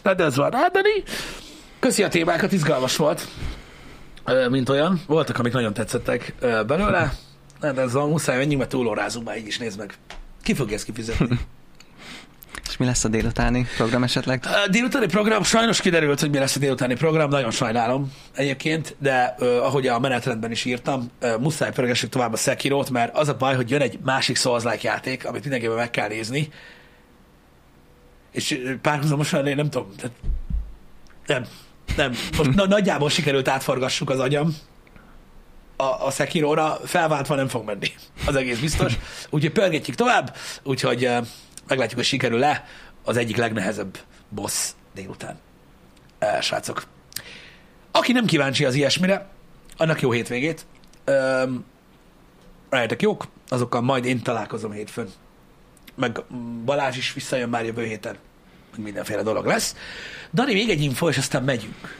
Na, 0.02 0.14
de 0.14 0.24
ez 0.24 0.36
van. 0.36 0.52
Hát, 0.52 0.72
Dani, 0.72 1.02
köszi 1.78 2.02
a 2.02 2.08
témákat, 2.08 2.52
izgalmas 2.52 2.96
volt, 2.96 3.28
mint 4.48 4.68
olyan. 4.68 5.00
Voltak, 5.06 5.38
amik 5.38 5.52
nagyon 5.52 5.74
tetszettek 5.74 6.34
ö, 6.40 6.62
belőle. 7.60 7.80
Hát 7.80 7.88
ez 7.88 7.94
a 7.94 8.06
muszáj, 8.06 8.36
menjünk, 8.36 8.58
mert 8.58 8.70
túlórázunk 8.70 9.26
már 9.26 9.36
így 9.36 9.46
is, 9.46 9.58
nézd 9.58 9.78
meg. 9.78 9.94
Ki 10.42 10.54
fogja 10.54 10.74
ezt 10.74 10.84
kifizetni? 10.84 11.28
És 12.68 12.76
mi 12.76 12.84
lesz 12.84 13.04
a 13.04 13.08
délutáni 13.08 13.66
program 13.76 14.02
esetleg? 14.02 14.44
A 14.44 14.68
délutáni 14.68 15.06
program, 15.06 15.42
sajnos 15.42 15.80
kiderült, 15.80 16.20
hogy 16.20 16.30
mi 16.30 16.38
lesz 16.38 16.56
a 16.56 16.58
délutáni 16.58 16.94
program, 16.94 17.30
nagyon 17.30 17.50
sajnálom 17.50 18.12
egyébként, 18.34 18.96
de 18.98 19.34
uh, 19.38 19.48
ahogy 19.48 19.86
a 19.86 19.98
menetrendben 19.98 20.50
is 20.50 20.64
írtam, 20.64 21.10
uh, 21.22 21.38
muszáj 21.40 21.72
pörgessük 21.72 22.10
tovább 22.10 22.32
a 22.32 22.36
Sekirót, 22.36 22.90
mert 22.90 23.16
az 23.16 23.28
a 23.28 23.36
baj, 23.36 23.54
hogy 23.54 23.70
jön 23.70 23.80
egy 23.80 23.98
másik 24.04 24.36
souls 24.36 24.82
játék, 24.82 25.26
amit 25.26 25.40
mindenképpen 25.40 25.76
meg 25.76 25.90
kell 25.90 26.08
nézni, 26.08 26.48
és 28.32 28.76
párhuzamosan 28.82 29.46
én 29.46 29.56
nem 29.56 29.70
tudom, 29.70 29.88
tehát 29.96 30.16
nem, 31.26 31.44
nem. 31.96 32.12
Most 32.36 32.54
na, 32.54 32.66
nagyjából 32.66 33.10
sikerült 33.10 33.48
átforgassuk 33.48 34.10
az 34.10 34.18
agyam 34.18 34.56
a, 35.80 36.06
a 36.06 36.10
Sekiróra, 36.10 36.78
felváltva 36.84 37.34
nem 37.34 37.48
fog 37.48 37.64
menni, 37.64 37.92
az 38.26 38.34
egész 38.34 38.58
biztos. 38.58 38.98
Úgyhogy 39.30 39.52
pörgetjük 39.52 39.96
tovább, 39.96 40.36
úgyhogy 40.62 41.04
uh, 41.04 41.26
meglátjuk, 41.68 41.98
hogy 41.98 42.08
sikerül-e 42.08 42.64
az 43.04 43.16
egyik 43.16 43.36
legnehezebb 43.36 43.98
boss 44.28 44.70
délután. 44.94 45.38
Uh, 46.20 46.40
srácok. 46.40 46.82
Aki 47.90 48.12
nem 48.12 48.24
kíváncsi 48.24 48.64
az 48.64 48.74
ilyesmire, 48.74 49.28
annak 49.76 50.00
jó 50.00 50.10
hétvégét. 50.10 50.66
Um, 51.06 51.64
Rájöttek 52.70 53.02
jók, 53.02 53.26
azokkal 53.48 53.80
majd 53.80 54.04
én 54.04 54.22
találkozom 54.22 54.72
hétfőn. 54.72 55.08
Meg 55.94 56.22
Balázs 56.64 56.96
is 56.96 57.12
visszajön 57.12 57.48
már 57.48 57.64
jövő 57.64 57.84
héten. 57.84 58.16
Meg 58.70 58.80
mindenféle 58.80 59.22
dolog 59.22 59.46
lesz. 59.46 59.76
Dani, 60.34 60.52
még 60.52 60.70
egy 60.70 60.82
info, 60.82 61.08
és 61.08 61.18
aztán 61.18 61.42
megyünk. 61.42 61.96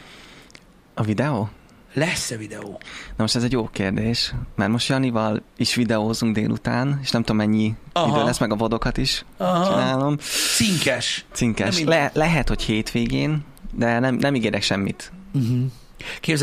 A 0.93 1.03
videó? 1.03 1.49
Lesz-e 1.93 2.37
videó? 2.37 2.79
Na 3.15 3.23
most 3.23 3.35
ez 3.35 3.43
egy 3.43 3.51
jó 3.51 3.69
kérdés, 3.71 4.33
mert 4.55 4.71
most 4.71 4.89
Janival 4.89 5.41
is 5.57 5.75
videózunk 5.75 6.35
délután, 6.35 6.99
és 7.01 7.11
nem 7.11 7.21
tudom 7.21 7.37
mennyi 7.37 7.75
Aha. 7.93 8.15
Idő 8.15 8.25
lesz, 8.25 8.39
meg 8.39 8.51
a 8.51 8.55
vodokat 8.55 8.97
is 8.97 9.25
Aha. 9.37 9.65
csinálom. 9.65 10.17
Cinkes. 10.55 11.25
Cinkes. 11.31 11.83
Le, 11.83 12.11
lehet, 12.13 12.47
hogy 12.47 12.61
hétvégén, 12.61 13.43
de 13.71 13.99
nem, 13.99 14.15
nem 14.15 14.35
ígérek 14.35 14.61
semmit. 14.61 15.11
Uh-huh. 15.33 15.65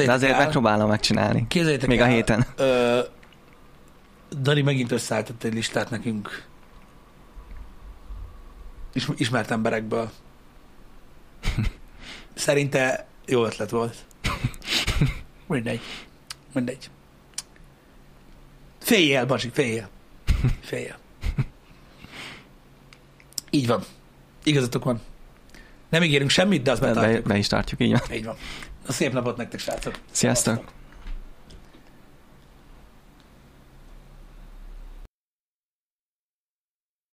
De 0.06 0.12
azért 0.12 0.32
el, 0.32 0.38
megpróbálom 0.38 0.88
megcsinálni. 0.88 1.46
képzeljétek 1.48 1.88
Még 1.88 2.00
el, 2.00 2.08
a 2.08 2.10
héten. 2.10 2.46
Ö, 2.56 3.00
Dani 4.40 4.62
megint 4.62 4.92
összeállított 4.92 5.42
egy 5.42 5.54
listát 5.54 5.90
nekünk 5.90 6.46
is, 8.92 9.08
ismert 9.16 9.50
emberekből. 9.50 10.10
Szerinte 12.34 13.06
jó 13.26 13.44
ötlet 13.44 13.70
volt. 13.70 13.94
Mindegy. 15.48 15.80
Mindegy. 16.52 16.90
Féljél, 18.78 19.26
Basi, 19.26 19.50
féljél. 19.52 19.88
Féljél. 20.60 20.96
Így 23.50 23.66
van. 23.66 23.82
Igazatok 24.44 24.84
van. 24.84 25.00
Nem 25.88 26.02
ígérünk 26.02 26.30
semmit, 26.30 26.62
de 26.62 26.70
azt 26.70 26.80
Be, 26.80 26.86
betartjuk. 26.86 27.26
be 27.26 27.36
is 27.36 27.46
tartjuk, 27.46 27.80
így 27.80 27.90
van. 27.90 28.00
Így 28.12 28.24
van. 28.24 28.36
A 28.86 28.92
szép 28.92 29.12
napot 29.12 29.36
nektek, 29.36 29.60
srácok. 29.60 29.98
Sziasztok! 30.10 30.54
Szevasztok. 30.54 30.77